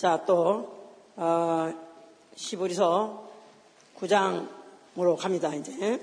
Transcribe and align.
자, 0.00 0.18
또, 0.26 0.66
어, 1.14 1.70
시부리서 2.34 3.22
9장으로 3.98 5.14
갑니다, 5.18 5.54
이제. 5.54 6.00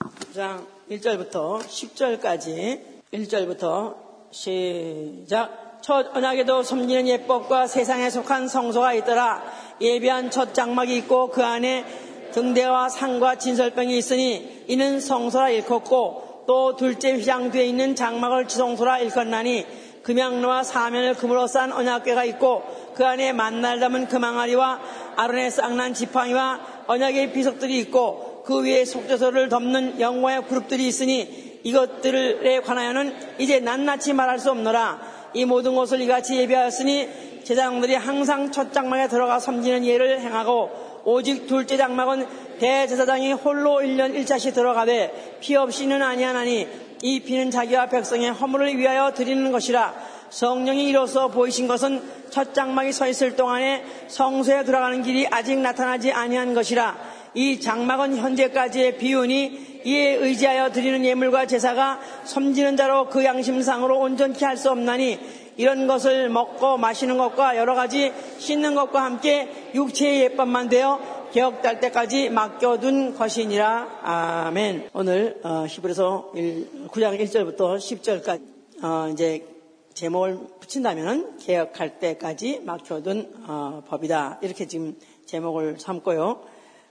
9장 0.00 0.66
1절부터 0.90 1.60
10절까지 1.60 2.82
1절부터 3.12 3.94
시작. 4.32 5.78
첫 5.82 6.16
언약에도 6.16 6.64
섬기는 6.64 7.06
예법과 7.06 7.68
세상에 7.68 8.10
속한 8.10 8.48
성소가 8.48 8.94
있더라. 8.94 9.44
예비한 9.80 10.32
첫 10.32 10.52
장막이 10.52 10.96
있고 10.96 11.30
그 11.30 11.44
안에 11.44 11.84
등대와 12.32 12.88
상과 12.88 13.38
진설병이 13.38 13.96
있으니 13.96 14.64
이는 14.66 14.98
성소라 14.98 15.50
일컫고 15.50 16.44
또 16.48 16.74
둘째 16.74 17.12
휘장 17.12 17.52
뒤에 17.52 17.66
있는 17.66 17.94
장막을 17.94 18.48
지성소라 18.48 18.98
일컫나니 18.98 19.85
금양로와 20.06 20.62
사면을 20.62 21.14
금으로 21.14 21.48
싼 21.48 21.72
언약궤가 21.72 22.22
있고 22.26 22.62
그 22.94 23.04
안에 23.04 23.32
만날 23.32 23.80
담은 23.80 24.06
금항아리와 24.06 24.80
아론의 25.16 25.50
쌍난 25.50 25.94
지팡이와 25.94 26.84
언약의 26.86 27.32
비석들이 27.32 27.76
있고 27.80 28.44
그 28.46 28.62
위에 28.62 28.84
속죄소를 28.84 29.48
덮는 29.48 30.00
영광의 30.00 30.44
그룹들이 30.46 30.86
있으니 30.86 31.58
이것들에 31.64 32.60
관하여는 32.60 33.16
이제 33.40 33.58
낱낱이 33.58 34.12
말할 34.12 34.38
수 34.38 34.52
없노라. 34.52 35.16
이 35.34 35.44
모든 35.44 35.74
것을 35.74 36.00
이같이 36.00 36.36
예비하였으니 36.36 37.42
제사장들이 37.42 37.96
항상 37.96 38.52
첫 38.52 38.72
장막에 38.72 39.08
들어가 39.08 39.40
섬기는 39.40 39.84
예를 39.84 40.20
행하고 40.20 41.02
오직 41.04 41.48
둘째 41.48 41.76
장막은 41.76 42.26
대제사장이 42.60 43.32
홀로 43.32 43.80
1년 43.80 44.14
1차씩 44.14 44.54
들어가되 44.54 45.38
피 45.40 45.56
없이는 45.56 46.00
아니하나니 46.00 46.85
이 47.02 47.20
피는 47.20 47.50
자기와 47.50 47.86
백성의 47.86 48.32
허물을 48.32 48.76
위하여 48.78 49.12
드리는 49.12 49.50
것이라. 49.52 49.94
성령이 50.30 50.88
이로써 50.88 51.28
보이신 51.28 51.68
것은 51.68 52.02
첫 52.30 52.52
장막이 52.54 52.92
서 52.92 53.06
있을 53.06 53.36
동안에 53.36 53.84
성소에 54.08 54.64
들어가는 54.64 55.02
길이 55.02 55.26
아직 55.30 55.58
나타나지 55.58 56.12
아니한 56.12 56.54
것이라. 56.54 56.96
이 57.34 57.60
장막은 57.60 58.16
현재까지의 58.16 58.98
비운이 58.98 59.82
이에 59.84 60.14
의지하여 60.14 60.72
드리는 60.72 61.04
예물과 61.04 61.46
제사가 61.46 62.00
섬지는 62.24 62.76
자로 62.76 63.08
그 63.08 63.24
양심상으로 63.24 63.98
온전케 64.00 64.44
할 64.44 64.56
수 64.56 64.70
없나니 64.70 65.18
이런 65.58 65.86
것을 65.86 66.28
먹고 66.28 66.76
마시는 66.76 67.18
것과 67.18 67.56
여러 67.56 67.74
가지 67.74 68.12
씻는 68.38 68.74
것과 68.74 69.04
함께 69.04 69.70
육체의 69.74 70.22
예법만 70.22 70.68
되어 70.68 71.15
개혁될 71.36 71.80
때까지 71.80 72.30
맡겨둔 72.30 73.14
것이니라. 73.14 74.00
아멘. 74.00 74.88
오늘 74.94 75.38
어, 75.44 75.66
히브리서 75.68 76.32
9장 76.32 77.20
1절부터 77.20 77.76
10절까지 77.76 78.82
어, 78.82 79.10
이제 79.12 79.46
제목을 79.92 80.38
붙인다면 80.60 81.36
개혁할 81.36 81.98
때까지 81.98 82.60
맡겨둔 82.60 83.44
어, 83.46 83.82
법이다. 83.86 84.38
이렇게 84.40 84.66
지금 84.66 84.96
제목을 85.26 85.78
삼고요. 85.78 86.42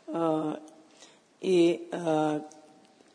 어, 0.10 0.54
이 1.42 1.80
어, 1.92 2.48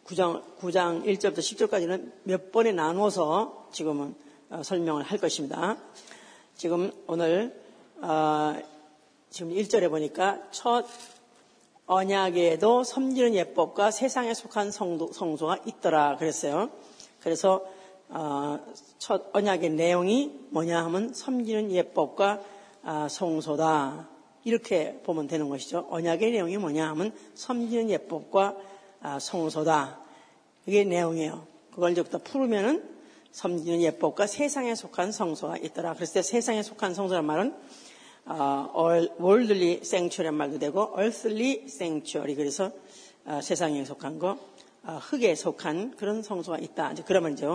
9장, 0.05 0.43
9장 0.59 1.05
1절부터 1.05 1.39
10절까지는 1.39 2.11
몇 2.25 2.51
번에 2.51 2.73
나누어서 2.73 3.69
지금은 3.71 4.17
어, 4.49 4.63
설명을 4.65 5.05
할 5.05 5.19
것입니다. 5.19 5.77
지금 6.57 6.91
오늘 7.07 7.55
어, 8.01 8.57
지금 9.31 9.53
1절에 9.53 9.89
보니까 9.89 10.41
첫 10.51 10.87
언약에도 11.91 12.85
섬기는 12.85 13.35
예법과 13.35 13.91
세상에 13.91 14.33
속한 14.33 14.71
성도, 14.71 15.13
성소가 15.13 15.59
있더라 15.67 16.19
그랬어요. 16.19 16.71
그래서 17.21 17.67
어, 18.09 18.61
첫 18.99 19.31
언약의 19.33 19.71
내용이 19.71 20.47
뭐냐 20.51 20.85
하면 20.85 21.13
섬기는 21.13 21.73
예법과 21.73 22.41
아, 22.85 23.09
성소다. 23.09 24.09
이렇게 24.45 25.01
보면 25.03 25.27
되는 25.27 25.49
것이죠. 25.49 25.89
언약의 25.91 26.31
내용이 26.31 26.59
뭐냐 26.59 26.89
하면 26.91 27.13
섬기는 27.35 27.91
예법과 27.91 28.57
아, 29.01 29.19
성소다. 29.19 29.99
이게 30.67 30.85
내용이에요. 30.85 31.45
그걸 31.75 31.91
이제부터 31.91 32.19
풀으면은 32.19 32.89
섬기는 33.33 33.83
예법과 33.83 34.29
세상에 34.29 34.77
속한 34.77 35.11
성소가 35.11 35.59
있더라. 35.59 35.95
그랬을 35.95 36.15
때 36.15 36.23
세상에 36.23 36.63
속한 36.63 36.95
성소란 36.95 37.25
말은 37.25 37.49
어, 37.51 37.57
월들리 38.27 39.85
생츄리란 39.85 40.35
말도 40.35 40.59
되고 40.59 40.83
얼슬리 40.95 41.69
생츄리 41.69 42.35
그래서 42.35 42.71
어, 43.25 43.41
세상에 43.43 43.85
속한 43.85 44.19
거 44.19 44.39
어, 44.85 44.99
흙에 45.03 45.35
속한 45.35 45.97
그런 45.97 46.23
성소가 46.23 46.59
있다. 46.59 46.93
이제 46.93 47.03
그러면 47.07 47.33
이제 47.33 47.47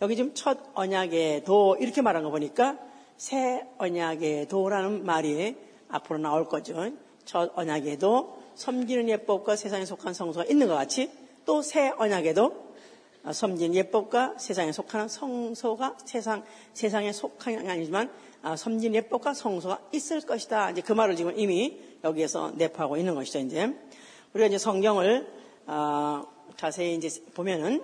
여기 0.00 0.16
지금 0.16 0.32
첫 0.34 0.58
언약의 0.74 1.44
도 1.44 1.76
이렇게 1.80 2.02
말한 2.02 2.22
거 2.22 2.30
보니까 2.30 2.78
새 3.16 3.66
언약의 3.78 4.48
도라는 4.48 5.04
말이 5.04 5.56
앞으로 5.88 6.18
나올 6.18 6.48
거죠. 6.48 6.90
첫 7.24 7.52
언약에도 7.54 8.42
섬기는 8.54 9.08
예법과 9.08 9.56
세상에 9.56 9.84
속한 9.84 10.14
성소가 10.14 10.46
있는 10.46 10.68
것 10.68 10.74
같이 10.74 11.10
또 11.44 11.62
새 11.62 11.92
언약에도 11.96 12.72
섬기는 13.30 13.74
예법과 13.76 14.34
세상에 14.38 14.72
속하는 14.72 15.08
성소가 15.08 15.96
세상 16.04 16.42
세상에 16.72 17.12
속한 17.12 17.62
게 17.62 17.70
아니지만 17.70 18.10
섬기는 18.56 18.94
예법과 18.96 19.34
성소가 19.34 19.78
있을 19.92 20.20
것이다. 20.22 20.70
이제 20.70 20.80
그 20.80 20.92
말을 20.92 21.16
지금 21.16 21.38
이미 21.38 21.80
여기에서 22.02 22.52
내포하고 22.56 22.96
있는 22.96 23.14
것이죠. 23.14 23.38
이제 23.38 23.72
우리가 24.34 24.48
이제 24.48 24.58
성경을 24.58 25.26
어, 25.66 26.24
자세히 26.56 26.96
이제 26.96 27.08
보면은 27.34 27.82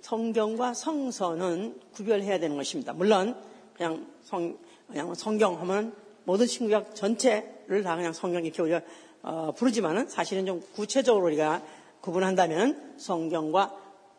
성경과 0.00 0.74
성서는 0.74 1.80
구별해야 1.92 2.38
되는 2.38 2.56
것입니다. 2.56 2.92
물론 2.92 3.36
그냥 3.74 4.06
성 4.22 4.56
그냥 4.86 5.14
성경 5.14 5.60
하면 5.60 5.94
모든 6.24 6.46
신구약 6.46 6.94
전체를 6.94 7.82
다 7.82 7.96
그냥 7.96 8.12
성경 8.12 8.44
이렇게 8.44 8.62
우리가 8.62 8.80
어, 9.22 9.52
부르지만은 9.56 10.08
사실은 10.08 10.46
좀 10.46 10.62
구체적으로 10.74 11.26
우리가 11.26 11.62
구분한다면 12.00 12.94
성경과 12.98 13.76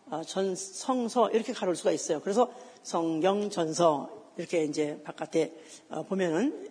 어, 0.09 0.21
전 0.23 0.55
성서 0.55 1.29
이렇게 1.29 1.53
가를 1.53 1.75
수가 1.75 1.91
있어요. 1.91 2.19
그래서 2.19 2.51
성경 2.83 3.49
전서 3.49 4.18
이렇게 4.39 4.63
이제 4.63 5.01
바깥에 5.03 5.53
어, 5.89 6.03
보면은 6.03 6.69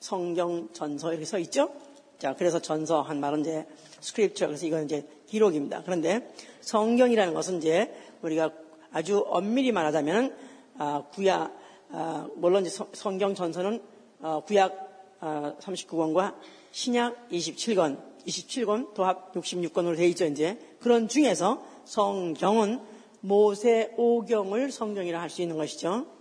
성경 0.00 0.68
전서 0.72 1.12
이렇게 1.12 1.24
서 1.24 1.38
있죠. 1.38 1.72
자, 2.18 2.34
그래서 2.34 2.58
전서 2.58 3.02
한 3.02 3.20
말은 3.20 3.40
이제 3.42 3.66
스크립처 4.00 4.48
그래서 4.48 4.66
이건 4.66 4.84
이제 4.84 5.06
기록입니다. 5.28 5.82
그런데 5.84 6.28
성경이라는 6.60 7.32
것은 7.32 7.58
이제 7.58 7.94
우리가 8.22 8.50
아주 8.90 9.24
엄밀히 9.28 9.70
말하자면 9.70 10.36
아, 10.78 11.04
구약 11.12 11.56
아, 11.90 12.28
물론 12.34 12.66
이제 12.66 12.84
성경 12.92 13.36
전서는 13.36 13.80
어, 14.20 14.42
구약 14.44 15.18
39권과 15.20 16.18
아, 16.18 16.34
신약 16.72 17.28
27권, 17.30 18.00
27권 18.26 18.94
도합 18.94 19.32
66권으로 19.34 19.96
되어 19.96 20.06
있죠, 20.08 20.24
이제. 20.24 20.58
그런 20.80 21.06
중에서 21.06 21.64
성경은 21.84 22.80
모세 23.20 23.94
오경을 23.96 24.72
성경이라 24.72 25.20
할 25.20 25.30
수 25.30 25.42
있는 25.42 25.56
것이죠. 25.56 26.13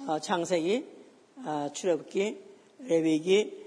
어, 0.00 0.18
창세기, 0.18 0.84
어, 1.44 1.68
출애굽기, 1.72 2.38
레위기, 2.80 3.66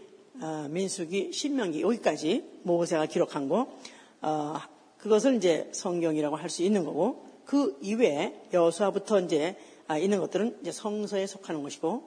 민수기, 0.69 1.33
신명기 1.33 1.81
여기까지 1.81 2.45
모세가 2.63 3.07
기록한 3.07 3.49
거 3.49 3.67
그것을 4.99 5.35
이제 5.35 5.69
성경이라고 5.73 6.35
할 6.35 6.49
수 6.49 6.63
있는 6.63 6.85
거고 6.85 7.25
그 7.45 7.77
이외에 7.81 8.41
여수와부터 8.53 9.21
이제 9.21 9.57
있는 9.99 10.19
것들은 10.19 10.59
이제 10.61 10.71
성서에 10.71 11.25
속하는 11.25 11.63
것이고 11.63 12.03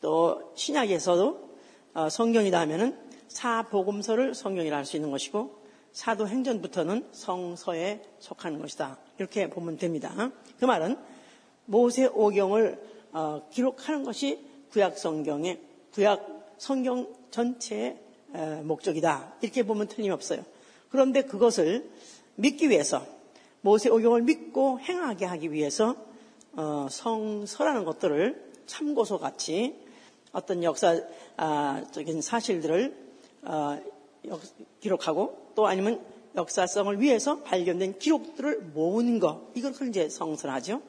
또 0.00 0.52
신약에서도 0.54 1.48
어, 1.94 2.08
성경이다 2.10 2.60
하면은 2.60 2.96
사복음서를 3.28 4.34
성경이라 4.34 4.76
할 4.76 4.84
수 4.84 4.96
있는 4.96 5.10
것이고 5.10 5.64
사도행전부터는 5.92 7.08
성서에 7.12 8.02
속하는 8.18 8.60
것이다. 8.60 8.98
이렇게 9.18 9.48
보면 9.48 9.78
됩니다. 9.78 10.30
그 10.60 10.66
말은 10.66 10.98
모세 11.64 12.04
오경을 12.06 12.78
어, 12.78 12.95
기록하는 13.50 14.04
것이 14.04 14.38
구약 14.70 14.98
성경의 14.98 15.60
구약 15.92 16.54
성경 16.58 17.12
전체의 17.30 17.98
목적이다. 18.64 19.34
이렇게 19.40 19.62
보면 19.62 19.88
틀림없어요. 19.88 20.44
그런데 20.90 21.22
그것을 21.22 21.90
믿기 22.36 22.68
위해서 22.68 23.04
모세 23.60 23.88
오경을 23.88 24.22
믿고 24.22 24.80
행하게 24.80 25.24
하기 25.24 25.52
위해서 25.52 25.96
어, 26.52 26.86
성서라는 26.90 27.84
것들을 27.84 28.52
참고서 28.66 29.18
같이 29.18 29.74
어떤 30.32 30.62
역사적인 30.62 31.08
아, 31.36 31.82
사실들을 32.20 32.96
어, 33.42 33.78
기록하고 34.80 35.52
또 35.54 35.66
아니면 35.66 36.00
역사성을 36.34 37.00
위해서 37.00 37.42
발견된 37.42 37.98
기록들을 37.98 38.60
모으는 38.74 39.18
것 39.18 39.50
이것을 39.54 39.88
이제 39.88 40.08
성설하죠. 40.08 40.82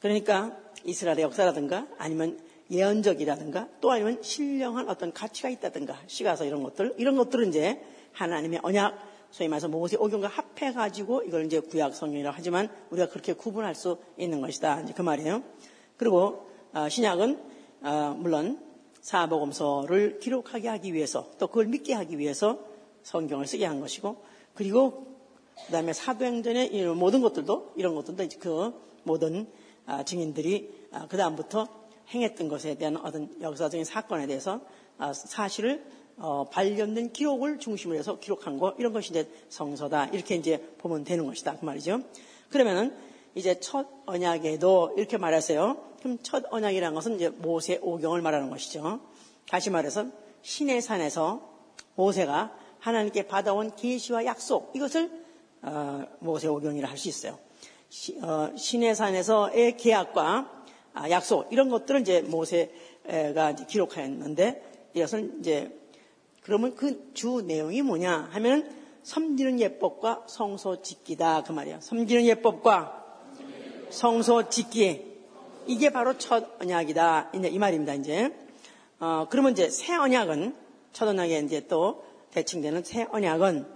그러니까 0.00 0.56
이스라엘의 0.84 1.22
역사라든가 1.22 1.86
아니면 1.98 2.38
예언적이라든가 2.70 3.68
또 3.80 3.90
아니면 3.90 4.22
신령한 4.22 4.88
어떤 4.88 5.12
가치가 5.12 5.48
있다든가 5.48 5.98
시가서 6.06 6.44
이런 6.44 6.62
것들 6.62 6.94
이런 6.98 7.16
것들은 7.16 7.48
이제 7.48 7.80
하나님의 8.12 8.60
언약 8.62 9.16
소위 9.30 9.48
말해서 9.48 9.68
모세 9.68 9.96
오경과 9.96 10.28
합해 10.28 10.72
가지고 10.72 11.22
이걸 11.22 11.44
이제 11.44 11.60
구약 11.60 11.94
성경이라고 11.94 12.34
하지만 12.36 12.70
우리가 12.90 13.08
그렇게 13.08 13.32
구분할 13.32 13.74
수 13.74 13.98
있는 14.16 14.40
것이다. 14.40 14.80
이제 14.82 14.92
그 14.94 15.02
말이에요. 15.02 15.42
그리고 15.96 16.48
어, 16.72 16.88
신약은 16.88 17.38
어, 17.82 18.16
물론 18.18 18.60
사복음서를 19.00 20.18
기록하게 20.18 20.68
하기 20.68 20.94
위해서 20.94 21.30
또 21.38 21.46
그걸 21.46 21.66
믿게 21.66 21.94
하기 21.94 22.18
위해서 22.18 22.58
성경을 23.02 23.46
쓰게 23.46 23.64
한 23.64 23.80
것이고 23.80 24.16
그리고 24.54 25.06
그다음에 25.66 25.92
사도행전의 25.92 26.74
이 26.74 26.84
모든 26.86 27.20
것들도 27.20 27.74
이런 27.76 27.94
것들도 27.94 28.22
이제 28.24 28.38
그 28.38 28.72
모든 29.04 29.46
아, 29.46 29.65
증인들이 30.04 30.88
아, 30.92 31.06
그다음부터 31.06 31.68
행했던 32.08 32.48
것에 32.48 32.76
대한 32.76 32.96
어떤 32.96 33.30
역사적인 33.40 33.84
사건에 33.84 34.26
대해서 34.26 34.60
아, 34.98 35.12
사실을 35.12 35.84
어, 36.18 36.48
발견된 36.50 37.12
기록을 37.12 37.58
중심으로 37.58 37.98
해서 37.98 38.18
기록한 38.18 38.58
거 38.58 38.74
이런 38.78 38.92
것이 38.92 39.10
이제 39.10 39.28
성서다 39.48 40.06
이렇게 40.06 40.34
이제 40.34 40.74
보면 40.78 41.04
되는 41.04 41.26
것이다 41.26 41.58
그 41.58 41.64
말이죠. 41.64 42.00
그러면은 42.50 42.96
이제 43.34 43.60
첫 43.60 43.86
언약에도 44.06 44.94
이렇게 44.96 45.18
말했어요. 45.18 45.76
그럼 46.00 46.18
첫 46.22 46.44
언약이라는 46.50 46.94
것은 46.94 47.16
이제 47.16 47.28
모세 47.28 47.78
오경을 47.82 48.22
말하는 48.22 48.48
것이죠. 48.48 49.00
다시 49.48 49.70
말해서 49.70 50.06
신의 50.40 50.80
산에서 50.80 51.42
모세가 51.96 52.56
하나님께 52.78 53.26
받아온 53.26 53.74
계시와 53.76 54.24
약속 54.24 54.72
이것을 54.74 55.10
어, 55.62 56.04
모세 56.20 56.48
오경이라 56.48 56.88
할 56.88 56.96
수 56.96 57.08
있어요. 57.08 57.45
시, 57.88 58.18
어, 58.22 58.52
신의 58.56 58.94
산에서의 58.94 59.76
계약과 59.76 60.64
아, 60.94 61.10
약속 61.10 61.52
이런 61.52 61.68
것들을 61.68 62.00
이제 62.00 62.22
모세가 62.22 63.54
기록하였는데 63.68 64.90
이것은 64.94 65.40
이제 65.40 65.78
그러면 66.42 66.74
그 66.74 67.06
주 67.16 67.42
내용이 67.44 67.80
뭐냐 67.80 68.28
하면 68.32 68.70
섬기는 69.02 69.58
예법과 69.58 70.24
성소 70.26 70.82
짓기다. 70.82 71.44
그 71.44 71.52
말이에요. 71.52 71.80
섬기는 71.80 72.26
예법과 72.26 73.04
성소 73.88 74.50
짓기. 74.50 75.16
이게 75.66 75.90
바로 75.90 76.18
첫 76.18 76.60
언약이다. 76.60 77.30
이제 77.34 77.48
이 77.48 77.58
말입니다 77.58 77.94
이제. 77.94 78.36
어, 79.00 79.26
그러면 79.30 79.52
이제 79.52 79.70
새 79.70 79.94
언약은 79.94 80.54
첫 80.92 81.08
언약에 81.08 81.38
이제 81.38 81.66
또 81.68 82.04
대칭되는 82.32 82.84
새 82.84 83.06
언약은 83.10 83.66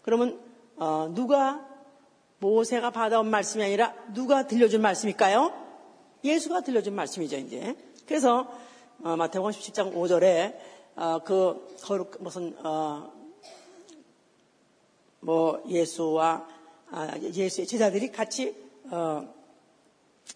그러면 0.00 0.40
어, 0.76 1.12
누가 1.14 1.67
모세가 2.40 2.90
받아온 2.90 3.28
말씀이 3.30 3.64
아니라 3.64 3.94
누가 4.14 4.46
들려준 4.46 4.80
말씀일까요? 4.80 5.52
예수가 6.24 6.62
들려준 6.62 6.94
말씀이죠 6.94 7.36
이제 7.36 7.76
그래서 8.06 8.48
어, 9.02 9.16
마태복음 9.16 9.52
17장 9.52 9.94
5절에 9.94 10.56
어, 10.96 11.20
그 11.24 11.76
거룩 11.82 12.16
무슨 12.20 12.56
어, 12.64 13.12
뭐 15.20 15.62
예수와 15.68 16.46
아, 16.90 17.18
예수의 17.18 17.66
제자들이 17.66 18.10
같이 18.10 18.56
어, 18.90 19.28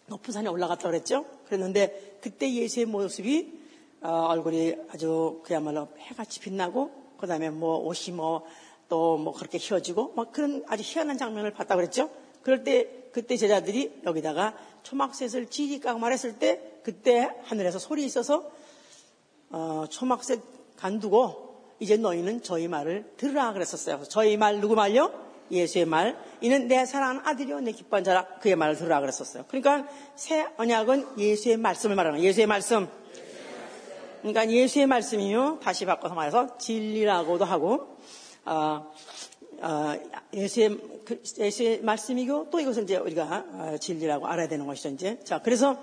높은 0.07 0.33
산에 0.33 0.49
올라갔다 0.49 0.89
그랬죠. 0.89 1.25
그랬는데 1.47 2.19
그때 2.21 2.53
예수의 2.53 2.87
모습이 2.87 3.61
어, 4.03 4.27
얼굴이 4.29 4.77
아주 4.91 5.41
그야말로 5.45 5.89
해같이 5.99 6.41
빛나고 6.41 6.91
그다음에 7.19 7.51
뭐 7.51 7.79
옷이 7.79 8.15
뭐 8.15 8.45
또 8.93 9.17
뭐 9.17 9.33
그렇게 9.33 9.57
휘어지고 9.57 10.13
막 10.17 10.33
그런 10.33 10.63
아주 10.69 10.83
희한한 10.85 11.17
장면을 11.17 11.53
봤다 11.53 11.77
그랬죠. 11.77 12.11
그럴 12.43 12.63
때 12.63 12.89
그때 13.13 13.37
제자들이 13.39 14.03
여기다가 14.05 14.55
초막셋을 14.83 15.47
지지 15.49 15.81
까고 15.81 15.99
말했을 15.99 16.39
때 16.39 16.61
그때 16.83 17.31
하늘에서 17.45 17.79
소리 17.79 18.05
있어서 18.05 18.51
어, 19.49 19.85
초막셋 19.89 20.41
간두고 20.77 21.53
이제 21.79 21.97
너희는 21.97 22.43
저희 22.43 22.69
말을 22.69 23.13
들으라 23.17 23.55
그랬었어요. 23.55 24.03
저희 24.09 24.37
말 24.37 24.61
누구 24.61 24.75
말요? 24.75 25.11
예수의 25.51 25.87
말. 25.87 26.19
이는 26.41 26.69
내 26.69 26.85
사랑하는 26.85 27.23
아들이요 27.25 27.61
내 27.61 27.73
기뻐한 27.73 28.05
자라 28.05 28.27
그의 28.41 28.57
말을 28.57 28.77
들으라 28.77 29.01
그랬었어요. 29.01 29.45
그러니까 29.49 29.89
새 30.17 30.47
언약은 30.59 31.19
예수의 31.19 31.57
말씀을 31.57 31.97
말하는 31.97 32.19
거예요. 32.19 32.29
예수의 32.29 32.47
말씀. 32.47 32.89
그러니까 34.21 34.51
예수의 34.51 34.87
말씀이요 34.87 35.61
다시 35.63 35.85
바꿔서 35.87 36.15
말해서 36.15 36.59
진리라고도 36.59 37.45
하고 37.45 37.97
예수의, 40.35 40.79
그, 41.05 41.23
예수의 41.39 41.83
말씀이고 41.83 42.51
또 42.51 42.61
이것을 42.61 42.85
이제 42.85 42.97
우리가 42.97 43.45
어, 43.53 43.77
진리라고 43.79 44.27
알아야 44.27 44.49
되는 44.49 44.67
것이죠 44.67 44.89
이제. 44.89 45.21
자 45.25 45.41
그래서 45.41 45.79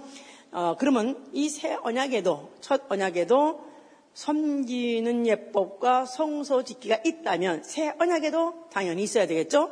어, 0.51 0.75
그러면 0.79 1.29
이 1.33 1.49
새 1.49 1.75
언약에도 1.81 2.49
첫 2.61 2.83
언약에도 2.89 3.67
섬기는 4.13 5.27
예법과 5.27 6.05
성소 6.05 6.63
짓기가 6.63 6.99
있다면 7.05 7.63
새 7.63 7.93
언약에도 7.99 8.65
당연히 8.71 9.03
있어야 9.03 9.27
되겠죠. 9.27 9.71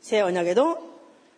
새 0.00 0.20
언약에도 0.20 0.78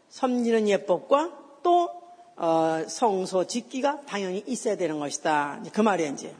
섬기는 0.08 0.69
예법과 0.69 1.32
또 1.62 1.90
어, 2.37 2.82
성소 2.87 3.46
짓기가 3.46 4.02
당연히 4.02 4.43
있어야 4.46 4.76
되는 4.76 4.98
것이다. 4.98 5.62
그 5.72 5.81
말이에요 5.81 6.12
이제. 6.12 6.34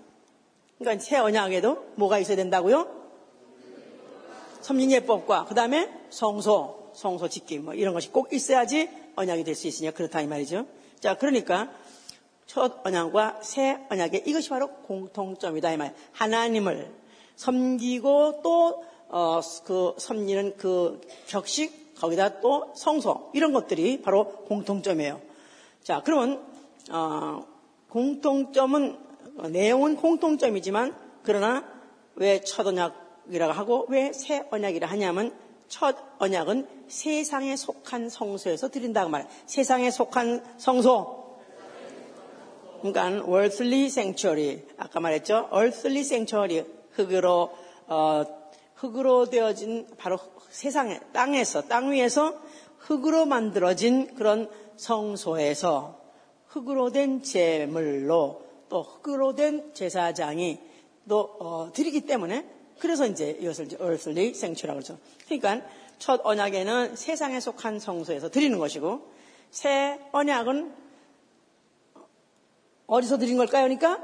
그러니까 0.79 1.05
새 1.05 1.17
언약에도 1.19 1.93
뭐가 1.97 2.19
있어야 2.19 2.37
된다고요? 2.37 3.06
섬긴 4.67 4.91
예법과 4.91 5.45
그 5.45 5.55
다음에 5.55 5.89
성소, 6.11 6.91
성소 6.93 7.29
짓기 7.29 7.61
뭐 7.61 7.75
이런 7.75 7.95
것이 7.95 8.11
꼭 8.11 8.33
있어야지 8.33 8.91
언약이 9.15 9.45
될 9.45 9.55
수 9.55 9.69
있으냐 9.69 9.93
그렇다 9.93 10.21
이 10.23 10.27
말이죠. 10.27 10.67
자 10.99 11.17
그러니까 11.17 11.71
첫 12.47 12.85
언약과 12.85 13.43
새 13.43 13.79
언약의 13.89 14.25
이것이 14.27 14.49
바로 14.49 14.69
공통점이다 14.89 15.71
이 15.71 15.77
말. 15.77 15.95
하나님을 16.11 16.93
섬기고 17.37 18.41
또 18.43 18.85
어, 19.09 19.41
그 19.65 19.95
섬기는 19.99 20.57
그 20.57 21.01
격식 21.29 21.95
거기다 21.95 22.41
또 22.41 22.73
성소 22.75 23.31
이런 23.35 23.53
것들이 23.53 24.03
바로 24.03 24.33
공통점이에요. 24.49 25.21
자 25.85 26.03
그러면 26.05 26.45
어, 26.91 27.47
공통점은 27.91 28.99
내용은 29.51 29.95
공통점이지만 29.95 30.93
그러나 31.23 31.65
왜 32.17 32.41
첫 32.41 32.67
언약 32.67 33.06
이라고 33.31 33.53
하고 33.53 33.87
왜 33.89 34.13
새 34.13 34.45
언약이라 34.51 34.87
하냐면 34.89 35.33
첫 35.69 35.97
언약은 36.19 36.69
세상에 36.89 37.57
속한 37.57 38.09
성소에서 38.09 38.69
드린다고 38.71 39.11
말해요. 39.11 39.29
세상에 39.47 39.91
속한 39.91 40.45
성소 40.59 41.27
그러니까 42.83 43.27
worldly 43.27 43.87
sanctuary 43.87 44.63
아까 44.77 45.01
말했죠. 45.01 45.49
earthly 45.53 46.01
sanctuary 46.01 46.65
흙으로 46.93 47.51
어, 47.89 48.25
흙으로 48.75 49.27
되어진 49.27 49.87
바로 49.97 50.19
세상에 50.51 51.01
땅에서 51.13 51.63
땅 51.63 51.91
위에서 51.91 52.35
흙으로 52.79 53.27
만들어진 53.27 54.15
그런 54.15 54.49
성소에서 54.77 55.99
흙으로 56.47 56.91
된 56.91 57.23
제물로 57.23 58.43
또 58.69 58.83
흙으로 58.83 59.35
된 59.35 59.73
제사장이 59.75 60.61
또 61.09 61.37
어, 61.41 61.71
드리기 61.73 62.03
때문에 62.03 62.56
그래서 62.79 63.07
이제 63.07 63.37
이것을 63.41 63.69
earthly 63.73 64.29
sanctuary라고 64.31 64.81
그러죠. 64.81 64.99
그러니까 65.27 65.67
첫 65.99 66.21
언약에는 66.25 66.97
세상에 66.97 67.41
속한 67.41 67.79
성소에서 67.79 68.31
드리는 68.31 68.59
것이고 68.59 69.11
새 69.51 69.99
언약은 70.13 70.73
어디서 72.87 73.19
드린 73.19 73.37
걸까요? 73.37 73.65
그러니까 73.65 74.01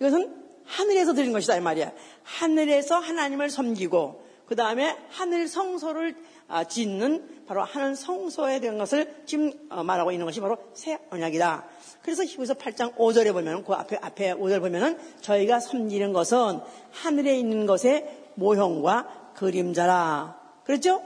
이것은 0.00 0.34
하늘에서 0.64 1.14
드린 1.14 1.32
것이다 1.32 1.56
이 1.56 1.60
말이야. 1.60 1.92
하늘에서 2.24 2.98
하나님을 2.98 3.50
섬기고 3.50 4.26
그 4.46 4.56
다음에 4.56 4.96
하늘 5.10 5.48
성소를 5.48 6.14
아, 6.14 6.37
짓는 6.68 7.44
바로 7.46 7.62
하늘 7.62 7.94
성소에 7.94 8.60
대한 8.60 8.78
것을 8.78 9.22
지금 9.26 9.52
어, 9.70 9.82
말하고 9.82 10.12
있는 10.12 10.26
것이 10.26 10.40
바로 10.40 10.56
새 10.74 10.98
언약이다. 11.10 11.64
그래서 12.02 12.24
히브리서 12.24 12.54
8장 12.54 12.94
5절에 12.96 13.32
보면 13.32 13.64
그 13.64 13.72
앞에 13.74 13.98
앞에 14.00 14.34
5절 14.34 14.60
보면은 14.60 14.98
저희가 15.20 15.60
섬기는 15.60 16.12
것은 16.12 16.60
하늘에 16.90 17.38
있는 17.38 17.66
것의 17.66 18.30
모형과 18.34 19.32
그림자라. 19.34 20.38
그랬죠? 20.64 21.02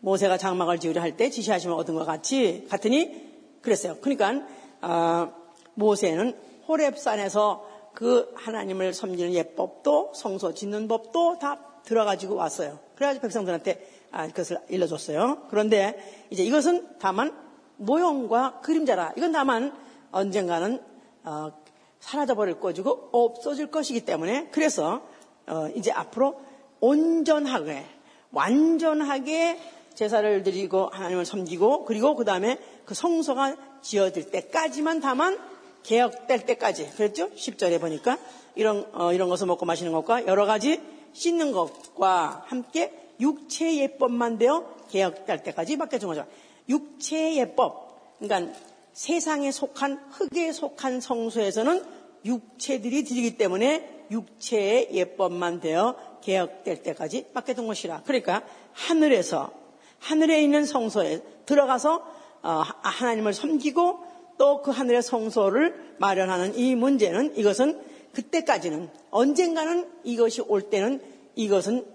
모세가 0.00 0.36
장막을 0.38 0.78
지으려 0.78 1.00
할 1.00 1.16
때 1.16 1.30
지시하시면 1.30 1.76
얻은 1.78 1.94
것 1.94 2.04
같이 2.04 2.66
같으니 2.68 3.30
그랬어요. 3.62 3.96
그러니까 4.00 4.46
어, 4.80 5.32
모세는 5.74 6.36
호랩산에서 6.66 7.62
그 7.94 8.32
하나님을 8.36 8.94
섬기는 8.94 9.32
예법도 9.32 10.12
성소 10.14 10.54
짓는 10.54 10.88
법도 10.88 11.38
다 11.38 11.58
들어가지고 11.84 12.34
왔어요. 12.36 12.78
그래가지고 12.94 13.22
백성들한테 13.22 13.91
아, 14.12 14.28
그것을 14.28 14.58
일러줬어요. 14.68 15.46
그런데 15.48 16.26
이제 16.30 16.44
이것은 16.44 16.86
다만 17.00 17.34
모형과 17.76 18.60
그림자라. 18.60 19.14
이건 19.16 19.32
다만 19.32 19.72
언젠가는 20.12 20.80
어, 21.24 21.52
사라져 21.98 22.34
버릴 22.34 22.60
것이고 22.60 23.08
없어질 23.12 23.70
것이기 23.70 24.04
때문에 24.04 24.48
그래서 24.50 25.02
어, 25.46 25.68
이제 25.74 25.90
앞으로 25.90 26.38
온전하게 26.80 27.86
완전하게 28.32 29.58
제사를 29.94 30.42
드리고 30.42 30.88
하나님을 30.92 31.24
섬기고 31.24 31.84
그리고 31.84 32.14
그 32.14 32.24
다음에 32.24 32.58
그 32.84 32.94
성소가 32.94 33.56
지어질 33.82 34.30
때까지만 34.30 35.00
다만 35.00 35.38
개혁될 35.82 36.46
때까지 36.46 36.90
그랬죠? 36.90 37.30
10절에 37.30 37.80
보니까 37.80 38.18
이런 38.54 38.86
어, 38.92 39.12
이런 39.12 39.28
것을 39.28 39.46
먹고 39.46 39.64
마시는 39.64 39.92
것과 39.92 40.26
여러 40.26 40.44
가지 40.44 40.80
씻는 41.12 41.52
것과 41.52 42.44
함께 42.46 43.01
육체 43.22 43.74
예법만 43.78 44.36
되어 44.36 44.66
개혁될 44.90 45.42
때까지 45.42 45.76
맡겨준 45.76 46.08
거죠. 46.08 46.26
육체 46.68 47.36
예법, 47.36 48.18
그러니까 48.18 48.52
세상에 48.92 49.50
속한 49.50 49.98
흙에 50.10 50.52
속한 50.52 51.00
성소에서는 51.00 51.82
육체들이 52.24 53.04
들이기 53.04 53.38
때문에 53.38 54.06
육체의 54.10 54.90
예법만 54.92 55.60
되어 55.60 55.96
개혁될 56.20 56.82
때까지 56.82 57.28
맡겨둔 57.32 57.66
것이라. 57.66 58.02
그러니까 58.04 58.44
하늘에서 58.72 59.50
하늘에 59.98 60.42
있는 60.42 60.66
성소에 60.66 61.22
들어가서 61.46 62.04
어, 62.42 62.62
하나님을 62.82 63.32
섬기고 63.32 64.12
또 64.38 64.62
그 64.62 64.70
하늘의 64.70 65.02
성소를 65.02 65.94
마련하는 65.98 66.56
이 66.58 66.74
문제는 66.74 67.36
이것은 67.36 67.80
그때까지는 68.12 68.90
언젠가는 69.10 69.88
이것이 70.04 70.40
올 70.42 70.62
때는 70.62 71.00
이것은 71.36 71.86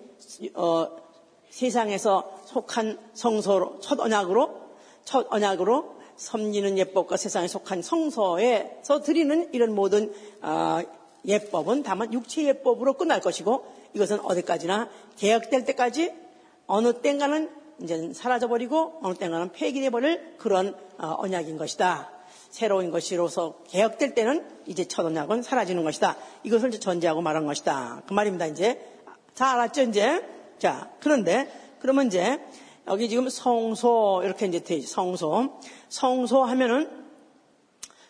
어, 0.55 0.87
세상에서 1.49 2.39
속한 2.45 2.99
성소로 3.13 3.79
첫 3.79 3.99
언약으로 3.99 4.67
첫 5.05 5.27
언약으로 5.29 5.97
섬기는 6.17 6.77
예법과 6.77 7.15
세상에 7.17 7.47
속한 7.47 7.81
성소에서 7.81 9.01
드리는 9.01 9.49
이런 9.53 9.73
모든 9.73 10.13
어, 10.41 10.81
예법은 11.25 11.83
다만 11.83 12.11
육체 12.13 12.43
예법으로 12.43 12.93
끝날 12.93 13.21
것이고 13.21 13.65
이것은 13.93 14.19
어디까지나 14.21 14.89
개혁될 15.17 15.65
때까지 15.65 16.13
어느 16.65 17.01
땐가는 17.01 17.49
이제 17.81 18.11
사라져버리고 18.13 18.99
어느 19.01 19.15
땐가는 19.15 19.51
폐기돼버릴 19.51 20.37
그런 20.37 20.75
어, 20.97 21.15
언약인 21.19 21.57
것이다. 21.57 22.11
새로운 22.49 22.91
것이로서 22.91 23.59
개혁될 23.67 24.15
때는 24.15 24.47
이제 24.65 24.85
첫 24.85 25.05
언약은 25.05 25.43
사라지는 25.43 25.83
것이다. 25.83 26.17
이것을 26.43 26.71
전제하고 26.71 27.21
말한 27.21 27.45
것이다. 27.45 28.03
그 28.07 28.13
말입니다. 28.13 28.47
이제 28.47 28.81
다 29.35 29.51
알았죠 29.53 29.83
이제 29.83 30.23
자 30.59 30.89
그런데 30.99 31.51
그러면 31.79 32.07
이제 32.07 32.39
여기 32.87 33.09
지금 33.09 33.29
성소 33.29 34.21
이렇게 34.23 34.45
이제 34.47 34.59
돼 34.59 34.75
있죠. 34.75 34.87
성소 34.87 35.59
성소 35.89 36.43
하면은 36.43 36.89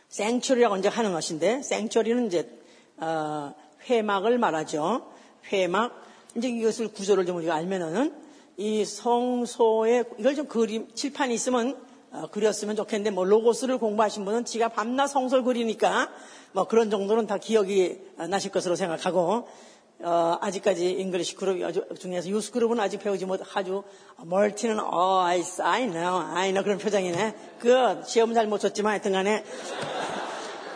sanctuary라고 0.09 0.77
이제 0.77 0.87
하는 0.87 1.13
것인데 1.13 1.61
sanctuary는 1.62 2.27
이제 2.27 2.49
어, 2.97 3.53
회막을 3.89 4.37
말하죠. 4.37 5.11
회막 5.51 6.01
이제 6.35 6.47
이것을 6.49 6.89
구조를 6.89 7.25
좀 7.25 7.37
우리가 7.37 7.55
알면은 7.55 8.13
이 8.57 8.85
성소에 8.85 10.03
이걸 10.17 10.35
좀 10.35 10.47
그림 10.47 10.87
칠판이 10.93 11.33
있으면 11.33 11.77
어, 12.11 12.27
그렸으면 12.31 12.75
좋겠는데 12.75 13.11
뭐 13.11 13.25
로고스를 13.25 13.77
공부하신 13.79 14.25
분은 14.25 14.45
제가 14.45 14.69
밤낮 14.69 15.07
성소를 15.07 15.43
그리니까 15.43 16.09
뭐 16.53 16.67
그런 16.67 16.89
정도는 16.89 17.27
다 17.27 17.37
기억이 17.37 17.99
나실 18.29 18.51
것으로 18.51 18.75
생각하고 18.75 19.47
어, 19.99 20.37
아직까지 20.41 20.91
English 20.91 21.36
group 21.36 21.97
중에서 21.99 22.29
youth 22.29 22.51
group은 22.51 22.79
아직 22.79 22.99
배우지 22.99 23.25
못 23.25 23.41
아주 23.55 23.83
멀티는 24.17 24.79
어 24.79 25.21
I, 25.21 25.43
I 25.61 25.87
know 25.89 26.21
I 26.21 26.49
know 26.49 26.63
그런 26.63 26.77
표정이네. 26.77 27.35
그 27.59 28.01
시험 28.05 28.33
잘 28.33 28.47
못 28.47 28.59
쳤지만 28.59 28.91
하여튼간에. 28.91 29.43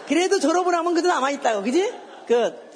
그래도 0.08 0.40
졸업을 0.40 0.74
하면 0.76 0.94
그래도 0.94 1.08
남아 1.08 1.32
있다고 1.32 1.64
그지? 1.64 1.92
그 2.28 2.72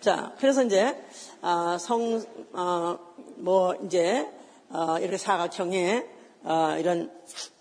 자 0.00 0.34
그래서 0.38 0.62
이제 0.62 0.94
어, 1.40 1.76
성, 1.78 2.22
어, 2.54 2.98
뭐, 3.36 3.74
이제, 3.84 4.26
어, 4.70 4.98
이렇게 4.98 5.18
사각형의, 5.18 6.06
어, 6.42 6.76
이런 6.78 7.10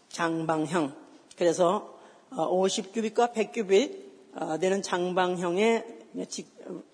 장방형. 0.07 0.93
그래서, 1.37 1.97
50규빗과 2.31 3.33
100규빗 3.33 4.59
되는 4.61 4.81
장방형의 4.81 5.85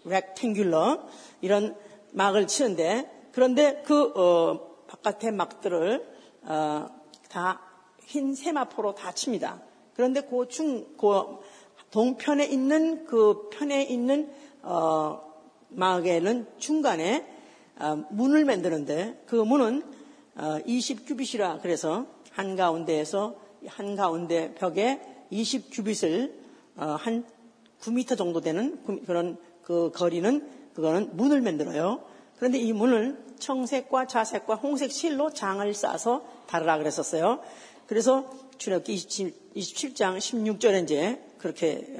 렉탱귤러 0.05 1.07
이런 1.41 1.75
막을 2.11 2.47
치는데, 2.47 3.29
그런데 3.31 3.83
그, 3.85 4.11
어, 4.15 4.85
바깥의 4.87 5.31
막들을, 5.33 6.05
어, 6.43 6.87
다흰 7.29 8.33
세마포로 8.35 8.95
다 8.95 9.11
칩니다. 9.11 9.61
그런데 9.93 10.21
그 10.21 10.47
중, 10.47 10.85
그 10.97 11.39
동편에 11.91 12.45
있는 12.45 13.05
그 13.05 13.49
편에 13.51 13.83
있는, 13.83 14.31
어, 14.63 15.29
막에는 15.69 16.47
중간에 16.57 17.25
어, 17.77 18.03
문을 18.09 18.45
만드는데 18.45 19.23
그 19.25 19.35
문은 19.35 19.83
20규빗이라 20.35 21.55
어, 21.55 21.59
그래서 21.61 22.07
한 22.31 22.55
가운데에서 22.55 23.35
한 23.67 23.95
가운데 23.95 24.53
벽에 24.55 25.01
20규빗을 25.31 26.33
어, 27.79 27.91
한 27.91 27.95
9m 27.95 28.17
정도 28.17 28.41
되는 28.41 28.77
그런 29.05 29.37
그 29.63 29.91
거리는 29.93 30.47
그거는 30.73 31.15
문을 31.15 31.41
만들어요. 31.41 32.03
그런데 32.37 32.57
이 32.57 32.73
문을 32.73 33.17
청색과 33.39 34.07
자색과 34.07 34.55
홍색 34.55 34.91
실로 34.91 35.31
장을 35.31 35.73
싸서 35.73 36.23
달으라 36.47 36.77
그랬었어요. 36.77 37.39
그래서 37.87 38.29
출애굽기 38.57 38.93
27, 39.55 39.95
장 39.95 40.17
16절에 40.17 40.83
이제 40.83 41.21
그렇게 41.37 41.95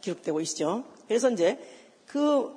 기록되고 0.00 0.40
있죠. 0.40 0.84
그래서 1.06 1.30
이제 1.30 1.58
그 2.06 2.54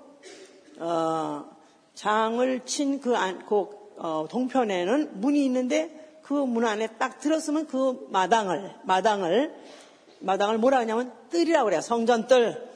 어, 0.80 1.46
장을 1.94 2.66
친그 2.66 3.16
안, 3.16 3.46
그, 3.46 3.68
어, 3.98 4.26
동편에는 4.30 5.20
문이 5.22 5.46
있는데 5.46 6.02
그 6.24 6.46
문 6.46 6.66
안에 6.66 6.88
딱 6.98 7.20
들었으면 7.20 7.68
그 7.68 8.08
마당을, 8.10 8.74
마당을, 8.84 9.54
마당을 10.22 10.58
뭐라 10.58 10.80
하냐면 10.80 11.14
뜰이라고 11.30 11.66
그래요. 11.66 11.82
성전 11.82 12.28
뜰. 12.28 12.70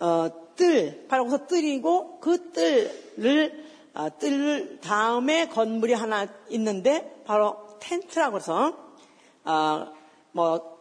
어, 0.00 0.28
뜰. 0.56 1.06
바로 1.08 1.24
거기서 1.24 1.46
뜰이고 1.46 2.20
그 2.20 2.52
뜰을, 2.52 3.64
아, 3.94 4.08
뜰 4.10 4.80
다음에 4.80 5.48
건물이 5.48 5.92
하나 5.92 6.26
있는데 6.50 7.22
바로 7.26 7.56
텐트라고 7.80 8.38
해서, 8.38 8.76
아, 9.44 9.92
뭐, 10.32 10.76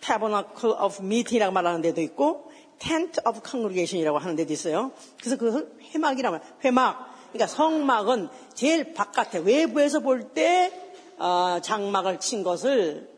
tabernacle 0.00 0.74
of 0.80 1.02
meeting이라고 1.02 1.52
말하는 1.52 1.80
데도 1.82 2.00
있고, 2.02 2.50
tent 2.78 3.20
of 3.26 3.40
congregation이라고 3.48 4.18
하는 4.18 4.36
데도 4.36 4.52
있어요. 4.52 4.92
그래서 5.18 5.36
그 5.36 5.78
회막이라면 5.94 6.40
회막. 6.64 7.14
그러니까 7.32 7.46
성막은 7.46 8.28
제일 8.54 8.94
바깥에 8.94 9.38
외부에서 9.38 10.00
볼때 10.00 10.70
어, 11.18 11.58
장막을 11.62 12.20
친 12.20 12.42
것을 12.42 13.13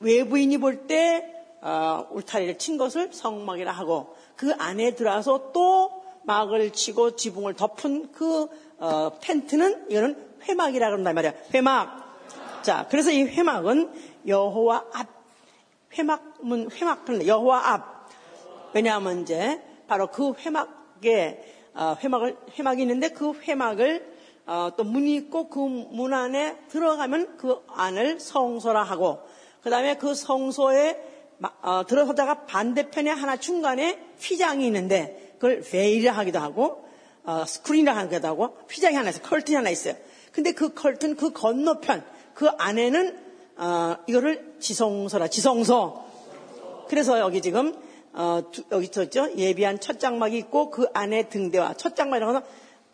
외부인이 0.00 0.58
볼때 0.58 1.34
어, 1.60 2.06
울타리를 2.10 2.58
친 2.58 2.78
것을 2.78 3.12
성막이라 3.12 3.72
하고 3.72 4.16
그 4.36 4.52
안에 4.58 4.94
들어와서 4.94 5.50
또 5.52 6.02
막을 6.22 6.72
치고 6.72 7.16
지붕을 7.16 7.54
덮은 7.54 8.12
그 8.12 8.48
어, 8.78 9.18
텐트는 9.20 9.90
이거는 9.90 10.28
회막이라 10.48 10.90
그런단 10.90 11.14
말이야. 11.14 11.32
회막. 11.54 12.62
자, 12.62 12.86
그래서 12.90 13.10
이 13.10 13.22
회막은 13.24 13.92
여호와 14.26 14.84
앞 14.92 15.08
회막문 15.96 16.70
회막 16.70 17.26
여호와 17.26 17.72
앞 17.72 18.08
왜냐하면 18.74 19.22
이제 19.22 19.60
바로 19.88 20.08
그 20.08 20.34
회막에 20.34 21.54
어, 21.74 21.96
회막을 22.02 22.36
회막이 22.58 22.82
있는데 22.82 23.08
그 23.08 23.32
회막을 23.32 24.18
어, 24.46 24.70
또 24.76 24.84
문이 24.84 25.14
있고 25.16 25.48
그 25.48 25.58
문 25.60 26.14
안에 26.14 26.56
들어가면 26.68 27.36
그 27.36 27.62
안을 27.68 28.20
성소라 28.20 28.82
하고 28.82 29.20
그 29.62 29.70
다음에 29.70 29.96
그 29.96 30.14
성소에 30.14 30.98
어, 31.62 31.86
들어서다가 31.86 32.46
반대편에 32.46 33.10
하나 33.10 33.36
중간에 33.36 33.98
휘장이 34.20 34.66
있는데 34.66 35.34
그걸 35.34 35.60
베일이라 35.60 36.12
하기도 36.12 36.38
하고 36.40 36.88
스크린이라 37.46 37.96
하기도 37.96 38.26
하고 38.26 38.56
휘장이 38.70 38.96
하나 38.96 39.10
있어요. 39.10 39.22
컬튼이 39.22 39.54
하나 39.54 39.70
있어요. 39.70 39.94
근데 40.32 40.52
그 40.52 40.74
컬튼 40.74 41.14
그 41.16 41.32
건너편 41.32 42.04
그 42.34 42.48
안에는 42.48 43.18
이거를 44.06 44.56
지성소라 44.58 45.28
지성소. 45.28 46.04
그래서 46.88 47.20
여기 47.20 47.40
지금 47.42 47.74
어, 48.14 48.42
여기 48.72 48.86
있었죠? 48.86 49.36
예비한 49.36 49.78
첫 49.78 50.00
장막이 50.00 50.36
있고 50.38 50.70
그 50.70 50.86
안에 50.92 51.28
등대와 51.28 51.74
첫 51.74 51.94
장막이라고 51.94 52.36
해서 52.36 52.46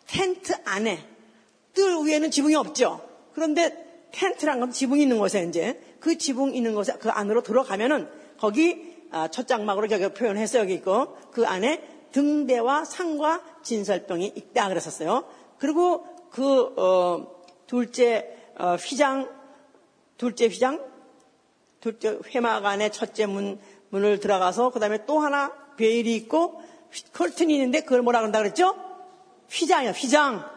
텐트 0.05 0.53
안에 0.65 0.99
뜰 1.73 2.05
위에는 2.05 2.29
지붕이 2.29 2.55
없죠. 2.55 3.01
그런데 3.33 4.07
텐트란 4.11 4.59
건 4.59 4.71
지붕이 4.71 5.01
있는 5.01 5.17
곳에 5.17 5.43
이제 5.43 5.79
그 6.05 6.19
지붕 6.19 6.53
있는 6.53 6.75
곳에 6.75 6.93
그 6.99 7.09
안으로 7.09 7.41
들어가면은 7.41 8.07
거기 8.37 8.95
아, 9.09 9.27
첫 9.27 9.47
장막으로 9.47 9.87
표현해서 10.13 10.59
여기 10.59 10.75
있고 10.75 11.17
그 11.31 11.47
안에 11.47 11.81
등대와 12.11 12.85
상과 12.85 13.41
진설병이 13.63 14.33
있다 14.35 14.69
그랬었어요. 14.69 15.25
그리고 15.57 16.05
그 16.29 16.75
어, 16.77 17.41
둘째 17.65 18.37
어, 18.55 18.75
휘장 18.75 19.27
둘째 20.17 20.45
휘장 20.45 20.79
둘째 21.79 22.19
회막 22.35 22.63
안에 22.63 22.91
첫째 22.91 23.25
문 23.25 23.59
문을 23.89 24.19
들어가서 24.19 24.69
그 24.69 24.79
다음에 24.79 25.07
또 25.07 25.17
하나 25.17 25.51
베일이 25.75 26.15
있고 26.17 26.61
컬튼이 27.13 27.51
있는데 27.55 27.81
그걸 27.81 28.03
뭐라 28.03 28.19
그런다 28.19 28.37
그랬죠? 28.37 28.75
휘장이요, 29.49 29.89
휘장. 29.89 30.47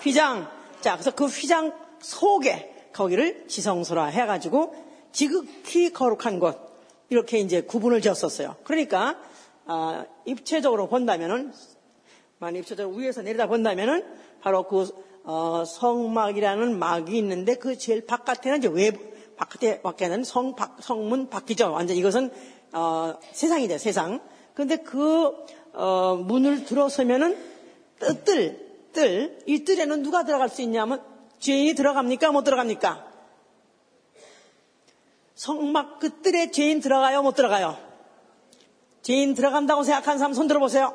휘장. 0.00 0.48
자, 0.80 0.92
그래서 0.92 1.10
그 1.10 1.26
휘장 1.26 1.72
속에 1.98 2.88
거기를 2.92 3.48
지성소라 3.48 4.04
해가지고 4.06 4.91
지극히 5.12 5.92
거룩한 5.92 6.38
곳 6.38 6.58
이렇게 7.08 7.38
이제 7.38 7.60
구분을 7.60 8.00
지었었어요. 8.00 8.56
그러니까 8.64 9.18
아, 9.66 10.06
입체적으로 10.24 10.88
본다면은 10.88 11.52
만약 12.38 12.58
입체적으로 12.58 12.96
위에서 12.96 13.22
내려다 13.22 13.46
본다면은 13.46 14.04
바로 14.40 14.64
그 14.64 14.88
어, 15.24 15.62
성막이라는 15.64 16.78
막이 16.78 17.16
있는데 17.18 17.54
그 17.54 17.78
제일 17.78 18.04
바깥에는 18.04 18.58
이제 18.58 18.68
외부 18.68 19.00
바깥에 19.36 19.82
밖에는 19.82 20.24
성 20.24 20.54
성문 20.80 21.28
밖이죠. 21.28 21.70
완전 21.70 21.96
이것은 21.96 22.30
어, 22.72 23.14
세상이죠, 23.32 23.78
세상. 23.78 24.20
근데 24.54 24.76
그 24.76 25.32
어, 25.74 26.16
문을 26.16 26.64
들어서면은 26.64 27.36
뜰, 28.24 28.88
뜰, 28.92 29.38
이 29.46 29.64
뜰에는 29.64 30.02
누가 30.02 30.24
들어갈 30.24 30.48
수 30.48 30.62
있냐면 30.62 31.02
죄인이 31.38 31.74
들어갑니까? 31.74 32.32
못 32.32 32.42
들어갑니까? 32.44 33.11
성막 35.42 35.98
그 35.98 36.22
뜰에 36.22 36.52
죄인 36.52 36.78
들어가요? 36.78 37.20
못 37.20 37.34
들어가요? 37.34 37.76
죄인 39.02 39.34
들어간다고 39.34 39.82
생각하는 39.82 40.16
사람 40.16 40.34
손 40.34 40.46
들어보세요. 40.46 40.94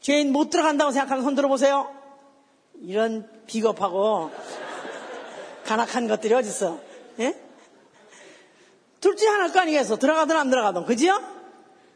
죄인 0.00 0.32
못 0.32 0.50
들어간다고 0.50 0.90
생각하는 0.90 1.22
손 1.22 1.36
들어보세요. 1.36 1.94
이런 2.82 3.30
비겁하고 3.46 4.32
간악한 5.64 6.08
것들이 6.08 6.34
어딨어? 6.34 6.80
예? 7.20 7.40
둘째 9.00 9.28
하나일 9.28 9.52
거 9.52 9.60
아니겠어? 9.60 9.96
들어가든 9.96 10.36
안 10.36 10.50
들어가든. 10.50 10.84
그지요? 10.86 11.22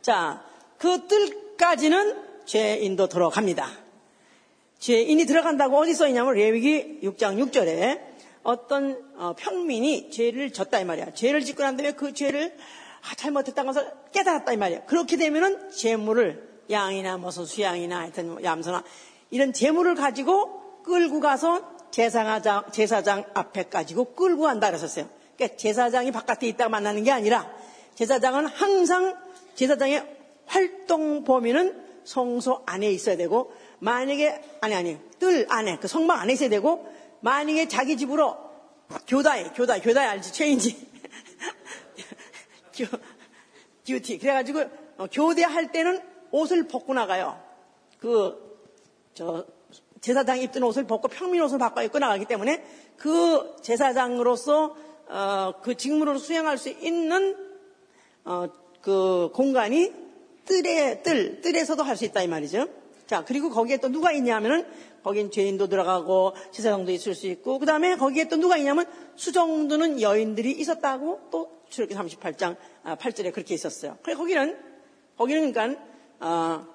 자, 0.02 0.44
그 0.78 1.08
뜰까지는 1.08 2.44
죄인도 2.44 3.08
들어갑니다. 3.08 3.68
죄인이 4.78 5.26
들어간다고 5.26 5.78
어디 5.78 5.94
써 5.94 6.06
있냐면 6.06 6.34
레위기 6.34 7.00
6장 7.02 7.44
6절에 7.44 8.13
어떤 8.44 9.02
어, 9.16 9.34
평민이 9.36 10.10
죄를 10.10 10.52
졌다 10.52 10.78
이 10.78 10.84
말이야. 10.84 11.14
죄를 11.14 11.40
짓고 11.44 11.62
난 11.62 11.76
다음에 11.76 11.92
그 11.92 12.12
죄를 12.12 12.56
아, 13.02 13.14
잘못했다는 13.16 13.72
것을 13.72 13.90
깨달았다 14.12 14.52
이 14.52 14.56
말이야. 14.56 14.84
그렇게 14.84 15.16
되면은 15.16 15.70
재물을 15.70 16.62
양이나 16.70 17.16
무슨 17.16 17.44
수양이나 17.44 18.00
하여튼 18.00 18.30
뭐 18.30 18.42
얌소나 18.42 18.84
이런 19.30 19.52
재물을 19.52 19.94
가지고 19.94 20.82
끌고 20.82 21.20
가서 21.20 21.74
제사장, 21.90 22.64
제사장 22.70 23.24
앞에 23.34 23.64
가지고 23.64 24.14
끌고 24.14 24.42
간다 24.42 24.68
그랬었어요. 24.68 25.08
그러니까 25.36 25.56
제사장이 25.56 26.12
바깥에 26.12 26.46
있다가 26.48 26.68
만나는 26.68 27.02
게 27.02 27.10
아니라 27.10 27.50
제사장은 27.94 28.46
항상 28.46 29.16
제사장의 29.54 30.06
활동 30.46 31.24
범위는 31.24 31.82
성소 32.04 32.62
안에 32.66 32.90
있어야 32.90 33.16
되고 33.16 33.52
만약에 33.78 34.42
아니 34.60 34.74
아니 34.74 34.98
뜰 35.18 35.46
안에 35.48 35.78
그 35.78 35.88
성막 35.88 36.20
안에 36.20 36.34
있어야 36.34 36.50
되고 36.50 36.86
만약에 37.24 37.68
자기 37.68 37.96
집으로 37.96 38.36
교다에 39.06 39.50
교다 39.54 39.80
교다에 39.80 40.06
알지 40.06 40.32
체인지 40.32 40.88
듀티 43.84 44.18
그래가지고 44.18 44.64
어, 44.98 45.06
교대할 45.10 45.72
때는 45.72 46.00
옷을 46.30 46.68
벗고 46.68 46.94
나가요. 46.94 47.42
그 47.98 48.44
저 49.14 49.46
제사장이 50.00 50.42
입던 50.44 50.62
옷을 50.64 50.86
벗고 50.86 51.08
평민 51.08 51.40
옷을 51.42 51.58
바꿔 51.58 51.82
입고 51.82 51.98
나가기 51.98 52.26
때문에 52.26 52.64
그 52.96 53.56
제사장으로서 53.62 54.76
어, 55.08 55.52
그 55.62 55.76
직무를 55.76 56.18
수행할 56.18 56.58
수 56.58 56.68
있는 56.68 57.36
어, 58.24 58.48
그 58.82 59.30
공간이 59.32 59.92
뜰에 60.44 61.02
뜰 61.02 61.40
뜰에서도 61.40 61.82
할 61.82 61.96
수 61.96 62.04
있다 62.04 62.22
이 62.22 62.28
말이죠. 62.28 62.66
자 63.06 63.24
그리고 63.24 63.50
거기에 63.50 63.76
또 63.78 63.88
누가 63.88 64.12
있냐면은 64.12 64.66
거긴 65.02 65.30
죄인도 65.30 65.68
들어가고 65.68 66.34
제사장도 66.50 66.90
있을 66.92 67.14
수 67.14 67.26
있고 67.26 67.58
그 67.58 67.66
다음에 67.66 67.96
거기에 67.96 68.28
또 68.28 68.36
누가 68.36 68.56
있냐면 68.56 68.86
수정도는 69.16 70.00
여인들이 70.00 70.50
있었다고 70.52 71.28
또 71.30 71.50
출애기 71.68 71.94
38장 71.94 72.56
8절에 72.84 73.32
그렇게 73.32 73.54
있었어요. 73.54 73.98
그래 74.02 74.14
거기는 74.14 74.56
거기는 75.16 75.52
그러니까 75.52 75.80
어, 76.20 76.66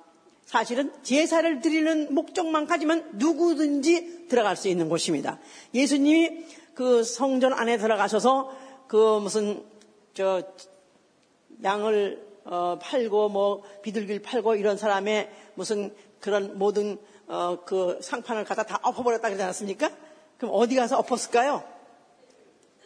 사실은 0.45 0.91
제사를 1.03 1.61
드리는 1.61 2.13
목적만 2.13 2.67
가지면 2.67 3.11
누구든지 3.13 4.27
들어갈 4.27 4.55
수 4.55 4.67
있는 4.67 4.89
곳입니다. 4.89 5.39
예수님이 5.73 6.45
그 6.73 7.03
성전 7.03 7.53
안에 7.53 7.77
들어가셔서 7.77 8.51
그 8.87 9.19
무슨 9.19 9.63
저 10.13 10.41
양을 11.63 12.29
어, 12.45 12.79
팔고 12.81 13.29
뭐 13.29 13.63
비둘기를 13.83 14.21
팔고 14.21 14.55
이런 14.55 14.77
사람의 14.77 15.29
무슨 15.53 15.93
그런 16.19 16.57
모든 16.57 16.97
어, 17.27 17.63
그 17.65 17.99
상판을 18.01 18.43
갖다 18.43 18.63
다 18.63 18.79
엎어버렸다 18.81 19.27
그러지 19.27 19.43
않았습니까? 19.43 19.91
그럼 20.37 20.51
어디 20.55 20.75
가서 20.75 20.97
엎었을까요? 20.97 21.63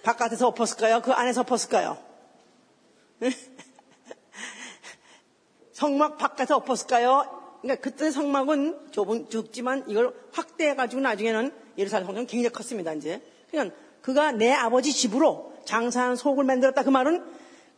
바깥에서 0.03 0.47
엎었을까요? 0.49 1.01
그 1.01 1.11
안에서 1.11 1.41
엎었을까요? 1.41 1.97
성막 5.71 6.17
바깥에서 6.17 6.57
엎었을까요? 6.57 7.41
그러니까 7.61 7.81
그때 7.81 8.11
성막은 8.11 8.91
좁은, 8.91 9.29
좁지만 9.29 9.85
이걸 9.87 10.13
확대해가지고 10.33 11.01
나중에는 11.01 11.53
예루살렘 11.77 12.05
성전은 12.05 12.27
굉장히 12.27 12.51
컸습니다, 12.53 12.93
이제. 12.93 13.21
그러니까 13.49 13.75
그가 14.01 14.33
내 14.33 14.51
아버지 14.51 14.91
집으로 14.91 15.53
장사한 15.63 16.17
속을 16.17 16.43
만들었다. 16.43 16.83
그 16.83 16.89
말은 16.89 17.23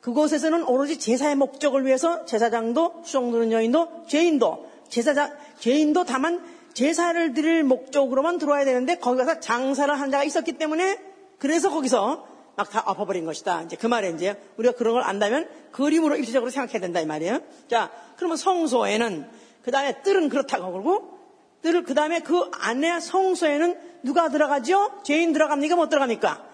그곳에서는 0.02 0.64
오로지 0.64 1.00
제사의 1.00 1.36
목적을 1.36 1.86
위해서 1.86 2.26
제사장도 2.26 3.04
수종드는 3.06 3.52
여인도 3.52 4.06
죄인도 4.08 4.70
제사장 4.90 5.36
죄인도 5.60 6.04
다만 6.06 6.44
제사를 6.74 7.34
드릴 7.34 7.64
목적으로만 7.64 8.38
들어와야 8.38 8.66
되는데 8.66 8.96
거기 8.96 9.18
가서 9.18 9.40
장사를 9.40 9.94
한 10.00 10.12
자가 10.12 10.24
있었기 10.24 10.54
때문에 10.54 11.00
그래서 11.40 11.70
거기서 11.70 12.36
막 12.56 12.70
다 12.70 12.84
엎어버린 12.86 13.26
것이다. 13.26 13.64
이제 13.64 13.76
그 13.76 13.88
말에 13.88 14.10
이제 14.12 14.36
우리가 14.58 14.76
그런 14.76 14.94
걸 14.94 15.04
안다면 15.04 15.50
그림으로 15.72 16.16
일시적으로 16.16 16.50
생각해야 16.52 16.80
된다 16.80 17.00
이 17.02 17.06
말이에요. 17.06 17.42
자, 17.70 17.92
그러면 18.16 18.38
성소에는 18.38 19.30
그 19.62 19.72
다음에 19.72 20.02
뜰은 20.02 20.30
그렇다고 20.30 20.72
그러고 20.72 21.20
뜰을 21.62 21.84
그 21.84 21.94
다음에 21.94 22.20
그 22.20 22.50
안에 22.54 23.00
성소에는 23.00 23.78
누가 24.04 24.30
들어가죠? 24.30 25.02
죄인 25.04 25.34
들어갑니까? 25.34 25.76
못 25.76 25.90
들어갑니까? 25.90 26.46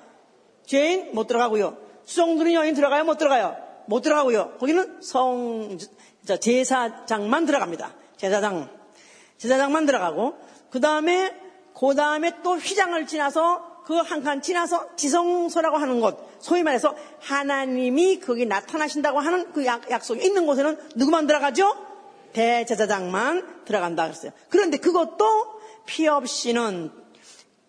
죄인 0.66 1.14
못 1.14 1.28
들어가고요. 1.28 1.78
수종들은 2.06 2.54
여인 2.54 2.74
들어가요? 2.74 3.04
못 3.04 3.18
들어가요? 3.18 3.58
못 3.88 4.02
들어가고요. 4.02 4.58
거기는 4.60 5.02
성 5.02 5.78
제사장만 6.40 7.46
들어갑니다. 7.46 7.94
제사장 8.18 8.70
제사장만 9.42 9.86
들어가고 9.88 10.36
그 10.70 10.80
다음에 10.80 11.36
그 11.74 11.96
다음에 11.96 12.32
또 12.44 12.58
휘장을 12.58 13.08
지나서 13.08 13.82
그 13.86 13.96
한 13.98 14.24
칸 14.24 14.42
지나서 14.42 14.96
지성소라고 14.96 15.78
하는 15.78 16.00
곳 16.00 16.38
소위 16.40 16.62
말해서 16.64 16.96
하나님이 17.20 18.20
거기 18.20 18.46
나타나신다고 18.46 19.20
하는 19.20 19.52
그 19.52 19.66
약, 19.66 19.90
약속이 19.90 20.24
있는 20.24 20.46
곳에는 20.46 20.78
누구만 20.96 21.26
들어가죠? 21.28 21.76
대제사장만 22.34 23.66
들어간다 23.66 24.04
그랬어요. 24.04 24.32
그런데 24.50 24.78
그것도 24.78 25.26
피 25.86 26.08
없이는 26.08 26.92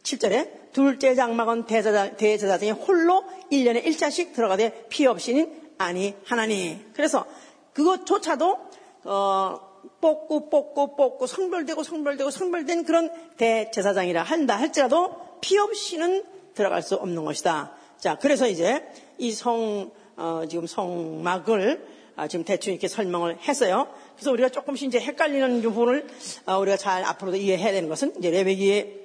7절에 0.02 0.72
둘째 0.72 1.14
장막은 1.14 1.64
대제사장, 1.66 2.16
대제사장이 2.16 2.72
홀로 2.72 3.24
1년에 3.50 3.82
1차씩 3.84 4.34
들어가되 4.34 4.86
피 4.90 5.06
없이는 5.06 5.60
아니 5.78 6.14
하나니. 6.26 6.84
그래서 6.94 7.24
그것조차도 7.72 8.58
어, 9.04 9.71
뽑고 10.00 10.50
뽑고 10.50 10.96
뽑고 10.96 11.26
성별되고 11.26 11.82
성별되고 11.82 12.30
성별된 12.30 12.84
그런 12.84 13.10
대제사장이라 13.36 14.22
한다 14.22 14.56
할지라도 14.56 15.14
피 15.40 15.58
없이는 15.58 16.24
들어갈 16.54 16.82
수 16.82 16.94
없는 16.96 17.24
것이다. 17.24 17.72
자, 17.98 18.18
그래서 18.18 18.48
이제 18.48 18.84
이 19.18 19.32
성, 19.32 19.90
어, 20.16 20.42
지금 20.48 20.66
성막을 20.66 21.86
아, 22.16 22.28
지금 22.28 22.44
대충 22.44 22.72
이렇게 22.72 22.88
설명을 22.88 23.38
했어요. 23.38 23.88
그래서 24.16 24.32
우리가 24.32 24.50
조금씩 24.50 24.88
이제 24.88 25.00
헷갈리는 25.00 25.62
부분을 25.62 26.06
어, 26.46 26.58
우리가 26.58 26.76
잘 26.76 27.04
앞으로도 27.04 27.36
이해해야 27.36 27.72
되는 27.72 27.88
것은 27.88 28.14
이제 28.18 28.30
레베기의 28.30 29.00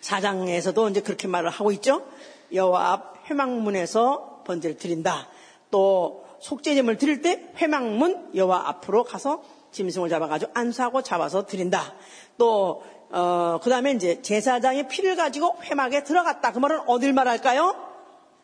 사장에서도 0.00 0.88
이제 0.88 1.00
그렇게 1.00 1.26
말을 1.28 1.50
하고 1.50 1.72
있죠. 1.72 2.06
여호와 2.52 2.92
앞 2.92 3.30
회망문에서 3.30 4.42
번제를 4.46 4.76
드린다. 4.76 5.28
또 5.70 6.19
속죄제물 6.40 6.98
드릴 6.98 7.22
때 7.22 7.50
회망문 7.56 8.30
여호와 8.34 8.68
앞으로 8.68 9.04
가서 9.04 9.42
짐승을 9.72 10.08
잡아가지고 10.08 10.52
안수하고 10.54 11.02
잡아서 11.02 11.46
드린다. 11.46 11.94
또 12.38 12.82
어, 13.10 13.58
그 13.62 13.70
다음에 13.70 13.92
이제 13.92 14.22
제사장의 14.22 14.88
피를 14.88 15.16
가지고 15.16 15.56
회막에 15.64 16.04
들어갔다. 16.04 16.52
그 16.52 16.58
말은 16.58 16.80
어딜 16.86 17.12
말할까요? 17.12 17.74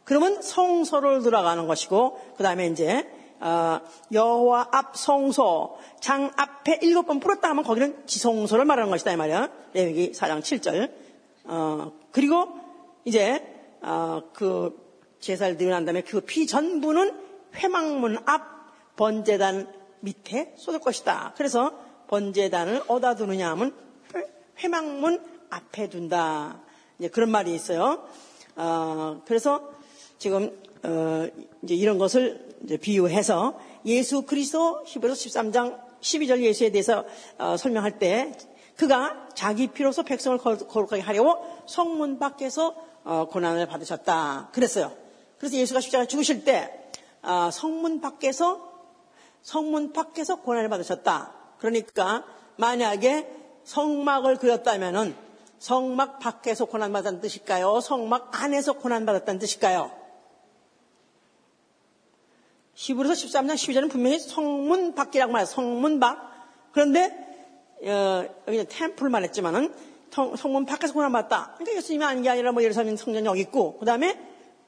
그러면 0.04 0.42
성소를 0.42 1.22
들어가는 1.22 1.66
것이고, 1.66 2.20
그 2.36 2.42
다음에 2.42 2.66
이제, 2.66 3.08
어, 3.40 3.80
여호와 4.12 4.68
앞 4.72 4.96
성소, 4.96 5.76
장 6.00 6.30
앞에 6.36 6.80
일곱 6.82 7.06
번 7.06 7.20
풀었다 7.20 7.48
하면 7.50 7.64
거기는 7.64 8.06
지성소를 8.06 8.64
말하는 8.64 8.90
것이다. 8.90 9.12
이 9.12 9.16
말이야. 9.16 9.48
레위기 9.72 10.12
4장 10.12 10.40
7절. 10.40 10.92
어, 11.44 11.92
그리고 12.10 12.48
이제, 13.04 13.44
어, 13.82 14.22
그 14.32 14.76
제사를 15.20 15.56
드리고 15.56 15.72
난 15.72 15.84
다음에 15.84 16.02
그 16.02 16.20
피 16.20 16.46
전부는 16.46 17.26
회막문 17.56 18.18
앞 18.26 18.96
번제단 18.96 19.72
밑에 20.00 20.54
쏟을 20.56 20.78
것이다. 20.80 21.34
그래서 21.36 21.72
번제단을 22.08 22.82
어디다 22.86 23.16
두느냐 23.16 23.50
하면 23.50 23.74
회막문 24.58 25.22
앞에 25.50 25.88
둔다. 25.88 26.60
이제 26.98 27.08
그런 27.08 27.30
말이 27.30 27.54
있어요. 27.54 28.06
어, 28.56 29.22
그래서 29.26 29.70
지금 30.18 30.58
어, 30.82 31.28
이제 31.62 31.74
이런 31.74 31.98
것을 31.98 32.56
이제 32.64 32.76
비유해서 32.76 33.58
예수 33.84 34.22
그리스도 34.22 34.82
히브리서 34.86 35.14
13장 35.14 35.80
12절 36.00 36.40
예수에 36.42 36.70
대해서 36.70 37.04
어, 37.38 37.56
설명할 37.56 37.98
때 37.98 38.32
그가 38.76 39.28
자기 39.34 39.68
피로서 39.68 40.02
백성을 40.02 40.38
거룩하게 40.38 41.00
하려고 41.00 41.38
성문 41.66 42.18
밖에서 42.18 42.74
어, 43.04 43.28
고난을 43.28 43.66
받으셨다. 43.66 44.50
그랬어요. 44.52 44.92
그래서 45.38 45.56
예수가 45.56 45.80
십자가 45.80 46.06
죽으실 46.06 46.44
때 46.44 46.70
어, 46.70 46.85
성문 47.52 48.00
밖에서 48.00 48.76
성문 49.42 49.92
밖에서 49.92 50.40
고난을 50.42 50.68
받으셨다. 50.68 51.32
그러니까 51.58 52.24
만약에 52.56 53.28
성막을 53.64 54.36
그렸다면은 54.36 55.14
성막 55.58 56.18
밖에서 56.18 56.66
고난 56.66 56.92
받았다는 56.92 57.20
뜻일까요? 57.20 57.80
성막 57.80 58.42
안에서 58.42 58.74
고난 58.74 59.06
받았다는 59.06 59.38
뜻일까요? 59.38 59.90
히브리서 62.74 63.14
13장 63.14 63.54
12절은 63.54 63.90
분명히 63.90 64.18
성문 64.18 64.94
밖이라고 64.94 65.32
말해요. 65.32 65.46
성문 65.46 65.98
밖. 65.98 66.18
그런데 66.72 67.26
어, 67.84 68.24
여기는 68.46 68.66
템플 68.68 69.08
말했지만은 69.08 69.72
성, 70.10 70.52
문 70.52 70.64
밖에서 70.66 70.92
고난 70.92 71.12
받았다. 71.12 71.54
그러니까 71.54 71.76
예수님이 71.78 72.04
아닌 72.04 72.22
게 72.22 72.30
아니라 72.30 72.52
뭐 72.52 72.62
예루살렘 72.62 72.96
성전이 72.96 73.26
여기 73.26 73.40
있고 73.40 73.78
그 73.78 73.86
다음에 73.86 74.18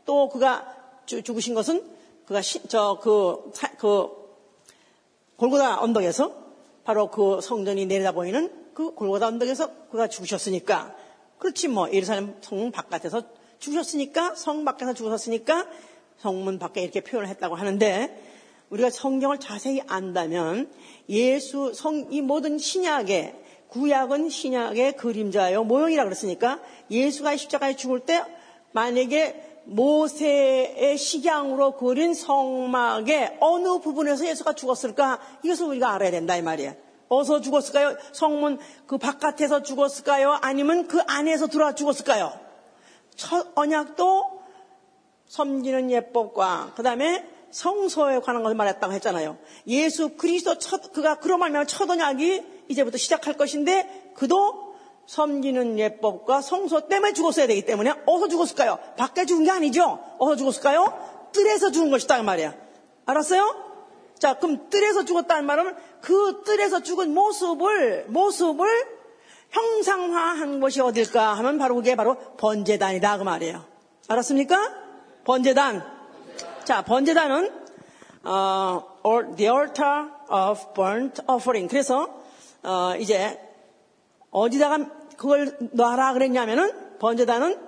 또 0.05 0.29
그가 0.29 0.75
주, 1.07 1.23
죽으신 1.23 1.55
것은 1.55 1.98
그가 2.29 2.43
저그 2.43 3.53
그 3.79 4.09
골고다 5.37 5.81
언덕에서 5.81 6.31
바로 6.85 7.11
그 7.11 7.41
성전이 7.41 7.87
내려다 7.87 8.13
보이는 8.13 8.53
그 8.75 8.93
골고다 8.93 9.29
언덕에서 9.29 9.89
그가 9.91 10.09
죽으셨으니까. 10.09 10.95
그렇지 11.39 11.69
뭐 11.69 11.91
예루살렘 11.91 12.37
성문 12.43 12.71
바깥에서 12.71 13.23
죽으셨으니까 13.61 14.35
성 14.35 14.67
밖에서 14.67 14.93
죽으셨으니까 14.93 15.67
성문 16.19 16.59
밖에 16.59 16.83
이렇게 16.83 17.01
표현을 17.01 17.31
했다고 17.31 17.55
하는데 17.55 18.23
우리가 18.69 18.91
성경을 18.91 19.41
자세히 19.41 19.81
안다면 19.87 20.71
예수 21.09 21.73
성 21.73 22.09
이 22.11 22.21
모든 22.21 22.59
신약의 22.59 23.35
구약은 23.69 24.29
신약의 24.29 24.97
그림자요 24.97 25.65
모형이라 25.65 26.05
그랬으니까 26.05 26.61
예수가 26.91 27.37
십자가에 27.37 27.77
죽을 27.77 28.01
때 28.01 28.23
만약에 28.73 29.48
모세의 29.69 30.97
식양으로 30.97 31.73
그린 31.77 32.15
성막의 32.15 33.37
어느 33.41 33.79
부분에서 33.81 34.27
예수가 34.27 34.55
죽었을까? 34.55 35.21
이것을 35.43 35.67
우리가 35.67 35.93
알아야 35.93 36.11
된다 36.11 36.37
이 36.37 36.43
말이야. 36.43 36.75
어디서 37.09 37.41
죽었을까요? 37.41 37.97
성문 38.13 38.59
그 38.87 38.99
바깥에서 38.99 39.63
죽었을까요? 39.63 40.39
아니면 40.41 40.89
그 40.89 41.01
안에서 41.07 41.49
들어와 41.49 41.75
죽었을까요? 41.75 42.33
첫 43.17 43.49
언약도 43.55 44.41
섬기는 45.27 45.91
예법과 45.91 46.73
그 46.75 46.83
다음에 46.83 47.27
성소에 47.51 48.21
관한 48.21 48.43
것을 48.43 48.57
말했다고 48.57 48.93
했잖아요. 48.95 49.39
예수 49.67 50.17
그리스도 50.17 50.59
첫 50.59 50.93
그가 50.93 51.17
그런 51.17 51.41
말면 51.41 51.67
첫 51.67 51.89
언약이 51.89 52.43
이제부터 52.69 52.97
시작할 52.97 53.35
것인데 53.35 54.13
그도 54.15 54.68
섬기는 55.09 55.79
예법과 55.79 56.43
성소 56.43 56.87
때문에 56.87 57.15
죽었어야 57.15 57.47
되기 57.47 57.63
때문에 57.63 57.95
어디서 58.05 58.29
죽었을까요? 58.29 58.79
밖에 58.99 59.25
죽은 59.25 59.45
게 59.45 59.51
아니죠. 59.51 59.99
어디서 60.19 60.37
죽었을까요? 60.37 61.31
뜰에서 61.33 61.71
죽은 61.71 61.91
것이다 61.91 62.19
그 62.19 62.23
말이야. 62.23 62.55
알았어요? 63.07 63.69
자, 64.19 64.35
그럼 64.35 64.69
뜰에서 64.69 65.07
죽었다는 65.07 65.47
말은 65.47 65.77
그 66.03 66.43
뜰에서 66.45 66.83
죽은 66.83 67.15
모습을 67.15 68.05
모습을 68.09 68.69
형상화한 69.51 70.61
것이 70.61 70.83
어딜까 70.83 71.33
하면 71.39 71.57
바로 71.57 71.77
그게 71.77 71.97
바로 71.97 72.17
번제단이다 72.37 73.17
그 73.17 73.23
말이에요. 73.23 73.65
알았습니까? 74.09 74.75
번제단. 75.25 75.87
자, 76.65 76.83
번제단은 76.83 77.51
어, 78.25 78.83
the 79.37 79.51
altar 79.51 80.11
of 80.31 80.75
burnt 80.75 81.23
offering. 81.27 81.67
그래서 81.67 82.09
어, 82.63 82.93
이제 82.99 83.41
어디다가 84.31 84.98
그걸 85.19 85.59
놔라 85.73 86.15
그랬냐면은 86.15 86.99
번제단은 87.01 87.59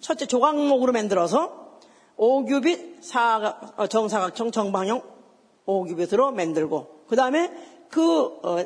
첫째 0.00 0.26
조각목으로 0.26 0.92
만들어서 0.92 1.78
5규빗 2.16 3.02
사각, 3.02 3.78
어, 3.78 3.86
정사각형 3.88 4.52
정방형 4.52 5.02
5규빗으로 5.66 6.32
만들고 6.32 7.04
그 7.08 7.16
다음에 7.16 7.52
그 7.90 8.38
어, 8.42 8.64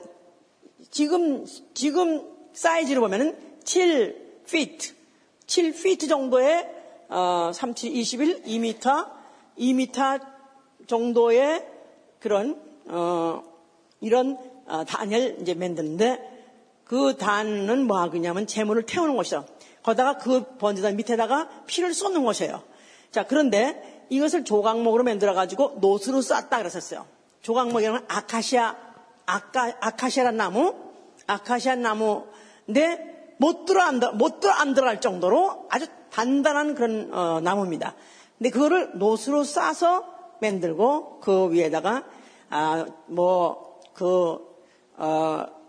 지금 0.90 1.46
지금 1.72 2.22
사이즈로 2.52 3.00
보면은 3.00 3.36
7피트 3.64 4.94
7피트 5.46 6.08
정도의 6.08 6.68
어, 7.08 7.50
37, 7.54 7.96
21, 7.96 8.42
2m 8.42 9.08
2m 9.58 10.20
정도의 10.86 11.66
그런 12.18 12.60
어, 12.86 13.42
이런 14.02 14.36
어, 14.66 14.84
단을 14.84 15.38
이제 15.40 15.54
만드는데 15.54 16.29
그 16.90 17.16
단은 17.16 17.86
뭐 17.86 18.00
하겠냐면 18.00 18.48
재물을 18.48 18.82
태우는 18.82 19.14
것이죠. 19.14 19.44
거다가 19.84 20.18
그 20.18 20.56
번제단 20.56 20.96
밑에다가 20.96 21.48
피를 21.66 21.94
쏟는 21.94 22.24
것이에요. 22.24 22.64
자, 23.12 23.28
그런데 23.28 24.04
이것을 24.10 24.44
조각목으로 24.44 25.04
만들어가지고 25.04 25.76
노스로 25.80 26.20
쌌다 26.20 26.58
그랬었어요. 26.58 27.06
조각목이라는 27.42 28.00
아카시아, 28.08 28.74
아카, 29.24 29.72
아카시아란 29.80 30.36
나무, 30.36 30.74
아카시아 31.28 31.76
나무인데 31.76 33.36
못 33.38 33.66
들어 33.66 33.82
안, 33.82 34.00
못 34.14 34.40
들어 34.40 34.52
안 34.54 34.74
들어갈 34.74 35.00
정도로 35.00 35.68
아주 35.70 35.86
단단한 36.10 36.74
그런 36.74 37.14
어, 37.14 37.40
나무입니다. 37.40 37.94
근데 38.36 38.50
그거를 38.50 38.98
노스로 38.98 39.44
싸서 39.44 40.06
만들고 40.40 41.20
그 41.20 41.52
위에다가 41.52 42.02
아, 42.48 42.84
뭐, 43.06 43.78
그, 43.94 44.40
어, 44.96 45.59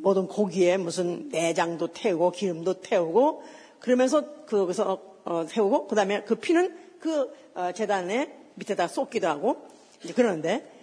모든 0.00 0.26
고기에 0.26 0.76
무슨 0.76 1.28
내장도 1.28 1.88
태우고 1.88 2.32
기름도 2.32 2.80
태우고 2.80 3.42
그러면서 3.80 4.44
거기서 4.46 4.98
어, 5.24 5.46
태우고 5.48 5.88
그다음에 5.88 6.22
그 6.24 6.36
피는 6.36 6.76
그 7.00 7.32
어, 7.54 7.72
재단에 7.72 8.34
밑에다 8.54 8.88
쏟기도 8.88 9.28
하고 9.28 9.66
이제 10.02 10.12
그러는데 10.12 10.78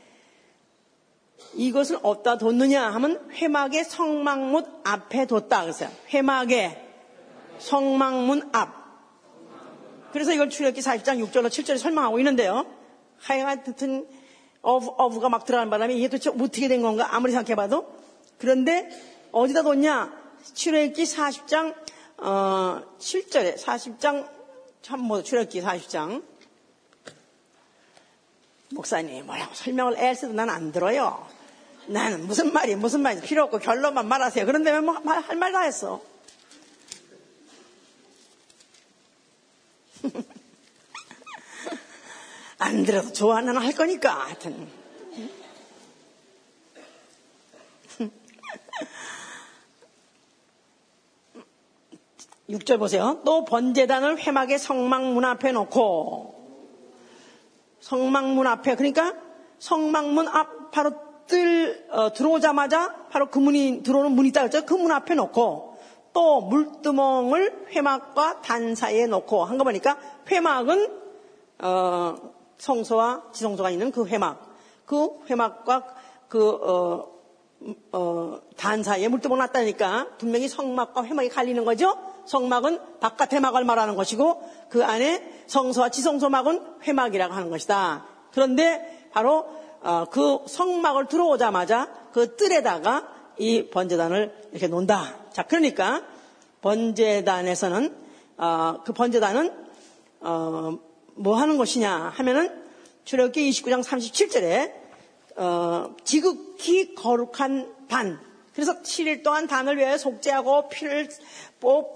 이것을 1.54 2.00
어디다 2.02 2.38
뒀느냐 2.38 2.90
하면 2.92 3.30
회막의 3.32 3.84
성막문 3.86 4.66
앞에 4.84 5.26
뒀다 5.28 5.62
그랬어요. 5.62 5.90
회막의 6.14 6.82
성막문 7.60 8.50
앞. 8.54 8.86
그래서 10.12 10.34
이걸 10.34 10.50
출애기 10.50 10.80
40장 10.82 11.26
6절로 11.26 11.48
7절에 11.48 11.78
설명하고 11.78 12.20
있는데요. 12.20 12.66
하여튼 13.18 14.08
어브, 14.62 14.88
어브가 14.98 15.30
막 15.30 15.46
들어가는 15.46 15.70
바람에 15.70 15.94
이게 15.94 16.08
도대체 16.08 16.30
어떻게 16.30 16.68
된 16.68 16.82
건가 16.82 17.14
아무리 17.16 17.32
생각해봐도 17.32 17.86
그런데 18.38 18.90
어디다 19.32 19.64
뒀냐? 19.64 20.26
출애굽기 20.54 21.04
40장 21.04 21.76
어, 22.18 22.82
7절에 23.00 23.58
40장 23.58 24.30
참뭐 24.82 25.24
출애굽기 25.24 25.62
40장 25.62 26.24
목사님 28.72 29.26
뭐라고 29.26 29.54
설명을 29.54 29.98
애써도 29.98 30.34
난 30.34 30.50
안 30.50 30.72
들어요. 30.72 31.28
나는 31.88 32.26
무슨 32.26 32.52
말이 32.52 32.76
무슨 32.76 33.02
말이 33.02 33.22
필요 33.22 33.44
없고 33.44 33.60
결론만 33.60 34.08
말하세요. 34.08 34.46
그런데 34.46 34.80
뭐할 34.80 35.36
말 35.36 35.52
다 35.52 35.62
했어. 35.62 36.02
안 42.58 42.84
들어도 42.84 43.12
좋아하는 43.14 43.58
할 43.58 43.74
거니까 43.74 44.26
하여튼 44.26 44.68
6절 52.50 52.78
보세요. 52.80 53.22
또 53.26 53.44
번제단을 53.46 54.20
회막의 54.20 54.60
성막 54.60 55.04
문 55.14 55.26
앞에 55.26 55.52
놓고 55.52 56.36
성막 57.80 58.30
문 58.30 58.46
앞에 58.48 58.76
그러니까 58.76 59.14
성막 59.60 60.10
문 60.10 60.28
앞 60.28 60.72
바로 60.72 60.92
뜰 61.28 61.88
어, 61.90 62.14
들어오자마자 62.14 63.08
바로 63.10 63.32
그 63.32 63.40
문이 63.40 63.82
들어오는 63.84 64.12
문이 64.12 64.30
있다 64.30 64.42
그랬죠. 64.42 64.64
그 64.66 64.76
문 64.76 64.92
앞에 64.92 65.16
놓고 65.16 65.76
또 66.14 66.42
물두멍을 66.42 67.68
회막과 67.72 68.42
단 68.42 68.76
사이에 68.76 69.08
놓고 69.08 69.44
한 69.44 69.58
거 69.58 69.64
보니까 69.64 69.98
회막은 70.30 71.00
어, 71.60 72.16
성소와 72.60 73.32
지성소가 73.34 73.72
있는 73.72 73.92
그 73.92 74.06
회막 74.06 74.56
그 74.86 75.10
회막과 75.30 75.84
그 76.28 76.50
어, 76.50 77.15
어, 77.92 78.40
단 78.58 78.84
사이에 78.84 79.08
물두멍 79.08 79.40
놨다니까 79.40 80.10
분명히 80.18 80.48
성막과 80.48 81.06
회막이 81.06 81.30
갈리는 81.30 81.64
거죠. 81.66 81.98
성막은 82.26 83.00
바깥의 83.00 83.40
막을 83.40 83.64
말하는 83.64 83.96
것이고 83.96 84.42
그 84.70 84.84
안에 84.84 85.44
성소와 85.48 85.90
지성소막은 85.90 86.62
회막이라고 86.84 87.34
하는 87.34 87.50
것이다. 87.50 88.06
그런데 88.32 89.10
바로 89.12 89.46
어, 89.82 90.06
그 90.10 90.40
성막을 90.48 91.08
들어오자마자 91.08 91.90
그 92.12 92.36
뜰에다가 92.36 93.08
이 93.38 93.70
번제단을 93.70 94.34
이렇게 94.52 94.68
놓는다. 94.68 95.16
자, 95.32 95.44
그러니까 95.44 96.02
번제단에서는 96.62 97.96
어, 98.38 98.82
그 98.84 98.94
번제단은 98.94 99.54
어, 100.22 100.80
뭐 101.16 101.36
하는 101.36 101.58
것이냐 101.58 102.14
하면은 102.16 102.64
출애굽기 103.06 103.50
29장 103.52 103.84
37절에 103.84 104.85
지극히 106.04 106.96
거룩한 106.96 107.88
단 107.88 108.20
그래서 108.56 108.82
7일 108.82 109.22
동안 109.22 109.48
단을 109.48 109.78
위해 109.78 109.98
속죄하고 109.98 110.70
피를 110.70 111.10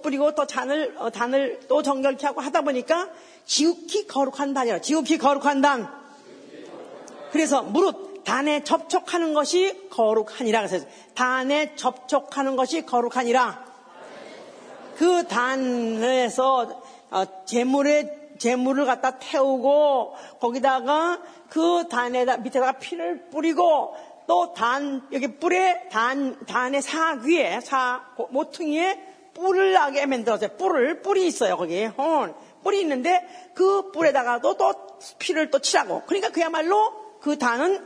뿌리고 0.03 0.35
또 0.35 0.45
단을, 0.45 0.93
어, 0.97 1.09
단을 1.09 1.61
또 1.69 1.81
정결케 1.81 2.25
하고 2.25 2.41
하다 2.41 2.61
보니까 2.61 3.09
지극히 3.45 4.05
거룩한 4.07 4.53
단이라. 4.53 4.81
지극히 4.81 5.17
거룩한 5.17 5.61
단. 5.61 5.87
그래서 7.31 7.61
무릇 7.61 8.23
단에 8.25 8.63
접촉하는 8.63 9.33
것이 9.33 9.89
거룩하니라 9.89 10.67
그래서 10.67 10.85
단에 11.15 11.75
접촉하는 11.75 12.57
것이 12.57 12.85
거룩하니라. 12.85 13.65
그 14.97 15.25
단에서 15.27 16.83
어, 17.11 17.45
재물에 17.45 18.18
재물을 18.39 18.85
갖다 18.85 19.19
태우고 19.19 20.15
거기다가 20.39 21.21
그 21.49 21.87
단에다 21.89 22.37
밑에다가 22.37 22.73
피를 22.79 23.29
뿌리고 23.29 23.95
또 24.29 24.53
단 24.53 25.01
여기 25.11 25.39
뿔에 25.39 25.89
단 25.89 26.37
단의 26.45 26.83
사귀에 26.83 27.61
사 27.61 28.05
모퉁이에 28.29 28.99
뿔을 29.33 29.73
나게 29.73 30.05
만들었어요. 30.05 30.55
뿔을 30.57 31.01
뿔이 31.01 31.25
있어요 31.25 31.57
거기에 31.57 31.87
혼 31.87 32.35
뿔이 32.63 32.79
있는데 32.81 33.27
그 33.55 33.91
뿔에다가도 33.91 34.55
또 34.57 34.73
피를 35.17 35.49
또 35.49 35.59
칠하고. 35.59 36.03
그러니까 36.05 36.29
그야말로 36.29 36.93
그 37.21 37.39
단은 37.39 37.85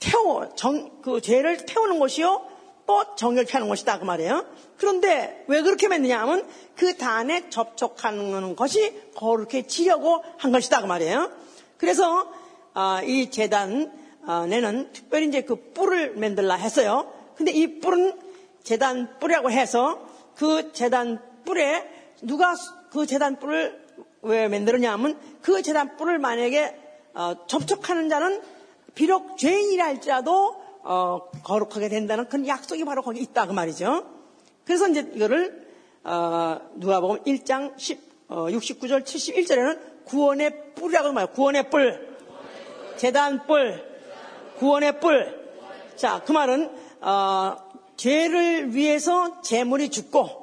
태워 0.00 0.54
정, 0.54 1.02
그 1.02 1.20
죄를 1.20 1.66
태우는 1.66 1.98
것이요 1.98 2.46
또 2.86 3.14
정결케 3.16 3.52
하는 3.52 3.68
것이다 3.68 3.98
그 3.98 4.04
말이에요. 4.04 4.46
그런데 4.76 5.44
왜 5.46 5.62
그렇게 5.62 5.88
만드냐 5.88 6.20
하면 6.20 6.46
그 6.76 6.96
단에 6.96 7.48
접촉하는 7.48 8.56
것이 8.56 8.94
거룩해 9.14 9.66
지려고 9.66 10.22
한 10.38 10.52
것이다 10.52 10.80
그 10.80 10.86
말이에요. 10.86 11.30
그래서 11.76 12.32
아, 12.74 13.02
이 13.04 13.30
재단 13.30 13.92
어, 14.24 14.46
내는 14.46 14.92
특별히 14.92 15.26
이제 15.26 15.42
그 15.42 15.72
뿔을 15.72 16.14
만들라 16.16 16.54
했어요. 16.54 17.12
근데 17.36 17.52
이 17.52 17.80
뿔은 17.80 18.18
재단 18.62 19.18
뿔이라고 19.18 19.50
해서 19.50 20.06
그 20.36 20.72
재단 20.72 21.20
뿔에 21.44 21.88
누가 22.22 22.54
그 22.90 23.06
재단 23.06 23.38
뿔을 23.38 23.82
왜 24.22 24.48
만들었냐 24.48 24.92
하면 24.92 25.18
그 25.42 25.62
재단 25.62 25.96
뿔을 25.96 26.18
만약에 26.18 26.76
어, 27.14 27.46
접촉하는 27.46 28.08
자는 28.08 28.40
비록 28.94 29.36
죄인이라 29.38 29.84
할지라도 29.84 30.61
어, 30.82 31.30
거룩하게 31.44 31.88
된다는 31.88 32.28
그런 32.28 32.46
약속이 32.46 32.84
바로 32.84 33.02
거기 33.02 33.20
있다 33.20 33.46
그 33.46 33.52
말이죠. 33.52 34.06
그래서 34.64 34.88
이제 34.88 35.10
이거를 35.14 35.66
어, 36.04 36.60
누가 36.76 37.00
보면 37.00 37.22
1장 37.24 37.78
10, 37.78 38.28
69절 38.28 39.04
71절에는 39.04 40.04
구원의 40.04 40.74
뿔이라고 40.74 41.12
말해요. 41.12 41.32
구원의 41.32 41.70
뿔, 41.70 42.16
재단 42.96 43.46
뿔, 43.46 43.84
구원의 44.58 45.00
뿔. 45.00 45.42
자, 45.96 46.22
그 46.24 46.32
말은 46.32 46.70
어, 47.00 47.56
죄를 47.96 48.74
위해서 48.74 49.40
재물이 49.42 49.90
죽고 49.90 50.42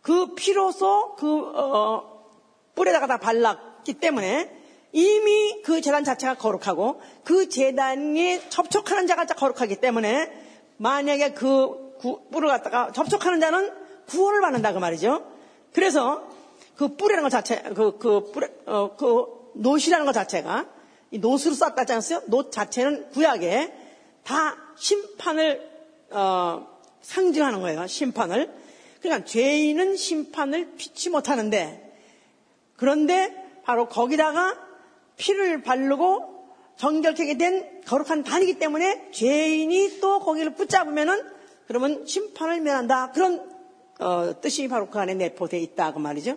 그 0.00 0.34
피로서 0.34 1.14
그 1.16 1.58
어, 1.58 2.28
뿔에다가 2.74 3.06
다 3.06 3.16
발랐기 3.18 3.94
때문에 3.94 4.63
이미 4.94 5.60
그 5.62 5.80
재단 5.80 6.04
자체가 6.04 6.34
거룩하고 6.34 7.02
그 7.24 7.48
재단에 7.48 8.40
접촉하는 8.48 9.08
자가 9.08 9.24
거룩하기 9.26 9.76
때문에 9.80 10.32
만약에 10.76 11.32
그 11.32 11.98
뿔을 12.30 12.48
갖다가 12.48 12.92
접촉하는 12.92 13.40
자는 13.40 13.72
구원을 14.06 14.40
받는다 14.40 14.72
그 14.72 14.78
말이죠. 14.78 15.26
그래서 15.72 16.24
그 16.76 16.96
뿔이라는 16.96 17.24
것 17.24 17.30
자체, 17.30 17.62
그, 17.74 17.98
그, 17.98 18.30
뿔, 18.30 18.52
어, 18.66 18.96
그 18.96 19.50
놋이라는 19.54 20.06
것 20.06 20.12
자체가 20.12 20.66
이 21.10 21.18
놋으로 21.18 21.54
쌌다지 21.54 21.92
않았어요? 21.92 22.22
놋 22.26 22.50
자체는 22.50 23.10
구약에 23.10 23.72
다 24.22 24.56
심판을 24.76 25.70
어, 26.10 26.68
상징하는 27.02 27.60
거예요. 27.60 27.86
심판을. 27.88 28.48
그러니까 29.00 29.24
죄인은 29.24 29.96
심판을 29.96 30.76
피치 30.76 31.10
못하는데 31.10 31.98
그런데 32.76 33.60
바로 33.64 33.88
거기다가 33.88 34.63
피를 35.16 35.62
바르고 35.62 36.34
정결케 36.76 37.36
된 37.36 37.82
거룩한 37.86 38.24
단이기 38.24 38.58
때문에 38.58 39.10
죄인이 39.12 40.00
또 40.00 40.20
거기를 40.20 40.54
붙잡으면은 40.54 41.22
그러면 41.66 42.04
심판을 42.06 42.60
면한다. 42.60 43.12
그런 43.12 43.48
어, 44.00 44.40
뜻이 44.40 44.66
바로 44.68 44.88
그 44.90 44.98
안에 44.98 45.14
내포되어 45.14 45.60
있다 45.60 45.92
그 45.92 45.98
말이죠. 45.98 46.36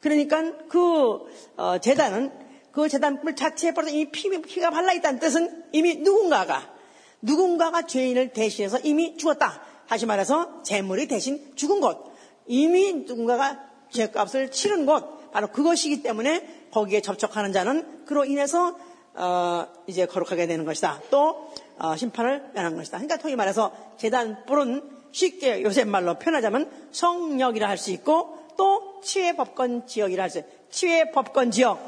그러니까 0.00 0.42
그 0.68 1.20
어, 1.56 1.78
재단은 1.78 2.32
그 2.72 2.88
재단불 2.88 3.36
자체에 3.36 3.72
벌써 3.72 3.90
이미 3.90 4.10
피, 4.10 4.28
피가 4.28 4.70
발라있다는 4.70 5.20
뜻은 5.20 5.64
이미 5.72 5.96
누군가가, 5.96 6.74
누군가가 7.22 7.86
죄인을 7.86 8.32
대신해서 8.32 8.80
이미 8.80 9.16
죽었다. 9.16 9.62
다시 9.86 10.06
말해서 10.06 10.62
재물이 10.64 11.06
대신 11.06 11.54
죽은 11.54 11.80
것. 11.80 12.12
이미 12.46 12.92
누군가가 12.92 13.64
죄값을 13.90 14.50
치른 14.50 14.86
것. 14.86 15.30
바로 15.30 15.48
그것이기 15.48 16.02
때문에 16.02 16.63
거기에 16.74 17.00
접촉하는 17.00 17.52
자는 17.52 18.04
그로 18.04 18.24
인해서 18.24 18.76
어, 19.14 19.66
이제 19.86 20.06
거룩하게 20.06 20.48
되는 20.48 20.64
것이다. 20.64 21.00
또 21.10 21.52
어, 21.78 21.94
심판을 21.96 22.50
면한 22.52 22.74
것이다. 22.76 22.98
그러니까 22.98 23.16
통히 23.18 23.36
말해서 23.36 23.72
제단뿔은 23.96 24.90
쉽게 25.12 25.62
요새 25.62 25.84
말로 25.84 26.18
표현하자면 26.18 26.88
성역이라 26.90 27.68
할 27.68 27.78
수 27.78 27.92
있고 27.92 28.38
또 28.56 29.00
치외 29.04 29.36
법권 29.36 29.86
지역이라 29.86 30.24
할 30.24 30.30
수 30.30 30.38
있어요. 30.38 30.50
치외 30.70 31.10
법권 31.12 31.52
지역. 31.52 31.78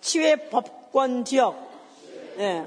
치외 0.00 0.48
법권 0.50 1.24
지역. 1.24 1.70
예. 2.38 2.64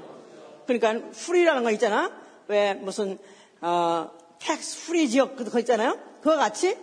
그러니까 0.66 1.08
free라는 1.12 1.62
거 1.62 1.70
있잖아. 1.72 2.10
왜 2.48 2.72
무슨 2.72 3.18
어, 3.60 4.10
tax 4.38 4.86
free 4.86 5.10
지역 5.10 5.36
그거 5.36 5.58
있잖아요. 5.58 5.98
그와 6.22 6.36
같이 6.36 6.74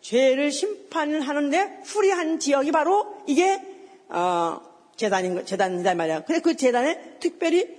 죄를 0.00 0.50
심판하는데 0.50 1.82
free한 1.84 2.38
지역이 2.38 2.72
바로 2.72 3.22
이게 3.26 3.60
어, 4.08 4.60
재단인 4.96 5.44
재단이다 5.44 5.94
말이야. 5.94 6.24
그래 6.24 6.40
그 6.40 6.56
재단에 6.56 7.16
특별히 7.20 7.78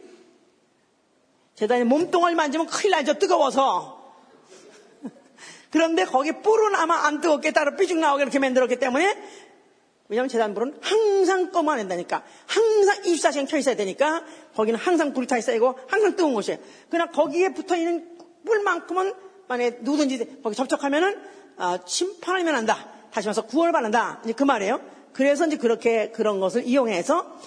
재단에 1.55 1.83
몸뚱을 1.83 2.35
만지면 2.35 2.67
큰일 2.67 2.91
나죠. 2.91 3.19
뜨거워서. 3.19 4.15
그런데 5.69 6.05
거기 6.05 6.31
뿔은 6.31 6.75
아마 6.75 7.05
안 7.05 7.21
뜨겁게 7.21 7.51
따로 7.51 7.75
삐죽 7.75 7.99
나오게 7.99 8.23
이렇게 8.23 8.39
만들었기 8.39 8.77
때문에 8.77 9.17
왜냐하면 10.07 10.27
재단불은 10.29 10.79
항상 10.81 11.51
꺼만 11.51 11.77
된다니까. 11.77 12.23
항상 12.45 13.01
24시간 13.03 13.49
켜 13.49 13.57
있어야 13.57 13.75
되니까 13.75 14.23
거기는 14.55 14.77
항상 14.77 15.13
불이 15.13 15.27
타 15.27 15.37
있어야 15.37 15.55
되고 15.55 15.77
항상 15.87 16.15
뜨거운 16.15 16.33
곳이에요. 16.33 16.59
그러나 16.89 17.11
거기에 17.11 17.53
붙어 17.53 17.77
있는 17.77 18.09
뿔만큼은 18.45 19.13
만약에 19.47 19.77
누구든지 19.81 20.41
거기 20.43 20.55
접촉하면은 20.55 21.21
아, 21.61 21.77
심판을 21.85 22.43
면한다. 22.43 22.75
다시 23.11 23.27
말해서 23.27 23.43
구원을 23.43 23.71
받는다. 23.71 24.19
이제 24.23 24.33
그 24.33 24.43
말이에요. 24.43 24.81
그래서 25.13 25.45
이제 25.45 25.57
그렇게 25.57 26.09
그런 26.09 26.39
것을 26.39 26.65
이용해서 26.65 27.37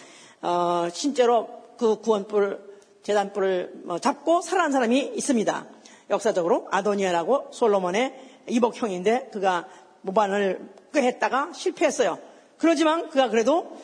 어, 0.40 0.88
실제로 0.92 1.48
그 1.76 2.00
구원뿔 2.00 2.60
재단뿔을 3.02 3.72
뭐 3.86 3.98
잡고 3.98 4.40
살아난 4.42 4.70
사람이 4.70 5.14
있습니다. 5.16 5.66
역사적으로 6.10 6.68
아도니아라고 6.70 7.48
솔로몬의 7.50 8.14
이복형인데 8.48 9.30
그가 9.32 9.66
모반을 10.02 10.60
꾀했다가 10.92 11.52
실패했어요. 11.52 12.20
그러지만 12.58 13.08
그가 13.08 13.30
그래도 13.30 13.76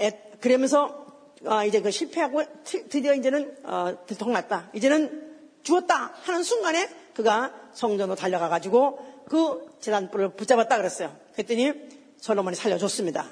애, 0.00 0.10
그러면서 0.40 1.06
아, 1.44 1.64
이제 1.64 1.80
그 1.80 1.92
실패하고 1.92 2.42
드디어 2.64 3.14
이제는 3.14 3.56
어, 3.62 3.96
들통났다. 4.04 4.70
이제는 4.72 5.36
죽었다 5.62 6.12
하는 6.24 6.42
순간에 6.42 6.88
그가 7.14 7.52
성전으로 7.72 8.16
달려가 8.16 8.48
가지고 8.48 8.98
그 9.28 9.65
재단불을 9.80 10.30
붙잡았다 10.30 10.76
그랬어요. 10.76 11.14
그랬더니 11.32 11.72
솔로몬이 12.18 12.56
살려줬습니다. 12.56 13.26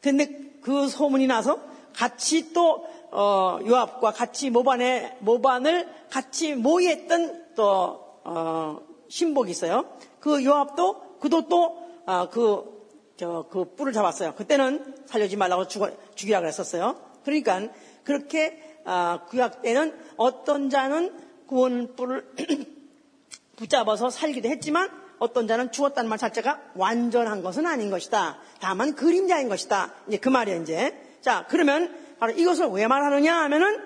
근데 0.00 0.52
그 0.60 0.88
소문이 0.88 1.26
나서 1.26 1.58
같이 1.94 2.52
또 2.52 2.86
어, 3.10 3.58
요압과 3.64 4.12
같이 4.12 4.50
모반에 4.50 5.16
모반을 5.20 5.88
같이 6.10 6.54
모의했던 6.54 7.54
또 7.54 8.20
어, 8.24 8.80
신복이 9.08 9.50
있어요. 9.50 9.84
그 10.20 10.44
요압도 10.44 11.18
그도 11.20 11.48
또그 11.48 12.72
저, 13.16 13.46
그 13.50 13.74
뿔을 13.76 13.92
잡았어요. 13.92 14.34
그때는 14.34 14.96
살려지 15.06 15.36
말라고 15.36 15.68
죽어, 15.68 15.90
죽이라 16.14 16.40
그랬었어요. 16.40 16.96
그러니까 17.24 17.68
그렇게 18.02 18.80
아, 18.84 19.20
구약 19.28 19.62
때는 19.62 19.96
어떤 20.16 20.70
자는 20.70 21.12
구원 21.46 21.94
뿔을 21.94 22.26
붙잡아서 23.56 24.10
살기도 24.10 24.48
했지만 24.48 24.90
어떤 25.22 25.46
자는 25.46 25.70
죽었다는 25.70 26.10
말 26.10 26.18
자체가 26.18 26.60
완전한 26.74 27.44
것은 27.44 27.64
아닌 27.64 27.90
것이다. 27.90 28.38
다만 28.60 28.96
그림자인 28.96 29.48
것이다. 29.48 29.92
이제 30.08 30.16
그 30.16 30.28
말이에요, 30.28 30.62
이제. 30.62 31.00
자, 31.20 31.46
그러면 31.48 31.94
바로 32.18 32.32
이것을 32.32 32.66
왜 32.72 32.88
말하느냐 32.88 33.32
하면은 33.42 33.80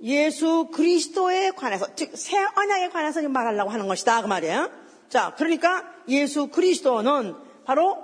예수 0.00 0.68
그리스도에 0.72 1.50
관해서, 1.50 1.92
즉, 1.96 2.16
새 2.16 2.36
언약에 2.38 2.90
관해서 2.90 3.20
말하려고 3.28 3.70
하는 3.70 3.88
것이다. 3.88 4.22
그 4.22 4.28
말이에요. 4.28 4.70
자, 5.08 5.34
그러니까 5.36 5.84
예수 6.08 6.46
그리스도는 6.46 7.34
바로 7.64 7.98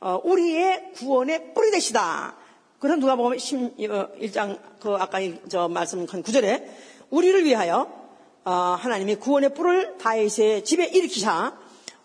어, 0.00 0.18
우리의 0.24 0.92
구원의 0.94 1.52
뿌리 1.52 1.70
되시다. 1.72 2.36
그래서 2.78 2.98
누가 2.98 3.16
보면 3.16 3.36
1장 3.38 4.58
그 4.80 4.94
아까 4.94 5.18
저 5.48 5.68
말씀 5.68 6.06
한 6.08 6.22
구절에 6.22 6.66
우리를 7.10 7.44
위하여 7.44 7.80
어, 7.80 8.03
하나님이 8.44 9.16
구원의 9.16 9.54
뿔을 9.54 9.98
다윗의 9.98 10.64
집에 10.64 10.84
일으키사 10.86 11.54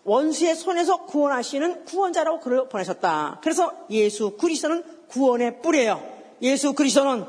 원수의 0.04 0.56
손에서 0.56 1.04
구원하시는 1.04 1.84
구원자라고 1.84 2.40
그를 2.40 2.68
보내셨다. 2.68 3.38
그래서 3.42 3.72
예수 3.90 4.36
그리스도는 4.36 4.82
구원의 5.08 5.60
뿔이에요. 5.60 6.02
예수 6.42 6.72
그리스도는 6.72 7.26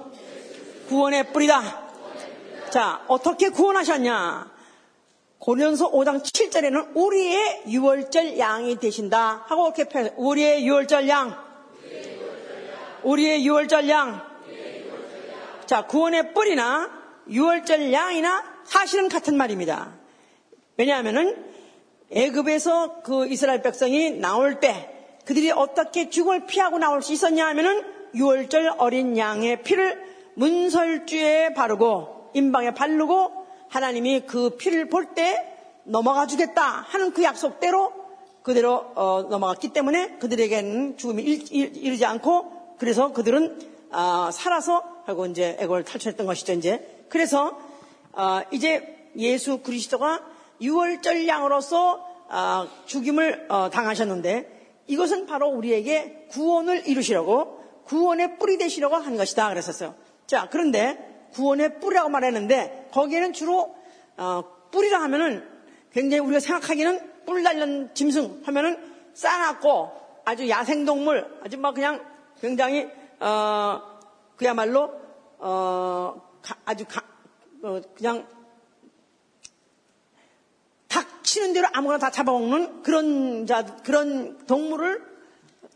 구원의 0.87 1.33
뿌리다. 1.33 1.89
자, 2.69 3.03
어떻게 3.07 3.49
구원하셨냐? 3.49 4.49
고린서 5.39 5.91
5장 5.91 6.23
7절에는 6.23 6.95
우리의 6.95 7.63
유월절 7.67 8.37
양이 8.37 8.77
되신다 8.77 9.43
하고 9.47 9.65
이렇게 9.65 9.85
표현. 9.85 10.13
우리의 10.15 10.65
유월절 10.65 11.09
양. 11.09 11.35
우리의 13.03 13.45
유월절 13.45 13.89
양. 13.89 14.21
자, 15.65 15.87
구원의 15.87 16.33
뿌리나 16.33 16.91
유월절 17.29 17.91
양이나 17.91 18.50
사실은 18.71 19.09
같은 19.09 19.35
말입니다. 19.35 19.91
왜냐하면은 20.77 21.35
애굽에서 22.09 23.01
그 23.01 23.27
이스라엘 23.27 23.61
백성이 23.61 24.11
나올 24.11 24.61
때 24.61 24.89
그들이 25.25 25.51
어떻게 25.51 26.09
죽음을 26.09 26.45
피하고 26.45 26.77
나올 26.77 27.01
수 27.01 27.11
있었냐 27.11 27.45
하면은 27.47 27.83
유월절 28.15 28.75
어린 28.77 29.17
양의 29.17 29.63
피를 29.63 30.01
문설주에 30.35 31.53
바르고 31.53 32.31
임방에 32.33 32.73
바르고 32.73 33.45
하나님이 33.67 34.21
그 34.21 34.51
피를 34.51 34.87
볼 34.87 35.15
때 35.15 35.53
넘어가 35.83 36.25
주겠다 36.25 36.61
하는 36.61 37.11
그 37.11 37.23
약속대로 37.23 37.91
그대로 38.41 38.85
어, 38.95 39.27
넘어갔기 39.29 39.73
때문에 39.73 40.17
그들에게는 40.19 40.97
죽음이 40.97 41.23
일, 41.23 41.75
이르 41.75 41.97
지 41.97 42.05
않고 42.05 42.77
그래서 42.79 43.11
그들은 43.11 43.59
어, 43.91 44.29
살아서 44.31 44.81
하고 45.03 45.25
이제 45.25 45.57
애고를 45.59 45.83
탈출했던 45.83 46.25
것이죠 46.25 46.53
이제 46.53 47.05
그래서 47.09 47.69
어, 48.13 48.41
이제 48.51 49.11
예수 49.17 49.59
그리스도가 49.59 50.25
유월절 50.61 51.27
양으로서 51.27 52.07
어, 52.29 52.67
죽임을 52.85 53.47
어, 53.49 53.69
당하셨는데 53.69 54.83
이것은 54.87 55.25
바로 55.25 55.49
우리에게 55.49 56.27
구원을 56.29 56.87
이루시려고 56.87 57.61
구원의 57.85 58.37
뿌리 58.37 58.57
되시려고 58.57 58.95
한 58.95 59.17
것이다 59.17 59.49
그랬었어요. 59.49 59.95
자 60.27 60.47
그런데 60.49 61.27
구원의 61.33 61.79
뿌리라고 61.79 62.09
말했는데 62.09 62.89
거기에는 62.91 63.33
주로 63.33 63.75
어, 64.17 64.43
뿌리라 64.71 65.01
하면은 65.03 65.47
굉장히 65.91 66.19
우리가 66.19 66.39
생각하기는 66.39 67.25
뿔 67.25 67.43
달린 67.43 67.89
짐승 67.93 68.43
하면은 68.45 68.77
싸놨고 69.13 69.91
아주 70.23 70.47
야생동물 70.47 71.39
아주 71.43 71.57
막 71.57 71.73
그냥 71.73 72.03
굉장히 72.39 72.87
어, 73.19 73.81
그야말로 74.37 74.91
아주 76.65 76.85
가, 76.87 77.03
어, 77.63 77.79
그냥 77.95 78.27
닥치는 80.87 81.53
대로 81.53 81.67
아무거나 81.73 81.99
다 81.99 82.09
잡아먹는 82.11 82.83
그런 82.83 83.45
자 83.45 83.65
그런 83.83 84.45
동물을 84.45 85.11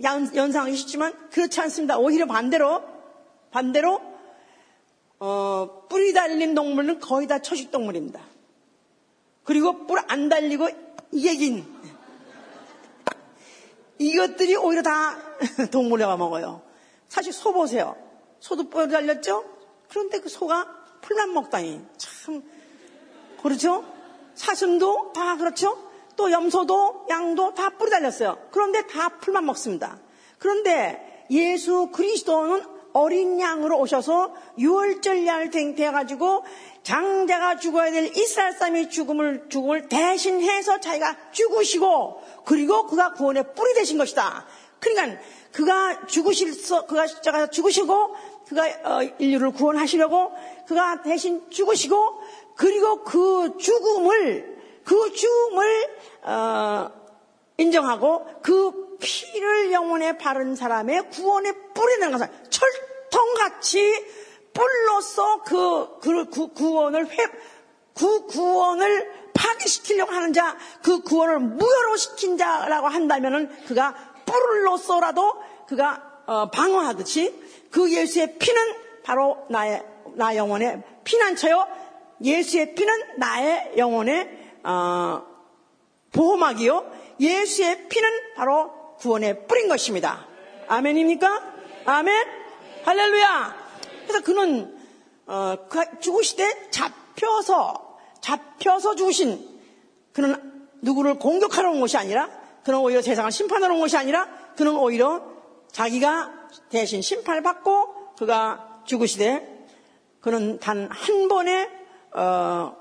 연 0.03 0.51
상하기 0.51 0.75
쉽지만 0.75 1.29
그렇지 1.29 1.61
않습니다. 1.61 1.97
오히려 1.97 2.25
반대로 2.25 2.83
반대로 3.51 4.01
어, 5.19 5.85
뿔이 5.89 6.13
달린 6.13 6.55
동물은 6.55 6.99
거의 6.99 7.27
다 7.27 7.39
초식 7.39 7.71
동물입니다. 7.71 8.19
그리고 9.43 9.85
뿔 9.85 9.99
안 10.07 10.29
달리고 10.29 10.69
이긴 11.11 11.65
이것들이 13.97 14.55
오히려 14.57 14.81
다 14.81 15.17
동물을 15.71 16.03
잡아먹어요. 16.03 16.61
사실 17.07 17.31
소 17.31 17.53
보세요. 17.53 17.95
소도 18.39 18.69
뿔 18.69 18.89
달렸죠? 18.89 19.45
그런데 19.87 20.19
그 20.19 20.29
소가 20.29 20.84
풀만 21.05 21.33
먹다니 21.33 21.85
참 21.97 22.43
그렇죠? 23.41 23.85
사슴도 24.33 25.13
다 25.13 25.37
그렇죠? 25.37 25.77
또 26.15 26.31
염소도 26.31 27.05
양도 27.09 27.53
다 27.53 27.69
뿔이 27.69 27.91
달렸어요. 27.91 28.37
그런데 28.51 28.87
다 28.87 29.09
풀만 29.19 29.45
먹습니다. 29.45 29.99
그런데 30.39 31.25
예수 31.29 31.89
그리스도는 31.93 32.63
어린 32.93 33.39
양으로 33.39 33.77
오셔서 33.79 34.33
유월절 34.57 35.27
양을 35.27 35.51
되어가지고 35.75 36.45
장자가 36.83 37.57
죽어야 37.57 37.91
될 37.91 38.15
이스라엘 38.15 38.53
사람이 38.53 38.89
죽음을, 38.89 39.49
죽음을 39.49 39.89
대신해서 39.89 40.79
자기가 40.79 41.31
죽으시고 41.31 42.21
그리고 42.45 42.87
그가 42.87 43.13
구원의 43.13 43.53
뿔이 43.53 43.73
되신 43.73 43.97
것이다. 43.97 44.45
그러니까 44.79 45.21
그가 45.51 46.05
죽으실, 46.07 46.53
그가 46.87 47.47
죽으시고 47.47 48.15
그가 48.47 48.63
어, 48.83 49.03
인류를 49.17 49.51
구원하시려고 49.51 50.31
그가 50.67 51.01
대신 51.01 51.49
죽으시고 51.49 52.21
그리고 52.55 53.03
그 53.03 53.57
죽음을 53.57 54.55
그 54.83 55.11
죽음을 55.11 55.97
어, 56.23 56.91
인정하고 57.57 58.25
그 58.41 58.97
피를 58.99 59.71
영혼에 59.71 60.17
바른 60.17 60.55
사람의 60.55 61.09
구원에 61.09 61.51
뿌리는 61.73 62.11
것은 62.11 62.27
철통같이 62.49 64.05
뿔로서 64.53 65.43
그, 65.43 65.99
그, 65.99 66.29
그 66.29 66.47
구원을 66.53 67.09
회, 67.09 67.17
그 67.93 68.25
구원을 68.27 69.11
파괴시키려고 69.33 70.13
하는 70.13 70.31
자, 70.33 70.57
그 70.81 71.01
구원을 71.01 71.39
무효로 71.39 71.97
시킨 71.97 72.37
자라고 72.37 72.87
한다면은 72.87 73.49
그가 73.67 73.95
뿔로서라도 74.25 75.33
그가 75.67 76.23
어, 76.25 76.49
방어하듯이 76.49 77.44
그 77.75 77.91
예수의 77.91 78.37
피는 78.37 78.73
바로 79.03 79.45
나의 79.49 79.83
나 80.13 80.33
영혼의 80.33 80.81
피난처요. 81.03 81.67
예수의 82.23 82.73
피는 82.73 83.17
나의 83.17 83.73
영혼의 83.75 84.29
어, 84.63 85.21
보호막이요. 86.13 86.89
예수의 87.19 87.89
피는 87.89 88.09
바로 88.37 88.95
구원의 88.99 89.45
뿌린 89.47 89.67
것입니다. 89.67 90.25
아멘입니까? 90.69 91.53
아멘. 91.83 92.27
할렐루야. 92.85 93.55
그래서 94.03 94.23
그는 94.23 94.77
어, 95.25 95.57
그 95.67 95.99
죽으시되 95.99 96.69
잡혀서 96.71 97.97
잡혀서 98.21 98.95
죽으신 98.95 99.59
그는 100.13 100.69
누구를 100.81 101.19
공격하러 101.19 101.71
온 101.71 101.81
것이 101.81 101.97
아니라 101.97 102.29
그는 102.63 102.79
오히려 102.79 103.01
세상을 103.01 103.29
심판하러 103.33 103.73
온 103.73 103.81
것이 103.81 103.97
아니라 103.97 104.29
그는 104.55 104.77
오히려 104.77 105.21
자기가 105.73 106.44
대신 106.69 107.01
심판을 107.01 107.41
받고 107.41 108.15
그가 108.17 108.81
죽으시되 108.85 109.67
그는 110.21 110.59
단 110.59 110.87
한 110.89 111.27
번의 111.27 111.69
어, 112.13 112.75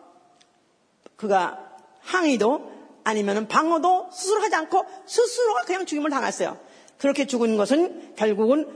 그가 1.17 1.59
항의도 2.01 2.73
아니면 3.05 3.49
방어도 3.49 4.09
스스로 4.13 4.43
하지 4.43 4.55
않고 4.55 4.85
스스로가 5.07 5.63
그냥 5.63 5.87
죽임을 5.87 6.11
당했어요. 6.11 6.59
그렇게 6.99 7.27
죽은 7.27 7.57
것은 7.57 8.15
결국은 8.17 8.67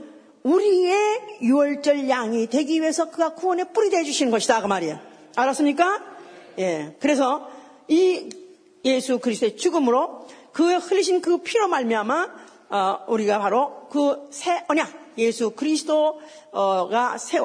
우리의 0.43 1.39
유월절 1.41 2.09
양이 2.09 2.47
되기 2.47 2.79
위해서 2.81 3.09
그가 3.09 3.33
구원의 3.33 3.73
뿌리 3.73 3.89
되어 3.89 4.03
주시는 4.03 4.31
것이다 4.31 4.61
그 4.61 4.67
말이에요. 4.67 4.99
알았습니까? 5.35 6.03
예. 6.59 6.95
그래서 6.99 7.49
이 7.87 8.29
예수 8.85 9.19
그리스도의 9.19 9.57
죽음으로 9.57 10.27
그 10.53 10.75
흘리신 10.77 11.21
그 11.21 11.39
피로 11.39 11.67
말미암아 11.67 12.48
어, 12.69 12.99
우리가 13.07 13.39
바로 13.39 13.87
그 13.89 14.29
새 14.31 14.63
언약 14.67 14.89
예수 15.17 15.51
그리스도가 15.51 17.17
세, 17.17 17.39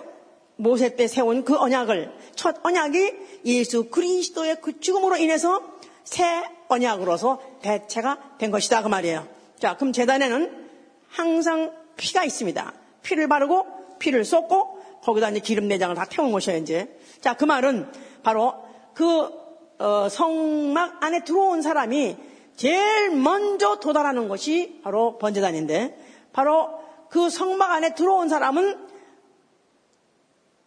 모세 0.57 0.95
때 0.97 1.09
세운 1.09 1.45
그 1.45 1.57
언약을 1.57 2.13
첫 2.37 2.57
언약이 2.63 3.13
예수 3.47 3.91
그리스도의 3.91 4.61
그 4.61 4.81
죽음으로 4.81 5.17
인해서 5.17 5.61
새 6.05 6.45
언약으로서 6.69 7.41
대체가 7.63 8.37
된 8.39 8.51
것이다 8.51 8.83
그 8.83 8.89
말이에요. 8.89 9.27
자, 9.59 9.77
그럼 9.77 9.93
재단에는 9.93 10.69
항상 11.09 11.73
피가 11.97 12.25
있습니다. 12.25 12.73
피를 13.03 13.29
바르고 13.29 13.67
피를 13.99 14.25
쏟고 14.25 15.01
거기다 15.03 15.31
이제 15.31 15.41
기름 15.41 15.69
내장을 15.69 15.95
다 15.97 16.05
태운 16.05 16.33
것이에요 16.33 16.59
이제. 16.59 16.97
자, 17.21 17.35
그 17.35 17.45
말은 17.45 17.91
바로 18.23 18.55
그 18.95 19.31
어, 19.79 20.09
성막 20.09 21.03
안에 21.03 21.25
들어온 21.25 21.61
사람이 21.61 22.17
제일 22.57 23.11
먼저 23.11 23.77
도달하는 23.81 24.29
것이 24.29 24.81
바로 24.83 25.19
번제단인데 25.19 26.29
바로 26.33 26.81
그 27.09 27.31
성막 27.31 27.71
안에 27.71 27.95
들어온 27.95 28.29
사람은 28.29 28.89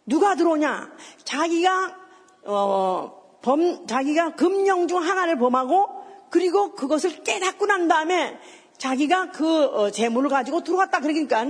누가 0.06 0.34
들어오냐? 0.34 0.90
자기가 1.24 1.96
어, 2.44 3.38
범, 3.42 3.86
자기가 3.86 4.34
금령 4.34 4.88
중 4.88 5.02
하나를 5.02 5.38
범하고 5.38 5.88
그리고 6.30 6.74
그것을 6.74 7.22
깨닫고 7.22 7.66
난 7.66 7.88
다음에 7.88 8.38
자기가 8.78 9.32
그 9.32 9.64
어, 9.64 9.90
재물을 9.90 10.30
가지고 10.30 10.62
들어갔다 10.62 11.00
그러니까 11.00 11.46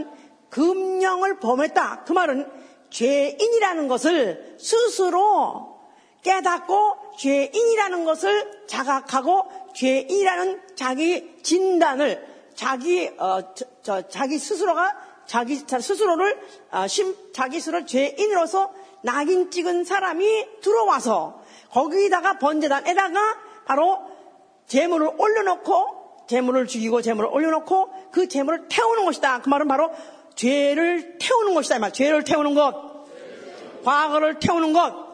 금령을 0.50 1.40
범했다. 1.40 2.04
그 2.04 2.12
말은 2.12 2.50
죄인이라는 2.90 3.86
것을 3.88 4.56
스스로 4.58 5.78
깨닫고 6.22 6.96
죄인이라는 7.18 8.04
것을 8.04 8.66
자각하고 8.66 9.44
죄인이라는 9.74 10.60
자기 10.76 11.42
진단을 11.42 12.26
자기 12.54 13.10
어, 13.18 13.54
저, 13.54 13.64
저, 13.82 14.08
자기 14.08 14.38
스스로가 14.38 14.96
자기 15.26 15.56
스스로를 15.56 16.38
어, 16.70 16.86
심, 16.86 17.14
자기 17.34 17.60
스스로 17.60 17.84
죄인으로서 17.84 18.72
낙인 19.02 19.50
찍은 19.50 19.84
사람이 19.84 20.60
들어와서 20.62 21.42
거기다가 21.70 22.38
번제단에다가 22.38 23.20
바로 23.66 23.98
재물을 24.66 25.10
올려놓고 25.18 26.26
재물을 26.28 26.66
죽이고 26.66 27.02
재물을 27.02 27.30
올려놓고 27.30 28.10
그 28.12 28.28
재물을 28.28 28.68
태우는 28.68 29.04
것이다. 29.04 29.40
그 29.40 29.48
말은 29.48 29.66
바로 29.68 29.90
죄를 30.34 31.18
태우는 31.18 31.54
것이다. 31.54 31.78
말 31.78 31.92
죄를 31.92 32.24
태우는 32.24 32.54
것. 32.54 33.06
과거를 33.84 34.38
태우는 34.38 34.72
것. 34.72 35.07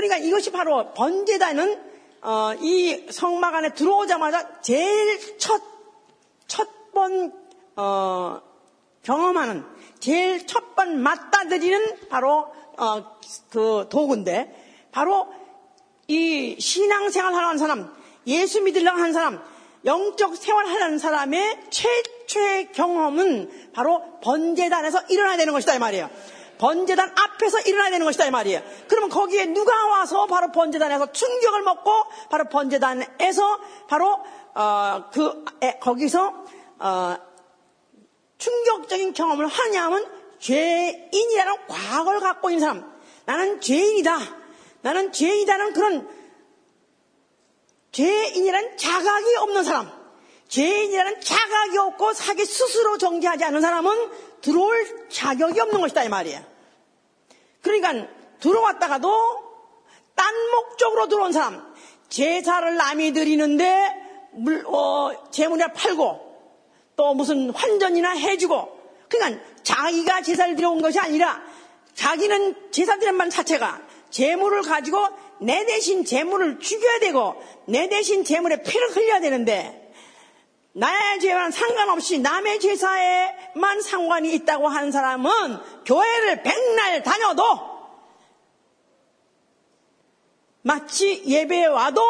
그러니까 0.00 0.16
이것이 0.16 0.52
바로 0.52 0.92
번제단은 0.94 1.88
어, 2.22 2.52
이 2.60 3.06
성막 3.10 3.54
안에 3.54 3.74
들어오자마자 3.74 4.60
제일 4.60 5.38
첫 5.38 5.62
첫번 6.46 7.32
어, 7.76 8.40
경험하는 9.02 9.64
제일 10.00 10.46
첫 10.46 10.68
번 10.78 11.02
맞다드리는 11.02 12.08
바로 12.08 12.46
어, 12.78 13.18
그 13.50 13.88
도구인데 13.90 14.88
바로 14.92 15.26
이 16.06 16.56
신앙생활 16.58 17.34
하는 17.34 17.58
사람, 17.58 17.92
예수 18.28 18.62
믿으려고 18.62 18.96
하는 18.98 19.12
사람, 19.12 19.42
영적 19.84 20.36
생활하는 20.36 20.98
사람의 20.98 21.58
최초의 21.70 22.72
경험은 22.72 23.72
바로 23.72 24.20
번제단에서 24.22 25.02
일어나야 25.08 25.36
되는 25.36 25.52
것이다 25.52 25.74
이 25.74 25.78
말이에요. 25.80 26.08
번제단 26.58 27.14
앞에서 27.16 27.60
일어나야 27.60 27.90
되는 27.90 28.04
것이다 28.04 28.26
이 28.26 28.30
말이에요. 28.30 28.62
그러면 28.88 29.08
거기에 29.08 29.46
누가 29.46 29.86
와서 29.86 30.26
바로 30.26 30.52
번제단에서 30.52 31.12
충격을 31.12 31.62
먹고 31.62 31.90
바로 32.30 32.44
번제단에서 32.44 33.60
바로 33.88 34.18
어, 34.54 35.04
그 35.12 35.44
에, 35.62 35.78
거기서 35.78 36.44
어, 36.78 37.16
충격적인 38.38 39.12
경험을 39.12 39.46
하냐면 39.46 40.06
죄인이라는 40.40 41.66
과거를 41.66 42.20
갖고 42.20 42.50
있는 42.50 42.60
사람. 42.60 42.98
나는 43.24 43.60
죄인이다. 43.60 44.18
나는 44.82 45.12
죄인이라는 45.12 45.72
그런 45.72 46.08
죄인이라는 47.92 48.76
자각이 48.76 49.36
없는 49.36 49.64
사람. 49.64 49.98
죄인이라는 50.48 51.20
자각이 51.20 51.78
없고 51.78 52.14
사기 52.14 52.44
스스로 52.44 52.96
정지하지 52.96 53.44
않는 53.44 53.60
사람은 53.60 54.10
들어올 54.40 55.08
자격이 55.08 55.60
없는 55.60 55.80
것이다 55.80 56.04
이 56.04 56.08
말이야. 56.08 56.44
그러니까 57.62 58.08
들어왔다가도 58.40 59.48
딴 60.14 60.34
목적으로 60.50 61.08
들어온 61.08 61.32
사람, 61.32 61.74
제사를 62.08 62.76
남이 62.76 63.12
드리는데 63.12 64.28
물, 64.32 64.64
어, 64.66 65.12
재물이나 65.30 65.72
팔고 65.72 66.28
또 66.96 67.14
무슨 67.14 67.50
환전이나 67.50 68.10
해주고 68.10 68.78
그러니까 69.08 69.42
자기가 69.62 70.22
제사를 70.22 70.56
드려온 70.56 70.82
것이 70.82 70.98
아니라 70.98 71.42
자기는 71.94 72.70
제사 72.70 72.98
드린 72.98 73.16
말 73.16 73.30
자체가 73.30 73.80
재물을 74.10 74.62
가지고 74.62 75.06
내 75.40 75.64
대신 75.66 76.04
재물을 76.04 76.58
죽여야 76.58 76.98
되고 77.00 77.34
내 77.66 77.88
대신 77.88 78.24
재물에 78.24 78.62
피를 78.62 78.88
흘려야 78.90 79.20
되는데 79.20 79.77
나의 80.78 81.18
죄와는 81.18 81.50
상관없이 81.50 82.20
남의 82.20 82.60
제사에만 82.60 83.82
상관이 83.82 84.32
있다고 84.34 84.68
하는 84.68 84.92
사람은 84.92 85.30
교회를 85.84 86.44
백날 86.44 87.02
다녀도 87.02 87.42
마치 90.62 91.24
예배에 91.26 91.66
와도 91.66 92.00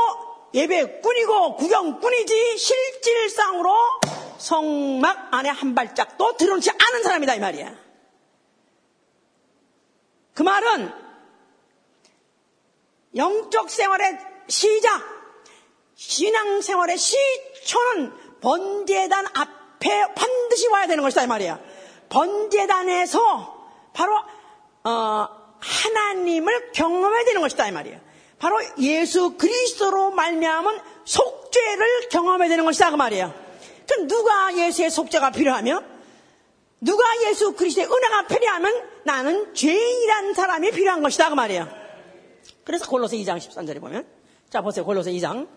예배꾼이고 0.52 1.56
구경꾼이지 1.56 2.58
실질상으로 2.58 3.74
성막 4.36 5.28
안에 5.32 5.48
한 5.48 5.74
발짝도 5.74 6.36
들어오지 6.36 6.70
않은 6.70 7.02
사람이다 7.02 7.34
이 7.36 7.40
말이야. 7.40 7.74
그 10.34 10.42
말은 10.42 10.92
영적 13.16 13.70
생활의 13.70 14.18
시작, 14.48 15.02
신앙 15.94 16.60
생활의 16.60 16.98
시초는 16.98 18.27
번제단 18.40 19.26
앞에 19.34 20.14
반드시 20.14 20.68
와야 20.68 20.86
되는 20.86 21.02
것이다 21.02 21.24
이 21.24 21.26
말이야. 21.26 21.58
번제단에서 22.08 23.68
바로 23.92 24.12
어, 24.84 25.28
하나님을 25.60 26.72
경험해야 26.72 27.24
되는 27.24 27.40
것이다 27.40 27.68
이 27.68 27.72
말이야. 27.72 28.00
바로 28.38 28.56
예수 28.78 29.36
그리스도로 29.36 30.10
말미암은 30.10 30.78
속죄를 31.04 32.08
경험해야 32.10 32.48
되는 32.48 32.64
것이다 32.64 32.90
그 32.90 32.96
말이야. 32.96 33.34
그럼 33.88 34.06
누가 34.06 34.54
예수의 34.54 34.90
속죄가 34.90 35.32
필요하며 35.32 35.82
누가 36.80 37.04
예수 37.26 37.54
그리스도의 37.54 37.88
은혜가 37.88 38.26
필요하면 38.28 38.88
나는 39.04 39.54
죄인이라는 39.54 40.34
사람이 40.34 40.70
필요한 40.70 41.02
것이다 41.02 41.30
그 41.30 41.34
말이야. 41.34 41.68
그래서 42.64 42.86
골로새 42.86 43.16
2장 43.16 43.38
13절에 43.38 43.80
보면 43.80 44.06
자 44.50 44.60
보세요 44.60 44.84
골로새 44.84 45.10
2장 45.12 45.48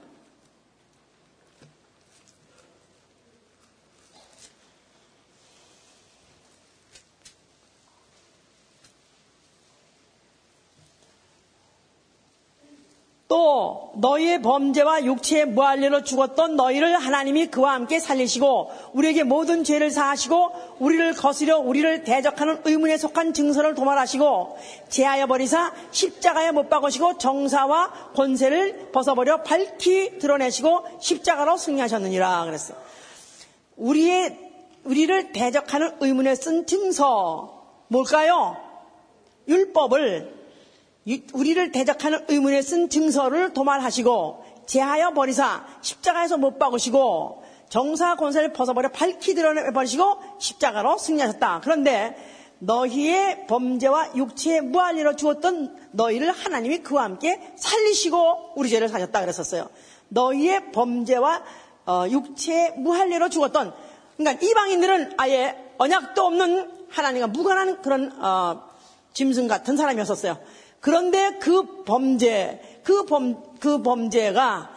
또 13.31 13.93
너희의 13.95 14.41
범죄와 14.41 15.05
육체의 15.05 15.45
무할례로 15.45 16.03
죽었던 16.03 16.57
너희를 16.57 16.97
하나님이 16.97 17.47
그와 17.47 17.75
함께 17.75 17.97
살리시고 17.97 18.69
우리에게 18.91 19.23
모든 19.23 19.63
죄를 19.63 19.89
사하시고 19.89 20.51
우리를 20.79 21.13
거스려 21.13 21.57
우리를 21.57 22.03
대적하는 22.03 22.59
의문에 22.65 22.97
속한 22.97 23.33
증서를 23.33 23.73
도말하시고 23.73 24.57
제하여 24.89 25.27
버리사 25.27 25.71
십자가에 25.91 26.51
못 26.51 26.69
박으시고 26.69 27.19
정사와 27.19 28.11
권세를 28.15 28.91
벗어버려 28.91 29.43
밝히 29.43 30.19
드러내시고 30.19 30.99
십자가로 30.99 31.55
승리하셨느니라 31.55 32.43
그랬어요. 32.43 32.77
우리의 33.77 34.37
우리를 34.83 35.31
대적하는 35.31 35.95
의문에 36.01 36.35
쓴 36.35 36.65
증서 36.65 37.63
뭘까요? 37.87 38.57
율법을 39.47 40.40
우리를 41.33 41.71
대적하는 41.71 42.25
의문에 42.27 42.61
쓴 42.61 42.89
증서를 42.89 43.53
도말하시고 43.53 44.43
제하여 44.65 45.13
버리사 45.13 45.65
십자가에서 45.81 46.37
못 46.37 46.57
박으시고 46.59 47.43
정사 47.69 48.15
권세를 48.15 48.53
벗어버려 48.53 48.89
밝히 48.89 49.33
드러내버리시고 49.33 50.03
십자가로 50.39 50.97
승리하셨다. 50.97 51.61
그런데 51.63 52.15
너희의 52.59 53.47
범죄와 53.47 54.15
육체의 54.15 54.61
무할리로 54.61 55.15
죽었던 55.15 55.77
너희를 55.91 56.31
하나님이 56.31 56.79
그와 56.79 57.03
함께 57.03 57.53
살리시고 57.55 58.53
우리 58.55 58.69
죄를 58.69 58.87
사셨다 58.87 59.21
그랬었어요. 59.21 59.69
너희의 60.09 60.71
범죄와 60.71 61.43
어, 61.85 62.05
육체의 62.09 62.73
무할리로 62.77 63.29
죽었던 63.29 63.73
그러니까 64.17 64.45
이방인들은 64.45 65.13
아예 65.17 65.55
언약도 65.77 66.23
없는 66.23 66.87
하나님과 66.89 67.27
무관한 67.27 67.81
그런 67.81 68.11
어, 68.21 68.69
짐승 69.13 69.47
같은 69.47 69.77
사람이었었어요. 69.77 70.37
그런데 70.81 71.37
그 71.39 71.83
범죄, 71.83 72.81
그 72.83 73.05
범, 73.05 73.59
그 73.59 73.81
범죄가 73.81 74.71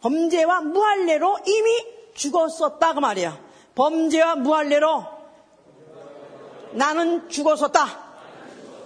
범죄와 0.00 0.62
무할례로 0.62 1.38
이미 1.46 1.86
죽었었다 2.14 2.94
그 2.94 3.00
말이야. 3.00 3.38
범죄와 3.74 4.36
무할례로 4.36 5.04
나는 6.72 7.28
죽었었다. 7.28 7.86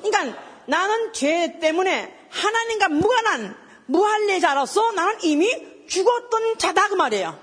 그러니까 0.03 0.39
나는 0.67 1.13
죄 1.13 1.59
때문에 1.61 2.13
하나님과 2.31 2.89
무관한 2.89 3.57
무할례자로서 3.87 4.93
나는 4.93 5.19
이미 5.23 5.49
죽었던 5.87 6.59
자다 6.59 6.89
그 6.89 6.95
말이에요. 6.95 7.39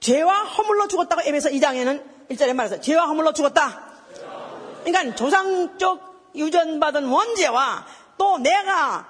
죄와 0.00 0.42
허물로 0.42 0.88
죽었다고 0.88 1.22
에베소 1.24 1.48
2장에는 1.50 2.02
1절에 2.30 2.52
말해서 2.52 2.80
죄와 2.80 3.06
허물로 3.06 3.32
죽었다. 3.32 3.94
그러니까 4.84 5.14
조상적 5.14 6.32
유전받은 6.34 7.06
원죄와 7.06 7.86
또 8.24 8.38
내가 8.38 9.06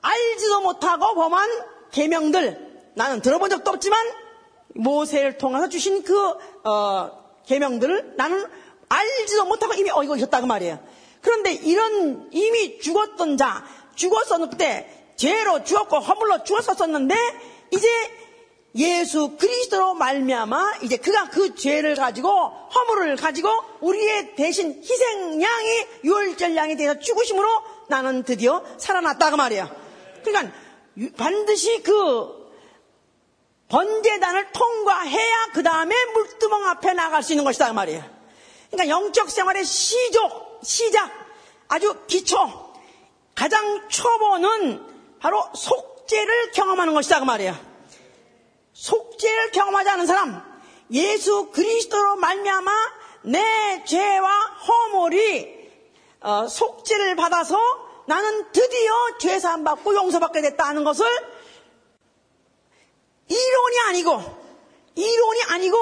알지도 0.00 0.62
못하고 0.62 1.14
범한 1.14 1.50
계명들 1.92 2.92
나는 2.94 3.20
들어본 3.20 3.50
적도 3.50 3.72
없지만 3.72 4.06
모세를 4.68 5.36
통해서 5.36 5.68
주신 5.68 6.02
그 6.02 6.16
어, 6.64 7.10
계명들을 7.46 8.14
나는 8.16 8.46
알지도 8.88 9.44
못하고 9.44 9.74
이미 9.74 9.90
어이고 9.90 10.16
있었다고 10.16 10.46
말이에요. 10.46 10.78
그런데 11.20 11.52
이런 11.52 12.30
이미 12.32 12.78
죽었던 12.78 13.36
자, 13.36 13.66
죽었었는데 13.96 15.12
죄로 15.16 15.62
죽었고 15.62 15.98
허물로 15.98 16.44
죽었었었는데 16.44 17.14
이제 17.70 17.88
예수 18.76 19.36
그리스도로 19.36 19.92
말미암아 19.94 20.78
이제 20.82 20.96
그가 20.96 21.28
그 21.28 21.54
죄를 21.54 21.96
가지고 21.96 22.30
허물을 22.74 23.16
가지고 23.16 23.50
우리의 23.80 24.34
대신 24.36 24.82
희생양이 24.82 25.86
유월절 26.04 26.56
양이 26.56 26.76
되어서 26.76 26.98
죽으심으로 26.98 27.73
나는 27.88 28.22
드디어 28.22 28.64
살아났다 28.78 29.30
그 29.30 29.36
말이야. 29.36 29.74
그러니까 30.22 30.56
반드시 31.16 31.82
그 31.82 32.44
번제단을 33.68 34.52
통과해야 34.52 35.50
그 35.52 35.62
다음에 35.62 35.94
물두멍 36.12 36.66
앞에 36.68 36.92
나갈 36.92 37.22
수 37.22 37.32
있는 37.32 37.44
것이다 37.44 37.68
그 37.68 37.72
말이야. 37.72 38.10
그러니까 38.70 38.88
영적 38.88 39.30
생활의 39.30 39.64
시족, 39.64 40.60
시작, 40.62 41.10
아주 41.68 41.96
기초, 42.06 42.36
가장 43.34 43.88
초보는 43.88 45.18
바로 45.20 45.42
속죄를 45.54 46.52
경험하는 46.52 46.94
것이다 46.94 47.20
그 47.20 47.24
말이야. 47.24 47.60
속죄를 48.72 49.52
경험하지 49.52 49.90
않은 49.90 50.06
사람, 50.06 50.42
예수 50.90 51.50
그리스도로 51.50 52.16
말미암아 52.16 52.72
내 53.22 53.84
죄와 53.84 54.28
허물이 54.68 55.53
어, 56.24 56.48
속죄를 56.48 57.16
받아서 57.16 57.58
나는 58.06 58.50
드디어 58.50 59.18
죄사함 59.18 59.62
받고 59.62 59.94
용서받게 59.94 60.40
됐다는 60.40 60.82
것을 60.82 61.06
이론이 63.28 63.80
아니고 63.88 64.22
이론이 64.94 65.42
아니고 65.50 65.76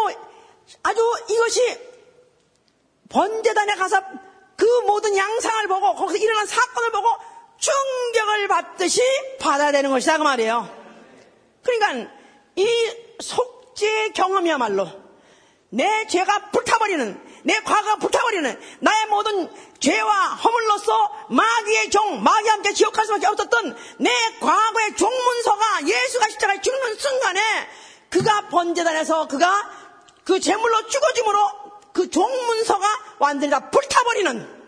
아주 0.83 1.01
이것이 1.31 1.79
번제단에 3.09 3.77
가서 3.77 4.03
그 4.57 4.65
모든 4.87 5.17
양상을 5.17 5.69
보고 5.69 5.95
거기서 5.95 6.19
일어난 6.19 6.47
사건을 6.47 6.91
보고 6.91 7.09
충격을 7.59 8.49
받듯이 8.49 9.01
받아야 9.39 9.71
되는 9.71 9.91
것이다 9.91 10.19
그 10.19 10.25
말이에요. 10.25 10.69
그러니까 11.63 12.13
이 12.57 12.67
속죄 13.21 14.11
경험이야말로 14.11 14.89
내 15.69 16.07
죄가 16.09 16.51
불타버리는 16.51 17.32
내 17.43 17.59
과거가 17.61 17.97
불타버리는 17.97 18.61
나의 18.81 19.07
모든 19.07 19.51
죄와 19.81 20.35
허물로서 20.37 21.27
마귀의 21.31 21.91
종, 21.91 22.23
함께 22.63 22.73
지옥할 22.73 23.07
수밖에 23.07 23.27
없었던 23.27 23.77
내 23.99 24.11
과거의 24.41 24.97
종문서가 24.97 25.87
예수가 25.87 26.29
십자가에 26.29 26.61
죽는 26.61 26.97
순간에 26.97 27.41
그가 28.11 28.49
번제단에서 28.49 29.27
그가 29.27 29.71
그 30.25 30.39
제물로 30.39 30.87
죽어짐으로 30.87 31.39
그 31.93 32.11
종문서가 32.11 32.87
완전히 33.19 33.51
다 33.51 33.71
불타버리는 33.71 34.63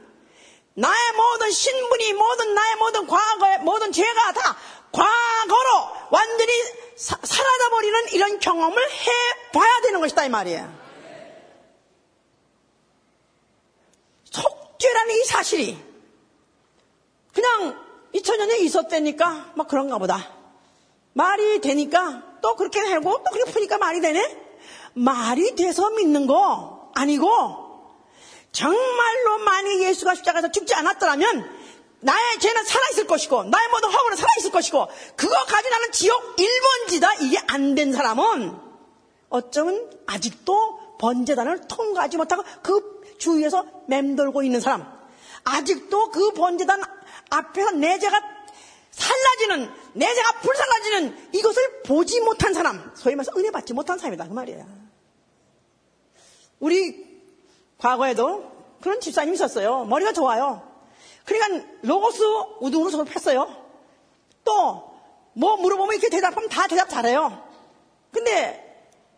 나의 0.75 1.12
모든 1.12 1.51
신분이 1.51 2.12
모든 2.14 2.55
나의 2.55 2.77
모든 2.77 3.07
과거의 3.07 3.59
모든 3.61 3.93
죄가 3.93 4.33
다 4.33 4.57
과거로 4.91 5.89
완전히 6.11 6.53
사, 6.97 7.16
사라져버리는 7.22 8.09
이런 8.12 8.39
경험을 8.41 8.83
해봐야 8.91 9.81
되는 9.83 10.01
것이다 10.01 10.25
이 10.25 10.29
말이에요. 10.29 10.85
속 14.25 14.74
죄라는 14.85 15.14
이 15.14 15.24
사실이 15.24 15.78
그냥 17.32 17.82
2000년에 18.14 18.61
있었다니까 18.61 19.53
막 19.57 19.66
그런가 19.66 19.97
보다. 19.99 20.30
말이 21.14 21.61
되니까 21.61 22.22
또 22.43 22.55
그렇게 22.57 22.80
하고 22.80 23.22
또 23.24 23.30
그렇게 23.32 23.51
푸니까 23.51 23.78
말이 23.78 24.01
되네? 24.03 24.39
말이 24.93 25.55
돼서 25.55 25.89
믿는 25.91 26.26
거 26.26 26.91
아니고 26.95 27.28
정말로 28.53 29.39
만약 29.45 29.80
예수가 29.80 30.14
십자가에서 30.16 30.53
죽지 30.53 30.74
않았더라면 30.74 31.64
나의 32.01 32.39
죄는 32.39 32.64
살아있을 32.64 33.07
것이고 33.07 33.45
나의 33.45 33.68
모든 33.70 33.91
허물은 33.91 34.16
살아있을 34.18 34.51
것이고 34.51 34.87
그거 35.16 35.45
가지고 35.47 35.70
나는 35.70 35.93
지옥 35.93 36.37
1번지다 36.37 37.22
이게 37.22 37.39
안 37.49 37.74
된 37.74 37.93
사람은 37.93 38.55
어쩌면 39.30 39.91
아직도 40.07 40.99
번제단을 40.99 41.66
통과하지 41.68 42.18
못하고 42.18 42.45
그 42.62 42.93
주위에서 43.19 43.65
맴돌고 43.89 44.43
있는 44.43 44.61
사람. 44.61 44.87
아직도 45.45 46.11
그 46.11 46.33
번제단 46.33 46.83
앞에서 47.31 47.73
내 47.73 47.99
죄가 47.99 48.21
살라지는 48.91 49.71
내 49.95 50.15
죄가 50.15 50.41
불살라지는 50.41 51.31
이것을 51.33 51.83
보지 51.83 52.21
못한 52.21 52.55
사람. 52.55 52.93
소위 52.95 53.15
말해서 53.15 53.33
은혜 53.37 53.51
받지 53.51 53.73
못한 53.73 53.99
사람이다. 53.99 54.29
그 54.29 54.33
말이에요. 54.33 54.67
우리 56.61 57.23
과거에도 57.79 58.53
그런 58.81 59.01
집사님이 59.01 59.35
있었어요. 59.35 59.85
머리가 59.85 60.12
좋아요. 60.12 60.62
그러니까 61.25 61.67
로고스 61.83 62.23
우등으로 62.61 63.05
폈어요. 63.05 63.65
또 64.45 64.95
뭐 65.35 65.57
물어보면 65.57 65.95
이렇게 65.95 66.09
대답하면 66.09 66.49
다 66.49 66.67
대답 66.67 66.89
잘해요. 66.89 67.43
근데 68.11 68.64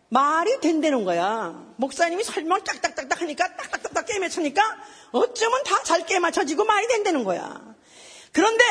말이 0.09 0.59
된다는 0.61 1.03
거야. 1.03 1.65
목사님이 1.77 2.23
설명 2.23 2.63
딱딱딱딱 2.63 3.21
하니까 3.21 3.55
딱딱딱딱 3.55 4.19
맞추니까 4.19 4.61
어쩌면 5.11 5.63
다잘 5.63 6.05
게임 6.05 6.21
맞춰지고 6.21 6.65
말이 6.65 6.87
된다는 6.87 7.23
거야. 7.23 7.75
그런데 8.31 8.63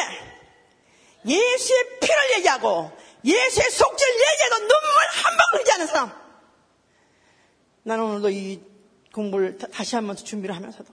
예수의 1.27 1.99
피를 2.01 2.37
얘기하고 2.37 2.91
예수의 3.25 3.71
속죄를 3.71 4.15
얘기해도 4.15 4.57
눈물 4.59 4.77
한 5.11 5.37
방울 5.37 5.55
흘리지 5.55 5.73
않은 5.73 5.87
사람. 5.87 6.27
나는 7.83 8.05
오늘도 8.05 8.31
이 8.31 8.63
공부를 9.13 9.59
다시 9.59 9.95
한번 9.95 10.17
준비를 10.17 10.55
하면서도 10.55 10.93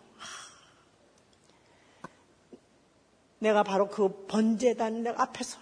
내가 3.39 3.64
바로 3.64 3.89
그 3.89 4.26
번제단 4.28 5.06
앞에서 5.18 5.58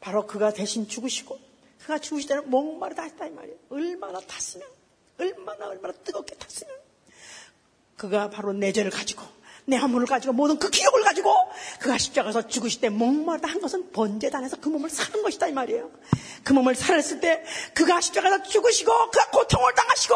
바로 0.00 0.26
그가 0.26 0.52
대신 0.52 0.86
죽으시고 0.88 1.49
그가 1.90 1.98
죽으실 1.98 2.28
때는 2.28 2.48
목마르다 2.48 3.02
했다 3.02 3.26
이 3.26 3.30
말이에요. 3.30 3.56
얼마나 3.68 4.20
탔으면 4.20 4.68
얼마나 5.18 5.66
얼마나 5.66 5.92
뜨겁게 6.04 6.36
탔으면 6.36 6.72
그가 7.96 8.30
바로 8.30 8.52
내 8.52 8.72
죄를 8.72 8.92
가지고 8.92 9.24
내 9.64 9.76
허물을 9.76 10.06
가지고 10.06 10.32
모든 10.32 10.56
그 10.60 10.70
기억을 10.70 11.02
가지고 11.02 11.34
그가 11.80 11.98
십자가에서 11.98 12.46
죽으실 12.46 12.80
때 12.80 12.90
목마르다 12.90 13.48
한 13.48 13.60
것은 13.60 13.90
번제단에서 13.90 14.58
그 14.60 14.68
몸을 14.68 14.88
사는 14.88 15.20
것이다 15.20 15.48
이 15.48 15.52
말이에요. 15.52 15.90
그 16.44 16.52
몸을 16.52 16.76
살았을 16.76 17.20
때 17.20 17.42
그가 17.74 18.00
십자가에서 18.00 18.44
죽으시고 18.44 18.92
그가 19.10 19.30
고통을 19.30 19.74
당하시고 19.74 20.14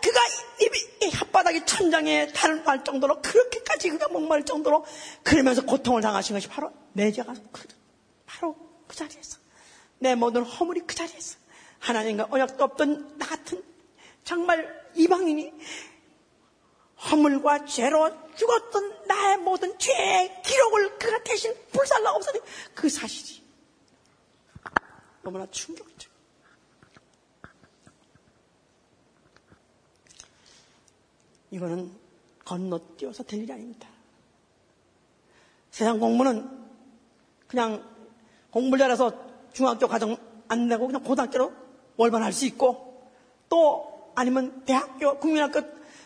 그가 0.00 0.20
이, 0.60 1.06
이 1.06 1.10
혓바닥이 1.10 1.66
천장에 1.66 2.28
달할 2.28 2.84
정도로 2.84 3.20
그렇게까지 3.20 3.90
그가 3.90 4.06
목마를 4.08 4.44
정도로 4.44 4.84
그러면서 5.24 5.64
고통을 5.64 6.02
당하신 6.02 6.36
것이 6.36 6.46
바로 6.46 6.70
내 6.92 7.10
죄가 7.10 7.34
그, 7.50 7.66
바로 8.26 8.54
그 8.86 8.94
자리에서 8.94 9.45
내 9.98 10.14
모든 10.14 10.42
허물이 10.42 10.82
그 10.86 10.94
자리에서 10.94 11.38
하나님과 11.78 12.28
언약도 12.30 12.64
없던 12.64 13.18
나 13.18 13.26
같은 13.26 13.62
정말 14.24 14.90
이방인이 14.94 15.52
허물과 17.10 17.66
죄로 17.66 18.10
죽었던 18.34 19.06
나의 19.06 19.38
모든 19.38 19.78
죄의 19.78 20.42
기록을 20.42 20.98
그가 20.98 21.22
대신 21.22 21.54
불살라 21.72 22.12
없어진 22.12 22.40
그 22.74 22.88
사실이 22.88 23.42
너무나 25.22 25.46
충격적. 25.50 26.10
이거는 31.50 31.92
건너뛰어서 32.44 33.22
될 33.24 33.42
일이 33.42 33.52
아닙니다. 33.52 33.88
세상 35.70 35.98
공부는 35.98 36.48
그냥 37.48 37.84
공부를 38.50 38.78
잘해서 38.78 39.25
중학교 39.56 39.88
과정 39.88 40.18
안 40.48 40.68
내고 40.68 40.86
그냥 40.86 41.02
고등학교로 41.02 41.50
월반할 41.96 42.30
수 42.34 42.44
있고 42.44 43.10
또 43.48 44.12
아니면 44.14 44.62
대학교 44.66 45.18
국민학교 45.18 45.62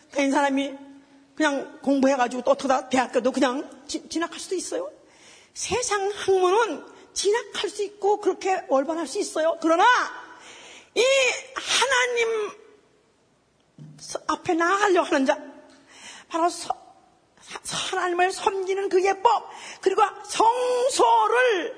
다닌 0.09 0.31
사람이 0.31 0.73
그냥 1.35 1.81
공부해가지고 1.81 2.43
또 2.43 2.51
어쩌다 2.51 2.87
대학교도 2.87 3.33
그냥 3.33 3.69
지, 3.87 4.07
진학할 4.07 4.39
수도 4.39 4.55
있어요. 4.55 4.89
세상 5.53 6.09
학문은 6.15 6.85
진학할 7.13 7.69
수 7.69 7.83
있고 7.83 8.21
그렇게 8.21 8.63
월반할 8.69 9.05
수 9.05 9.19
있어요. 9.19 9.57
그러나 9.61 9.83
이 10.95 11.03
하나님 11.55 12.51
앞에 14.27 14.53
나아가려고 14.53 15.07
하는 15.07 15.25
자 15.25 15.37
바로 16.29 16.47
서, 16.47 16.73
하나님을 17.91 18.31
섬기는 18.31 18.87
그 18.87 19.03
예법 19.03 19.49
그리고 19.81 20.03
성소를 20.23 21.77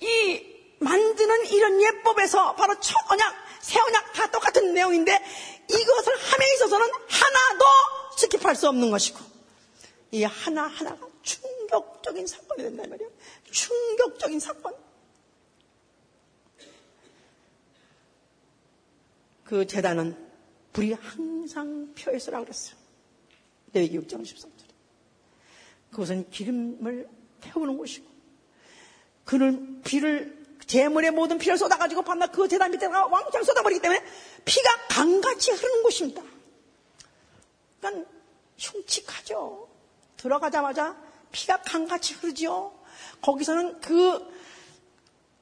이 0.00 0.49
이런 1.60 1.82
예법에서 1.82 2.54
바로 2.54 2.78
첫 2.80 2.96
언약, 3.10 3.34
새 3.60 3.78
언약 3.78 4.14
다 4.14 4.30
똑같은 4.30 4.72
내용인데 4.72 5.12
이것을 5.68 6.16
함에 6.16 6.54
있어서는 6.54 6.86
하나도 6.86 7.64
스킵할 8.16 8.56
수 8.56 8.68
없는 8.68 8.90
것이고 8.90 9.20
이 10.12 10.24
하나하나가 10.24 11.06
충격적인 11.22 12.26
사건이 12.26 12.62
된단 12.62 12.88
말이에요. 12.88 13.10
충격적인 13.50 14.40
사건. 14.40 14.74
그 19.44 19.66
재단은 19.66 20.16
불이 20.72 20.94
항상 20.94 21.92
펴 21.94 22.14
있으라고 22.14 22.46
그랬어요. 22.46 22.76
레위기 23.74 23.98
6장 23.98 24.22
13절. 24.22 24.70
그것은 25.90 26.30
기름을 26.30 27.06
태우는 27.42 27.76
곳이고 27.76 28.08
그는 29.24 29.82
비를 29.82 30.39
재물의 30.66 31.10
모든 31.10 31.38
피를 31.38 31.58
쏟아가지고 31.58 32.02
밤낮 32.02 32.32
그 32.32 32.46
재단 32.48 32.70
밑에다가 32.70 33.06
왕창 33.06 33.42
쏟아버리기 33.42 33.80
때문에 33.80 34.02
피가 34.44 34.86
강같이 34.88 35.50
흐르는 35.52 35.82
곳입니다. 35.82 36.22
그러니까 37.80 38.10
흉측하죠. 38.58 39.68
들어가자마자 40.16 40.96
피가 41.32 41.62
강같이 41.62 42.14
흐르죠. 42.14 42.78
거기서는 43.22 43.80
그 43.80 44.26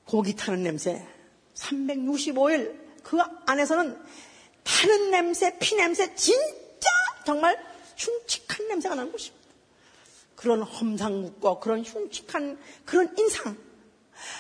고기 0.05 0.35
타는 0.35 0.63
냄새, 0.63 1.07
365일 1.55 3.03
그 3.03 3.19
안에서는 3.47 4.01
타는 4.65 5.11
냄새, 5.11 5.59
피 5.59 5.75
냄새, 5.77 6.15
진짜 6.15 6.89
정말 7.25 7.59
흉측한 7.97 8.69
냄새가 8.69 8.95
나는 8.95 9.11
곳입니다. 9.11 9.39
그런 10.37 10.63
험상 10.63 11.23
묻고 11.23 11.59
그런 11.59 11.83
흉측한 11.83 12.59
그런 12.85 13.13
인상, 13.19 13.57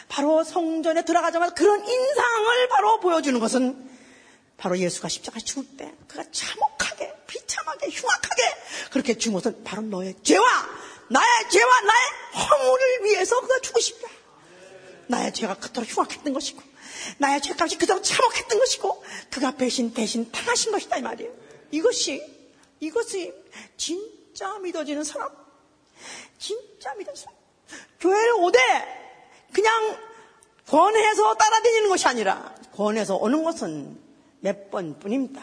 바로 0.09 0.45
성전에 0.45 1.05
들어가자마자 1.05 1.55
그런 1.55 1.87
인상을 1.87 2.69
바로 2.69 3.01
보여주는 3.01 3.39
것은 3.39 3.89
바로 4.57 4.79
예수가 4.79 5.09
십자가에 5.09 5.41
죽을 5.41 5.65
때 5.77 5.95
그가 6.09 6.25
참혹하게 6.31 7.15
비참하게 7.27 7.89
흉악하게 7.91 8.43
그렇게 8.91 9.17
죽은 9.17 9.35
것은 9.35 9.65
바로 9.65 9.83
너의 9.83 10.17
죄와 10.23 10.45
나의 11.11 11.51
죄와 11.51 11.81
나의 11.81 12.03
허물을 12.35 13.05
위해서 13.05 13.41
그가 13.41 13.61
죽으십니다. 13.61 14.09
나의 15.07 15.33
죄가 15.33 15.55
그토록 15.55 15.89
흉악했던 15.89 16.33
것이고 16.33 16.61
나의 17.19 17.41
죄값이 17.41 17.79
그토록 17.79 18.03
참혹했던 18.05 18.59
것이고 18.59 19.05
그가 19.31 19.53
배신 19.53 19.95
대신 19.95 20.31
당하신 20.31 20.73
것이다 20.73 20.99
이 20.99 21.03
말이에요. 21.03 21.33
이것이 21.71 22.23
이것이 22.81 23.33
진짜 23.77 24.59
믿어지는 24.59 25.05
사람 25.05 25.31
진짜 26.39 26.95
믿는 26.95 27.15
사람 27.15 27.37
교회를 28.01 28.33
오되 28.35 28.59
그냥 29.53 29.97
권해서 30.67 31.35
따라다니는 31.35 31.89
것이 31.89 32.07
아니라 32.07 32.55
권해서 32.75 33.17
오는 33.17 33.43
것은 33.43 33.99
몇 34.41 34.71
번뿐입니다. 34.71 35.43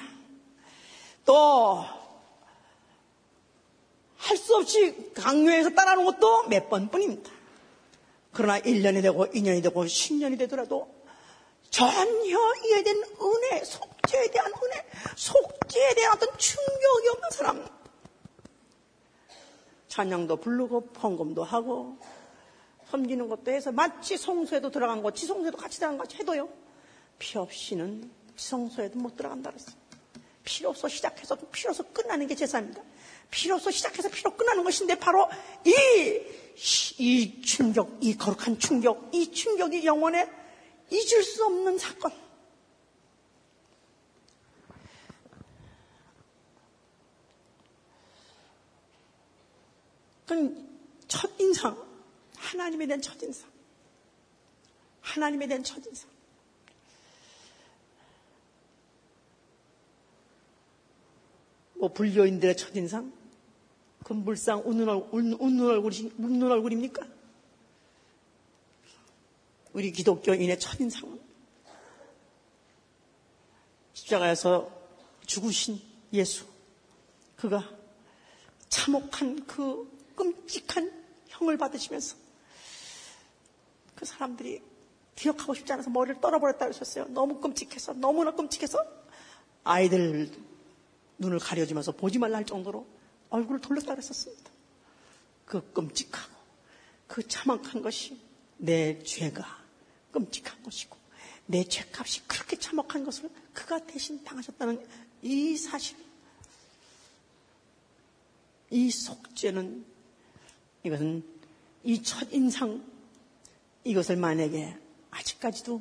또 1.26 2.06
할 4.26 4.38
수 4.38 4.56
없이 4.56 5.14
강요해서 5.14 5.70
따라오는 5.72 6.04
것도 6.06 6.48
몇 6.48 6.68
번뿐입니다. 6.68 7.30
그러나 8.32 8.60
1년이 8.60 9.04
되고 9.04 9.28
2년이 9.28 9.62
되고 9.62 9.86
10년이 9.86 10.40
되더라도 10.40 10.90
전혀 11.70 12.04
대한 12.84 13.04
은혜, 13.22 13.64
속죄에 13.64 14.28
대한 14.32 14.52
은혜, 14.64 14.86
속죄에 15.16 15.94
대한 15.94 16.14
어떤 16.14 16.36
충격이 16.38 17.10
없는 17.14 17.30
사람. 17.32 17.68
찬양도 19.90 20.38
부르고 20.38 20.90
헌금도 21.02 21.44
하고 21.44 21.98
섬기는 22.90 23.28
것도 23.28 23.52
해서 23.52 23.72
마치 23.72 24.18
성소에도 24.18 24.70
들어간 24.70 25.02
것, 25.02 25.16
지성소에도 25.16 25.58
같이 25.58 25.80
들어간 25.80 25.98
것 25.98 26.14
해도요. 26.16 26.50
피 27.18 27.38
없이는 27.38 28.10
지성소에도 28.36 29.00
못 29.00 29.16
들어간다 29.16 29.50
그랬어요. 29.52 29.76
피로서 30.44 30.88
시작해서 30.88 31.36
피로서 31.52 31.84
끝나는 31.92 32.28
게 32.28 32.36
제사입니다. 32.36 32.82
피로서 33.32 33.72
시작해서 33.72 34.10
피로 34.10 34.36
끝나는 34.36 34.64
것인데 34.64 34.96
바로 34.96 35.28
이, 35.66 35.74
이 37.00 37.42
충격, 37.42 37.98
이 38.02 38.16
거룩한 38.16 38.60
충격, 38.60 39.10
이 39.12 39.32
충격이 39.32 39.86
영혼에 39.86 40.30
잊을 40.92 41.24
수 41.24 41.44
없는 41.46 41.78
사건. 41.80 42.12
그건 50.26 50.68
첫인상, 51.08 51.85
하나님에 52.46 52.86
대한 52.86 53.02
첫인상. 53.02 53.50
하나님에 55.02 55.48
대한 55.48 55.64
첫인상. 55.64 56.10
뭐 61.76 61.92
불교인들의 61.92 62.56
첫인상? 62.56 63.12
그 64.04 64.14
물상 64.14 64.62
웃는, 64.66 64.88
얼굴, 64.88 65.36
웃는, 65.40 65.66
얼굴이, 65.66 66.14
웃는 66.18 66.52
얼굴입니까? 66.52 67.08
우리 69.74 69.92
기독교인의 69.92 70.60
첫인상은 70.60 71.20
십자가에서 73.94 74.72
죽으신 75.26 75.82
예수. 76.14 76.46
그가 77.36 77.68
참혹한 78.70 79.46
그 79.46 79.92
끔찍한 80.16 80.92
형을 81.28 81.58
받으시면서 81.58 82.25
그 83.96 84.06
사람들이 84.06 84.62
기억하고 85.16 85.54
싶지 85.54 85.72
않아서 85.74 85.90
머리를 85.90 86.20
떨어버렸다 86.20 86.66
그러셨어요. 86.66 87.06
너무 87.06 87.40
끔찍해서, 87.40 87.94
너무나 87.94 88.32
끔찍해서 88.32 88.78
아이들 89.64 90.30
눈을 91.18 91.40
가려주면서 91.40 91.94
보지 91.94 92.20
말라 92.20 92.38
할 92.38 92.46
정도로 92.46 92.86
얼굴을 93.30 93.62
돌렸다 93.62 93.94
그랬었습니다. 93.94 94.52
그 95.46 95.72
끔찍하고 95.72 96.34
그 97.08 97.28
참혹한 97.28 97.82
것이 97.82 98.20
내 98.58 99.02
죄가 99.04 99.64
끔찍한 100.12 100.64
것이고 100.64 100.98
내 101.46 101.64
죄값이 101.64 102.28
그렇게 102.28 102.58
참혹한 102.58 103.06
것을 103.06 103.30
그가 103.54 103.86
대신 103.86 104.24
당하셨다는 104.24 104.86
이 105.22 105.56
사실, 105.56 105.98
이 108.72 108.90
속죄는 108.92 109.86
이것은 110.84 111.24
이 111.84 112.02
첫 112.02 112.28
인상 112.34 112.84
이것을 113.86 114.18
만약에 114.18 114.76
아직까지도 115.12 115.80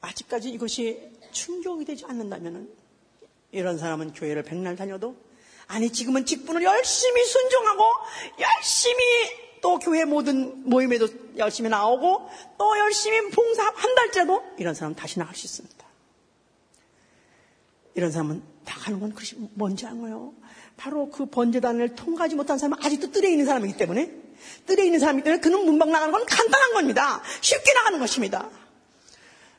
아직까지 0.00 0.50
이것이 0.50 1.12
충격이 1.30 1.84
되지 1.84 2.04
않는다면 2.06 2.68
이런 3.52 3.78
사람은 3.78 4.14
교회를 4.14 4.42
백날 4.42 4.76
다녀도 4.76 5.14
아니 5.66 5.90
지금은 5.90 6.26
직분을 6.26 6.62
열심히 6.62 7.24
순종하고 7.24 7.84
열심히 8.40 9.04
또 9.62 9.78
교회 9.78 10.04
모든 10.04 10.68
모임에도 10.68 11.06
열심히 11.36 11.70
나오고 11.70 12.28
또 12.58 12.78
열심히 12.78 13.30
봉사 13.30 13.64
한 13.64 13.94
달째도 13.94 14.42
이런 14.58 14.74
사람 14.74 14.94
다시 14.94 15.18
나갈 15.18 15.34
수 15.34 15.46
있습니다. 15.46 15.84
이런 17.94 18.10
사람은 18.10 18.42
나가는 18.64 19.00
건 19.00 19.10
그것이 19.10 19.36
뭔지 19.54 19.86
알아요? 19.86 20.34
바로 20.76 21.10
그 21.10 21.26
번제단을 21.26 21.94
통과하지 21.94 22.34
못한 22.34 22.58
사람은 22.58 22.84
아직도 22.84 23.12
뜰에 23.12 23.30
있는 23.30 23.46
사람이기 23.46 23.76
때문에 23.76 24.23
뜰에 24.66 24.84
있는 24.84 24.98
사람이기 25.00 25.24
때문에 25.24 25.40
그는 25.40 25.64
문방 25.64 25.90
나가는 25.90 26.12
건 26.12 26.24
간단한 26.26 26.72
겁니다. 26.72 27.22
쉽게 27.40 27.72
나가는 27.72 27.98
것입니다. 27.98 28.50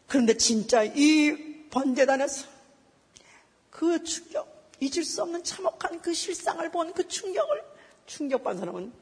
그런데 0.07 0.37
진짜 0.37 0.83
이 0.83 1.67
번제단에서 1.69 2.47
그 3.69 4.03
충격, 4.03 4.71
잊을 4.79 5.03
수 5.03 5.21
없는 5.21 5.43
참혹한 5.43 6.01
그 6.01 6.13
실상을 6.13 6.69
본 6.71 6.93
그 6.93 7.07
충격을 7.07 7.63
충격받은 8.05 8.59
사람은 8.59 8.93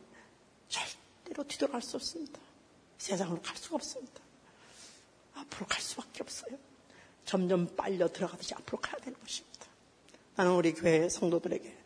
절대로 0.70 1.44
뒤돌아갈 1.48 1.82
수 1.82 1.98
없습니다. 1.98 2.40
세상으로 2.98 3.42
갈 3.42 3.56
수가 3.58 3.76
없습니다. 3.76 4.22
앞으로 5.36 5.66
갈 5.68 5.82
수밖에 5.82 6.24
없어요. 6.24 6.58
점점 7.26 7.76
빨려 7.76 8.08
들어가듯이 8.08 8.54
앞으로 8.56 8.80
가야 8.80 8.96
되는 9.02 9.20
것입니다. 9.20 9.66
나는 10.36 10.54
우리 10.54 10.74
교회 10.74 11.10
성도들에게 11.10 11.78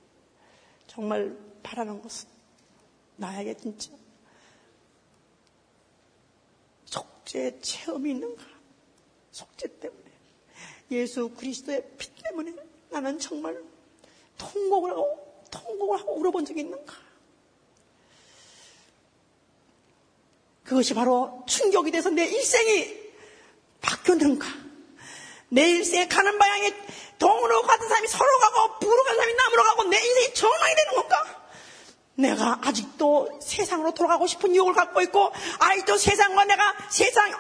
정말 0.88 1.36
바라는 1.64 2.02
것은 2.02 2.30
나에게 3.18 3.56
진짜 3.58 3.92
속죄 6.86 7.60
체험이 7.62 8.12
있는가? 8.12 8.44
속죄 9.32 9.80
때문에 9.80 10.04
예수 10.92 11.30
그리스도의 11.30 11.86
피 11.98 12.10
때문에 12.24 12.54
나는 12.90 13.20
정말 13.20 13.62
통곡을 14.38 14.92
하고 14.92 15.46
통곡을 15.52 16.00
하고 16.00 16.14
울어본 16.20 16.46
적이 16.46 16.62
있는가? 16.62 16.94
그것이 20.64 20.94
바로 20.94 21.44
충격이 21.48 21.92
돼서 21.92 22.10
내 22.10 22.26
일생이 22.26 22.94
바뀌었는가? 23.82 24.46
내 25.50 25.70
일생에 25.70 26.08
가는 26.08 26.38
방향에 26.38 26.74
동으로 27.18 27.62
가던 27.62 27.88
사람이 27.88 28.08
서로 28.08 28.30
가고 28.40 28.80
부로 28.80 29.04
가는 29.04 29.18
사람이 29.18 29.34
남으로 29.34 29.64
가고 29.64 29.84
내 29.86 29.98
인생이 29.98 30.34
전환이 30.34 30.76
되는 30.76 30.96
건가? 30.96 31.47
내가 32.18 32.60
아직도 32.64 33.40
세상으로 33.40 33.94
돌아가고 33.94 34.26
싶은 34.26 34.56
유혹을 34.56 34.74
갖고 34.74 35.02
있고 35.02 35.32
아직도 35.60 35.98
세상과 35.98 36.46
내가 36.46 36.76
세상 36.90 37.32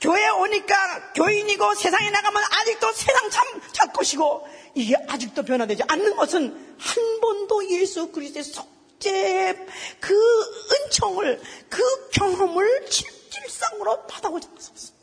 교회에 0.00 0.28
오니까 0.28 1.12
교인이고 1.14 1.74
세상에 1.74 2.10
나가면 2.10 2.42
아직도 2.60 2.92
세상 2.92 3.28
참 3.30 3.60
찾것이고 3.72 4.46
이게 4.76 4.94
아직도 5.08 5.42
변화되지 5.42 5.82
않는 5.88 6.14
것은 6.14 6.76
한 6.78 7.20
번도 7.20 7.70
예수 7.70 8.12
그리스도의 8.12 8.44
속죄의 8.44 9.66
그 9.98 10.14
은총을 10.84 11.42
그 11.68 12.10
경험을 12.10 12.86
실질상으로 12.88 14.06
받아보지 14.06 14.46
않았습니다. 14.48 15.00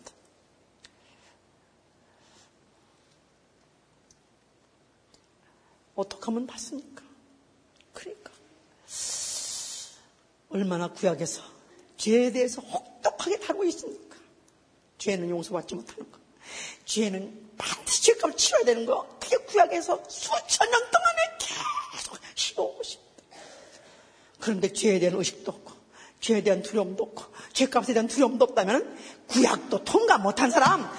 어떻게 5.96 6.26
하면 6.26 6.48
받습니까? 6.48 7.07
얼마나 10.50 10.88
구약에서 10.88 11.42
죄에 11.98 12.32
대해서 12.32 12.62
혹독하게 12.62 13.40
다루고 13.40 13.66
있습니까? 13.66 14.18
죄는 14.98 15.30
용서받지 15.30 15.76
못하는 15.76 16.12
거. 16.12 16.20
죄는 16.86 17.50
반드시 17.58 18.04
죄값을 18.04 18.38
치러야 18.38 18.64
되는 18.64 18.86
거. 18.86 19.08
그게 19.20 19.38
구약에서 19.38 20.04
수천 20.08 20.70
년 20.70 20.82
동안에 20.92 21.38
계속 21.40 22.18
시도하고 22.36 22.82
있습니다. 22.82 23.08
그런데 24.40 24.72
죄에 24.72 25.00
대한 25.00 25.18
의식도 25.18 25.52
없고, 25.52 25.74
죄에 26.22 26.42
대한 26.44 26.62
두려움도 26.62 27.04
없고, 27.04 27.26
죄값에 27.54 27.94
대한 27.94 28.08
두려움도 28.08 28.46
없다면 28.46 28.98
구약도 29.28 29.84
통과 29.84 30.18
못한 30.18 30.50
사람, 30.52 30.90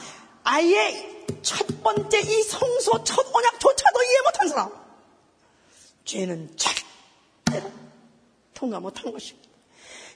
아예 0.45 1.25
첫 1.43 1.67
번째 1.83 2.21
이 2.21 2.43
성소 2.43 3.05
첫 3.05 3.35
언약조차도 3.35 4.03
이해 4.03 4.21
못한 4.25 4.49
사람, 4.49 4.73
죄는 6.05 6.57
절대로 6.57 7.71
통과 8.55 8.81
못한 8.81 9.13
것입니다. 9.13 9.38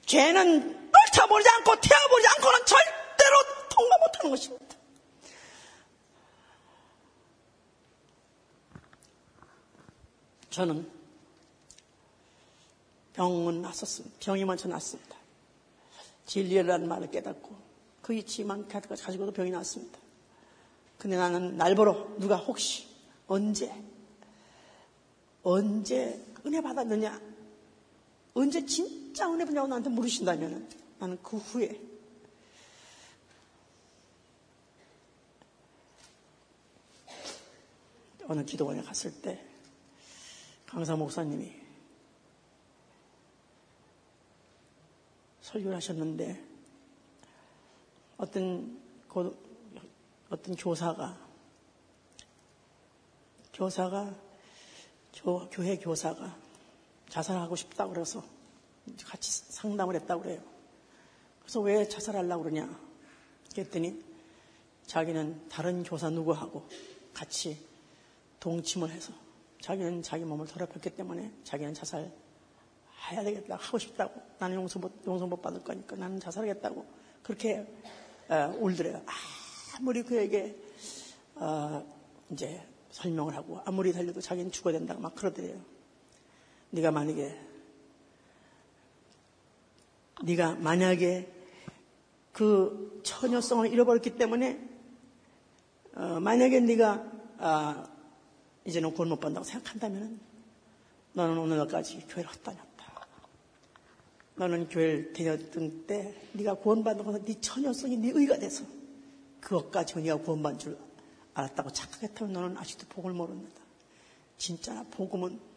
죄는 0.07 0.91
얽혀보지 0.93 1.49
않고 1.49 1.81
태워보지 1.81 2.27
않고는 2.37 2.67
절대로 2.67 3.37
통과 3.71 3.97
못하는 3.99 4.31
것입니다. 4.31 4.77
저는 10.51 10.91
병은 13.15 13.63
났었습니다. 13.63 14.17
병이 14.21 14.45
먼저 14.45 14.69
났습니다. 14.69 15.17
진리라는 16.27 16.89
말을 16.89 17.11
깨닫고 17.11 17.57
그 18.03 18.15
이치만 18.15 18.69
가지고도 18.69 19.33
병이 19.33 19.51
났습니다. 19.51 19.99
근데 20.99 21.17
나는 21.17 21.57
날 21.57 21.75
보러 21.75 22.07
누가 22.19 22.37
혹시 22.37 22.87
언제 23.27 23.73
언제 25.43 26.25
은혜 26.45 26.61
받았느냐 26.61 27.21
언제 28.35 28.65
진짜 28.65 29.31
은혜 29.31 29.45
받냐고 29.45 29.69
나한테 29.69 29.91
물으신다면 29.91 30.69
나는 30.99 31.23
그 31.23 31.37
후에 31.37 31.81
어느 38.27 38.45
기도원에 38.45 38.83
갔을 38.83 39.13
때 39.21 39.45
강사 40.67 40.97
목사님이 40.97 41.53
설교를 45.43 45.77
하셨는데 45.77 46.43
어떤 48.17 48.81
고, 49.07 49.37
어떤 50.31 50.57
교사가 50.57 51.19
교사가 53.53 54.15
교, 55.13 55.51
교회 55.51 55.77
교사가 55.77 56.42
자살하고 57.13 57.55
싶다고 57.57 57.93
그래서 57.93 58.25
같이 59.05 59.31
상담을 59.53 59.95
했다고 59.97 60.23
그래요. 60.23 60.41
그래서 61.41 61.61
왜 61.61 61.87
자살하려고 61.87 62.45
그러냐? 62.45 62.81
그랬더니 63.53 64.03
자기는 64.87 65.49
다른 65.51 65.83
교사 65.83 66.09
누구하고 66.09 66.67
같이 67.13 67.67
동침을 68.41 68.91
해서 68.91 69.13
자기는 69.61 70.03
자기 70.03 70.25
몸을 70.25 70.47
더럽혔기 70.47 70.89
때문에 70.97 71.31
자기는 71.45 71.75
자살 71.75 72.11
해야 73.11 73.23
되겠다 73.23 73.57
하고 73.57 73.79
싶다고 73.79 74.23
나는 74.39 74.57
용서 74.57 74.79
못, 74.79 74.91
용서 75.07 75.27
못 75.27 75.43
받을 75.43 75.63
거니까 75.63 75.97
나는 75.97 76.19
자살하겠다고 76.19 76.87
그렇게 77.23 77.67
어, 78.31 78.57
울더래요. 78.59 79.03
아무리 79.77 80.03
그에게 80.03 80.57
어, 81.35 81.85
이제 82.31 82.67
설명을 82.91 83.37
하고 83.37 83.61
아무리 83.67 83.93
달려도 83.93 84.23
자기는 84.23 84.51
죽어야 84.51 84.79
된다고 84.79 84.99
막 85.03 85.15
그러더래요. 85.15 85.61
네가 86.73 86.91
만약에 86.91 87.39
네가 90.23 90.55
만약에 90.57 91.31
그 92.33 93.01
처녀성을 93.05 93.71
잃어버렸기 93.71 94.17
때문에 94.17 94.69
어, 95.95 96.19
만약에 96.21 96.61
네가 96.61 97.13
아, 97.39 97.89
이제는 98.65 98.95
구원 98.95 99.11
못 99.11 99.17
받는다고 99.21 99.45
생각한다면 99.45 100.19
너는 101.13 101.37
오늘까지 101.37 102.07
교회를 102.09 102.31
헛다녔다. 102.31 102.73
너는 104.37 104.69
교회를 104.69 105.13
다녔던 105.13 105.87
때 105.87 106.15
네가 106.33 106.55
구원받는 106.55 107.05
것은 107.05 107.25
네 107.27 107.39
처녀성이 107.39 107.99
네 107.99 108.13
의가 108.15 108.39
돼서 108.39 108.65
그것 109.41 109.71
가지고 109.71 110.01
네가 110.01 110.17
구원받은 110.19 110.59
줄 110.59 110.79
알았다고 111.35 111.71
착각했다면 111.71 112.33
너는 112.33 112.57
아직도 112.57 112.87
복을 112.89 113.13
모릅니다. 113.13 113.61
진짜 114.39 114.87
복음은 114.93 115.52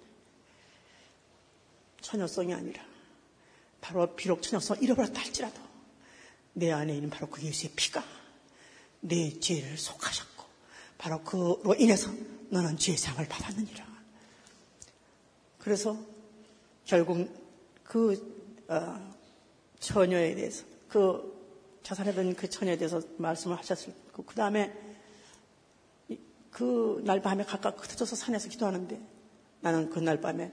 처녀성이 2.06 2.54
아니라 2.54 2.84
바로 3.82 4.16
비록 4.16 4.44
처녀성을 4.44 4.84
잃어버렸다 4.84 5.22
할지라도 5.22 5.60
내 6.54 6.72
안에 6.72 6.94
있는 6.94 7.10
바로 7.10 7.28
그 7.28 7.42
예수의 7.42 7.72
피가 7.76 8.04
내 9.02 9.40
죄를 9.40 9.76
속하셨고 9.78 10.44
바로 11.00 11.24
그로 11.24 11.76
인해서 11.78 12.12
너는 12.50 12.78
죄상을 12.78 13.28
받았느니라. 13.28 13.86
그래서 15.58 15.98
결국 16.86 17.28
그 17.84 18.64
어, 18.68 19.14
처녀에 19.80 20.36
대해서 20.36 20.64
그 20.88 21.34
자살하던 21.82 22.36
그 22.36 22.48
처녀에 22.50 22.78
대해서 22.78 23.02
말씀을 23.18 23.58
하셨을 23.58 23.94
그, 24.14 24.24
그 24.24 24.36
다음에 24.36 24.72
그 26.52 27.02
날 27.04 27.22
밤에 27.22 27.44
각각 27.44 27.84
흩어져서 27.84 28.16
산에서 28.16 28.48
기도하는데 28.50 29.02
나는 29.62 29.90
그날 29.90 30.22
밤에 30.22 30.52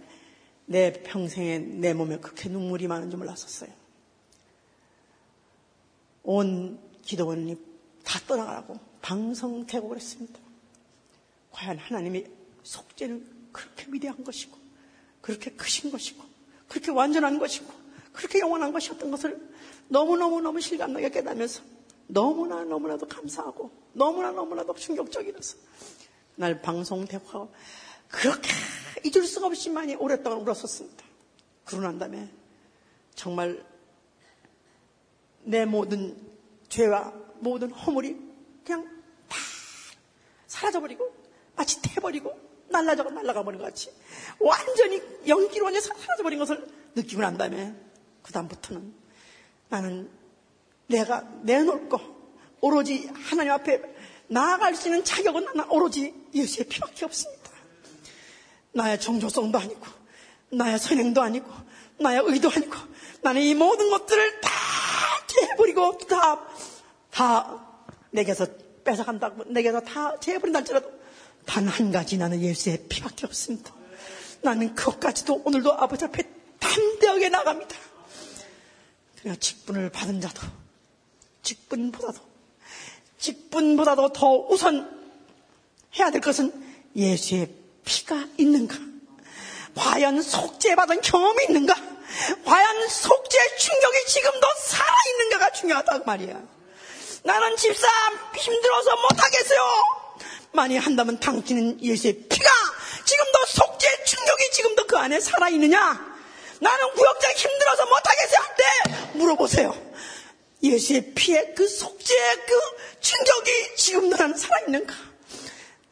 내 0.67 0.93
평생에 0.93 1.59
내 1.59 1.93
몸에 1.93 2.19
그렇게 2.19 2.49
눈물이 2.49 2.87
많은 2.87 3.11
줄 3.11 3.19
몰랐었어요. 3.19 3.71
온 6.23 6.79
기도원이 7.03 7.57
다 8.05 8.21
떠나가라고 8.27 8.79
방성태곡을 9.01 9.97
했습니다. 9.97 10.39
과연 11.51 11.79
하나님의 11.79 12.31
속죄는 12.63 13.51
그렇게 13.53 13.87
위대한 13.91 14.23
것이고 14.25 14.57
그렇게 15.21 15.51
크신 15.53 15.91
것이고 15.91 16.25
그렇게 16.69 16.91
완전한 16.91 17.39
것이고 17.39 17.71
그렇게 18.13 18.41
영원한 18.41 18.73
것이었던 18.73 19.11
것을 19.11 19.51
너무너무너무 19.89 20.61
실감나게 20.61 21.11
깨닫면서 21.11 21.63
너무나 22.07 22.65
너무나도 22.65 23.07
감사하고 23.07 23.71
너무나 23.93 24.31
너무나도 24.33 24.75
충격적이라서 24.75 25.57
날 26.37 26.63
방송 26.63 27.05
대화가 27.05 27.49
그렇게 28.13 28.51
잊을 29.05 29.27
수가 29.27 29.47
없이 29.47 29.71
많이 29.71 29.97
오랫동안 29.97 30.39
울었었습니다. 30.41 31.05
그러고 31.65 31.87
난 31.87 31.99
다음에 31.99 32.29
정말 33.15 33.65
내 35.43 35.65
모든 35.65 36.17
죄와 36.69 37.13
모든 37.41 37.73
허물이 37.73 38.17
그냥 38.65 38.85
다 39.29 39.39
사라져버리고 40.47 41.11
마치 41.57 41.81
태버리고 41.83 42.39
날라져 42.69 43.03
날라가 43.05 43.43
버린 43.43 43.59
것 43.59 43.65
같이 43.67 43.93
완전히 44.39 45.03
연기로 45.27 45.65
완전히 45.65 45.85
사라져버린 45.85 46.39
것을 46.39 46.65
느끼고 46.95 47.23
난 47.23 47.37
다음에 47.37 47.75
그 48.23 48.33
다음부터는 48.33 48.95
나는 49.69 50.11
내가 50.87 51.23
내놓을 51.43 51.89
거 51.89 52.01
오로지 52.61 53.09
하나님 53.15 53.53
앞에 53.53 53.83
나아갈 54.29 54.77
수 54.77 54.89
있는 54.89 55.03
자격은 55.03 55.45
나는 55.47 55.71
오로지 55.71 56.15
예수의 56.35 56.69
피밖에 56.69 57.07
없습니다. 57.07 57.41
나의 58.73 59.01
정조성도 59.01 59.59
아니고 59.59 59.87
나의 60.51 60.79
선행도 60.79 61.23
아니고 61.23 61.51
나의 61.99 62.23
의도 62.25 62.51
아니고 62.51 62.75
나는 63.23 63.43
이 63.43 63.55
모든 63.55 63.91
것들을 63.91 64.41
다 64.41 64.51
재버리고 65.27 65.99
다, 65.99 66.41
다 67.11 67.66
내게서 68.11 68.47
뺏어간다고 68.85 69.45
내게서 69.45 69.81
다 69.81 70.18
재버린다 70.18 70.59
할지라도 70.61 71.03
단 71.47 71.68
한 71.68 71.91
가지 71.93 72.18
나는 72.18 72.41
예수의 72.41 72.87
피밖에 72.89 73.27
없습니다. 73.27 73.73
나는 74.43 74.75
그것까지도 74.75 75.43
오늘도 75.45 75.73
아버지 75.73 76.05
앞에 76.05 76.23
담대하게 76.59 77.29
나갑니다. 77.29 77.77
그냥 79.20 79.37
직분을 79.39 79.91
받은 79.91 80.20
자도 80.20 80.43
직분보다도 81.43 82.20
직분보다도 83.18 84.12
더 84.12 84.33
우선 84.33 85.03
해야 85.99 86.11
될 86.11 86.20
것은 86.20 86.53
예수의 86.97 87.62
피가 87.85 88.26
있는가? 88.39 88.76
과연 89.74 90.20
속죄받은 90.22 91.01
경험이 91.01 91.45
있는가? 91.49 91.74
과연 92.45 92.89
속죄 92.89 93.57
충격이 93.57 94.07
지금도 94.07 94.47
살아있는가가 94.66 95.53
중요하다고 95.53 96.05
말이야. 96.05 96.41
나는 97.24 97.57
집사 97.57 97.89
힘들어서 98.37 98.97
못하겠어요. 98.97 99.61
많이 100.53 100.76
한다면 100.76 101.18
당신은 101.18 101.83
예수의 101.83 102.24
피가 102.28 102.51
지금도 103.05 103.47
속죄 103.47 104.05
충격이 104.05 104.51
지금도 104.53 104.87
그 104.87 104.99
안에 104.99 105.20
살아있느냐? 105.20 106.12
나는 106.61 106.93
구역장 106.95 107.33
힘들어서 107.33 107.87
못하겠어요 107.87 108.41
할 108.41 108.57
때 108.57 108.64
물어보세요. 109.14 109.93
예수의 110.62 111.12
피에 111.14 111.55
그 111.57 111.66
속죄의 111.66 112.37
그 112.47 112.61
충격이 113.01 113.76
지금 113.76 114.11
나는 114.11 114.37
살아있는가? 114.37 114.95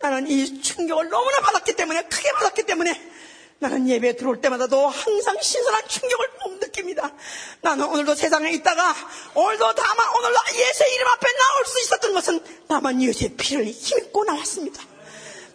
나는 0.00 0.26
이 0.28 0.62
충격을 0.62 1.10
너무나 1.10 1.38
받았기 1.40 1.76
때문에, 1.76 2.02
크게 2.04 2.32
받았기 2.32 2.62
때문에, 2.62 3.10
나는 3.58 3.86
예배에 3.86 4.16
들어올 4.16 4.40
때마다도 4.40 4.88
항상 4.88 5.36
신선한 5.40 5.88
충격을 5.88 6.28
느낍니다. 6.60 7.12
나는 7.60 7.84
오늘도 7.86 8.14
세상에 8.14 8.50
있다가, 8.52 8.94
오늘도 9.34 9.74
다만, 9.74 10.08
오늘도 10.16 10.38
예수의 10.54 10.94
이름 10.94 11.06
앞에 11.08 11.28
나올 11.32 11.66
수 11.66 11.80
있었던 11.82 12.14
것은 12.14 12.44
다만 12.66 13.02
예수의 13.02 13.34
피를 13.36 13.66
힘입고 13.66 14.24
나왔습니다. 14.24 14.82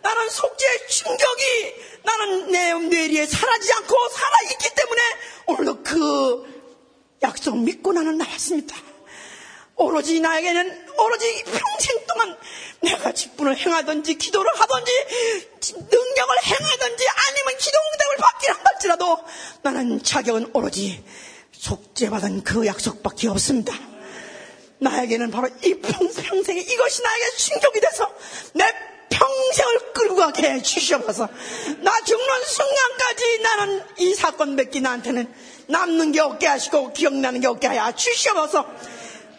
나는 0.03 0.29
속죄의 0.29 0.87
충격이 0.89 1.75
나는 2.03 2.51
내 2.51 2.73
뇌리에 2.73 3.25
사라지지 3.25 3.73
않고 3.73 4.09
살아있기 4.09 4.75
때문에 4.75 5.01
오늘도 5.47 5.83
그 5.83 7.17
약속 7.23 7.57
믿고 7.57 7.93
나는 7.93 8.19
나왔습니다. 8.19 8.75
오로지 9.75 10.19
나에게는 10.19 10.84
오로지 10.97 11.43
평생 11.43 12.05
동안 12.07 12.37
내가 12.81 13.11
직분을 13.11 13.57
행하든지 13.57 14.15
기도를 14.15 14.51
하든지 14.55 14.91
능력을 15.71 16.35
행하든지 16.43 17.05
아니면 17.27 17.57
기도 17.57 17.77
응답을 17.93 18.17
받긴 18.17 18.51
한할지라도 18.51 19.19
나는 19.61 20.03
자격은 20.03 20.51
오로지 20.53 21.03
속죄받은 21.51 22.43
그 22.43 22.65
약속밖에 22.65 23.27
없습니다. 23.29 23.73
나에게는 24.79 25.31
바로 25.31 25.49
이 25.63 25.73
평생에 25.75 26.59
이것이 26.59 27.01
나에게 27.01 27.37
충격이 27.37 27.79
돼서 27.79 28.13
내 28.53 28.65
평생을 29.09 29.93
끌고 29.93 30.15
가게 30.17 30.49
해 30.49 30.61
주시옵소서. 30.61 31.27
나 31.79 32.01
죽는 32.01 32.43
순간까지 32.43 33.39
나는 33.39 33.83
이 33.97 34.13
사건 34.13 34.55
몇개 34.55 34.81
나한테는 34.81 35.33
남는 35.67 36.11
게 36.11 36.19
없게 36.19 36.47
하시고 36.47 36.93
기억나는 36.93 37.39
게 37.41 37.47
없게 37.47 37.67
하여 37.67 37.91
주시옵소서. 37.95 38.65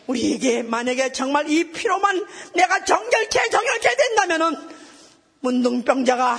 우리에게 0.06 0.62
만약에 0.62 1.12
정말 1.12 1.48
이 1.50 1.70
피로만 1.72 2.26
내가 2.54 2.84
정결케 2.84 3.48
정결케 3.50 3.96
된다면은 3.96 4.56
문둥병자가 5.40 6.38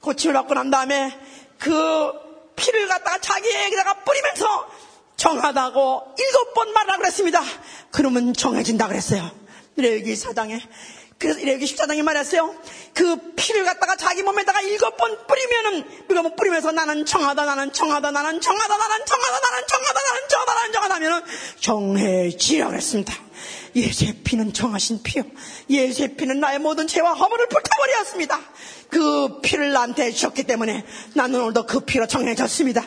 고침을 0.00 0.34
받고 0.34 0.54
난 0.54 0.70
다음에 0.70 1.16
그 1.58 2.12
피를 2.56 2.88
갖다가 2.88 3.18
자기에게다가 3.18 4.04
뿌리면서 4.04 4.70
정하다고 5.16 6.14
일곱 6.18 6.54
번 6.54 6.72
말하라 6.72 6.98
그랬습니다. 6.98 7.42
그러면 7.90 8.32
정해진다 8.32 8.88
그랬어요. 8.88 9.30
레위기 9.76 10.16
사장에 10.16 10.58
그래서 11.20 11.38
레위기 11.40 11.66
14장에 11.66 12.02
말했어요. 12.02 12.54
그 12.94 13.34
피를 13.36 13.64
갖다가 13.64 13.94
자기 13.94 14.22
몸에다가 14.22 14.62
일곱 14.62 14.96
번 14.96 15.18
뿌리면은 15.26 15.84
그거 16.08 16.22
뭐 16.22 16.34
뿌리면서 16.34 16.72
나는 16.72 17.04
정하다 17.04 17.44
나는 17.44 17.70
정하다 17.74 18.10
나는 18.10 18.40
정하다 18.40 18.76
나는 18.76 19.04
정하다 19.04 19.38
나는 19.38 19.66
정하다 19.66 20.00
나는 20.00 20.28
정하다 20.28 20.54
나는 20.54 20.72
정하다 20.72 20.94
하면은 20.94 21.20
정해지라 21.60 22.68
그랬습니다. 22.68 23.14
예수의 23.76 24.14
피는 24.24 24.54
정하신 24.54 25.02
피요. 25.02 25.22
예수의 25.68 26.16
피는 26.16 26.40
나의 26.40 26.58
모든 26.58 26.86
죄와 26.86 27.12
허물을 27.12 27.48
불타버렸습니다. 27.48 28.40
그 28.88 29.40
피를 29.42 29.72
나한테 29.72 30.12
주셨기 30.12 30.44
때문에 30.44 30.86
나는 31.14 31.42
오늘도 31.42 31.66
그 31.66 31.80
피로 31.80 32.06
정해졌습니다. 32.06 32.82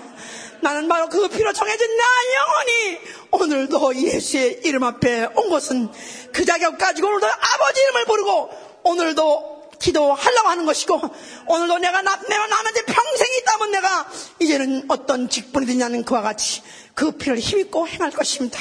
나는 0.64 0.88
바로 0.88 1.09
그 1.09 1.28
피로 1.28 1.51
정해진 1.51 1.88
나 1.97 2.03
영혼이 2.36 2.99
오늘도 3.32 3.95
예수의 3.95 4.61
이름 4.64 4.84
앞에 4.84 5.26
온 5.36 5.49
것은 5.49 5.91
그 6.32 6.45
자격 6.45 6.78
가지고 6.78 7.09
오늘도 7.09 7.28
아버지 7.28 7.82
이름을 7.82 8.05
부르고 8.05 8.49
오늘도 8.84 9.72
기도하려고 9.80 10.47
하는 10.47 10.66
것이고 10.66 10.99
오늘도 11.47 11.78
내가 11.80 12.01
나, 12.01 12.16
내가 12.16 12.47
남한테 12.47 12.86
평생이 12.86 13.38
있다면 13.41 13.72
내가 13.72 14.11
이제는 14.39 14.86
어떤 14.88 15.28
직분이 15.28 15.66
되냐는 15.66 16.05
그와 16.05 16.22
같이 16.22 16.61
그 16.93 17.11
피를 17.11 17.38
힘입고 17.39 17.86
행할 17.89 18.11
것입니다. 18.11 18.59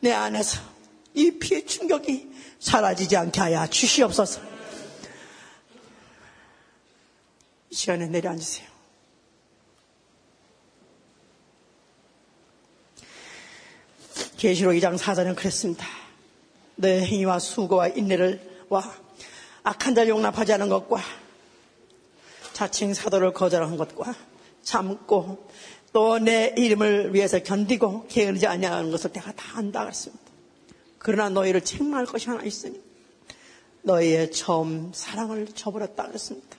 내 0.00 0.12
안에서 0.12 0.60
이 1.12 1.32
피의 1.32 1.66
충격이 1.66 2.30
사라지지 2.60 3.16
않게 3.16 3.40
하여 3.40 3.66
주시옵소서. 3.66 4.40
이 7.68 7.74
시간에 7.74 8.06
내려앉으세요. 8.06 8.73
계시록 14.44 14.74
2장 14.74 14.98
4절은 14.98 15.36
그랬습니다. 15.36 15.86
내 16.76 17.00
행위와 17.00 17.38
수고와 17.38 17.88
인내를 17.88 18.66
와 18.68 18.84
악한 19.62 19.94
자를 19.94 20.10
용납하지 20.10 20.52
않은 20.52 20.68
것과 20.68 21.00
자칭 22.52 22.92
사도를 22.92 23.32
거절한 23.32 23.78
것과 23.78 24.14
참고 24.60 25.48
또 25.94 26.18
내 26.18 26.52
이름을 26.58 27.14
위해서 27.14 27.42
견디고 27.42 28.08
게으르지 28.08 28.46
아니하는 28.46 28.90
것을 28.90 29.12
내가 29.12 29.32
다 29.32 29.56
안다 29.56 29.80
그랬습니다. 29.80 30.22
그러나 30.98 31.30
너희를 31.30 31.62
책망할 31.62 32.04
것이 32.04 32.28
하나 32.28 32.42
있으니 32.42 32.78
너희의 33.80 34.30
처음 34.30 34.92
사랑을 34.92 35.46
저버렸다 35.46 36.08
그랬습니다. 36.08 36.58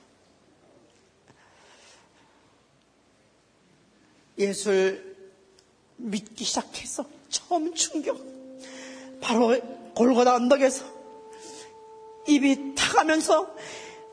예수를 4.40 5.16
믿기 5.98 6.44
시작해서 6.46 7.14
처음 7.36 7.74
충격 7.74 8.18
바로 9.20 9.60
골고다 9.94 10.36
언덕에서 10.36 10.86
입이 12.28 12.76
타가면서 12.76 13.54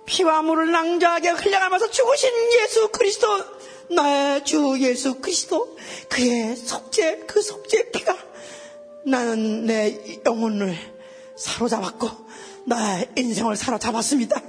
피와 0.06 0.42
물을 0.42 0.72
낭자하게 0.72 1.28
흘려가면서 1.30 1.90
죽으신 1.90 2.30
예수 2.60 2.88
그리스도 2.88 3.28
나의 3.90 4.44
주 4.44 4.76
예수 4.80 5.20
그리스도 5.20 5.76
그의 6.08 6.56
속죄 6.56 7.20
그 7.28 7.40
속죄 7.40 7.90
피가 7.90 8.16
나는 9.06 9.66
내 9.66 10.20
영혼을 10.26 10.76
사로잡았고 11.36 12.10
나의 12.66 13.08
인생을 13.16 13.56
사로잡았습니다. 13.56 14.40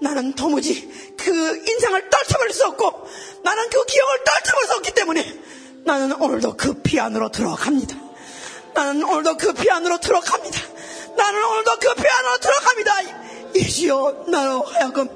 나는 0.00 0.34
도무지 0.34 1.14
그 1.16 1.30
인생을 1.70 2.10
떨쳐버릴 2.10 2.52
수 2.52 2.66
없고 2.66 3.08
나는 3.42 3.70
그 3.70 3.84
기억을 3.86 4.24
떨쳐버릴 4.24 4.68
수 4.68 4.74
없기 4.74 4.94
때문에 4.94 5.40
나는 5.84 6.12
오늘도 6.20 6.56
그 6.56 6.82
피 6.82 7.00
안으로 7.00 7.30
들어갑니다. 7.30 8.01
나는 8.74 9.04
오늘도 9.04 9.36
그 9.36 9.52
피 9.52 9.70
안으로 9.70 9.98
들어갑니다. 9.98 10.60
나는 11.16 11.44
오늘도 11.44 11.70
그 11.78 11.94
피 11.94 12.08
안으로 12.08 12.38
들어갑니다. 12.38 12.92
예수여 13.54 14.24
나로 14.28 14.62
하여금 14.62 15.08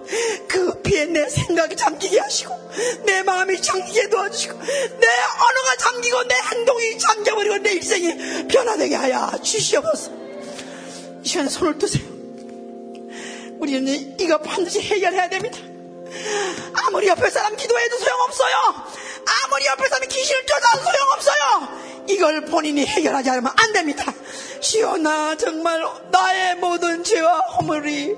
그 0.46 0.82
피에 0.82 1.06
내 1.06 1.26
생각이 1.26 1.74
잠기게 1.74 2.20
하시고 2.20 2.54
내 3.06 3.22
마음이 3.22 3.62
잠기게 3.62 4.10
도와주시고 4.10 4.58
내 4.60 5.06
언어가 5.06 5.76
잠기고 5.78 6.22
내 6.24 6.34
행동이 6.34 6.98
잠겨버리고 6.98 7.56
내 7.58 7.72
일생이 7.72 8.46
변화되게 8.48 8.94
하여 8.94 9.30
주시옵소서 9.42 10.10
이 11.24 11.26
시간에 11.26 11.48
손을 11.48 11.78
뜨세요 11.78 12.04
우리는 13.58 14.16
이거 14.20 14.36
반드시 14.36 14.82
해결해야 14.82 15.30
됩니다 15.30 15.56
아무리 16.86 17.08
옆에 17.08 17.30
사람 17.30 17.56
기도해도 17.56 17.96
소용없어요 17.96 18.56
아무리 19.26 19.66
옆에 19.66 19.88
사람이 19.88 20.06
귀신을 20.08 20.46
쫓아도 20.46 20.84
소용없어요. 20.90 22.06
이걸 22.08 22.44
본인이 22.46 22.86
해결하지 22.86 23.30
않으면 23.30 23.52
안 23.56 23.72
됩니다. 23.72 24.12
나 25.02 25.36
정말 25.36 25.82
나의 26.10 26.56
모든 26.56 27.04
죄와 27.04 27.38
허물이 27.38 28.14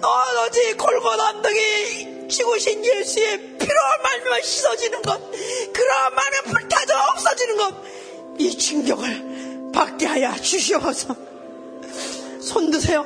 너지 0.00 0.74
골고다 0.74 1.30
언덕이 1.30 2.28
죽으신 2.28 2.84
예수의 2.84 3.58
피로 3.58 3.74
말미암아 4.02 4.40
씻어지는 4.42 5.02
것 5.02 5.20
그러한 5.72 6.14
말에 6.14 6.40
불타져 6.42 6.94
없어지는 7.12 7.56
것 7.56 7.90
이 8.40 8.56
충격을 8.56 9.70
받게 9.74 10.06
하여 10.06 10.34
주시옵소서. 10.34 11.14
손 12.40 12.70
드세요. 12.70 13.04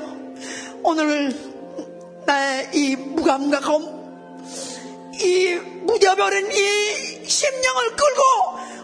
오늘 0.84 1.34
나의 2.24 2.70
이 2.72 2.94
무감각함 2.94 4.04
이 5.20 5.60
무뎌버린 5.84 6.50
이 6.50 7.28
심령을 7.28 7.96
끌고 7.96 8.24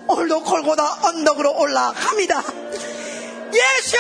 오늘도 0.09 0.43
골고다 0.45 1.09
언덕으로 1.09 1.59
올라갑니다. 1.59 2.43
예수! 3.53 3.97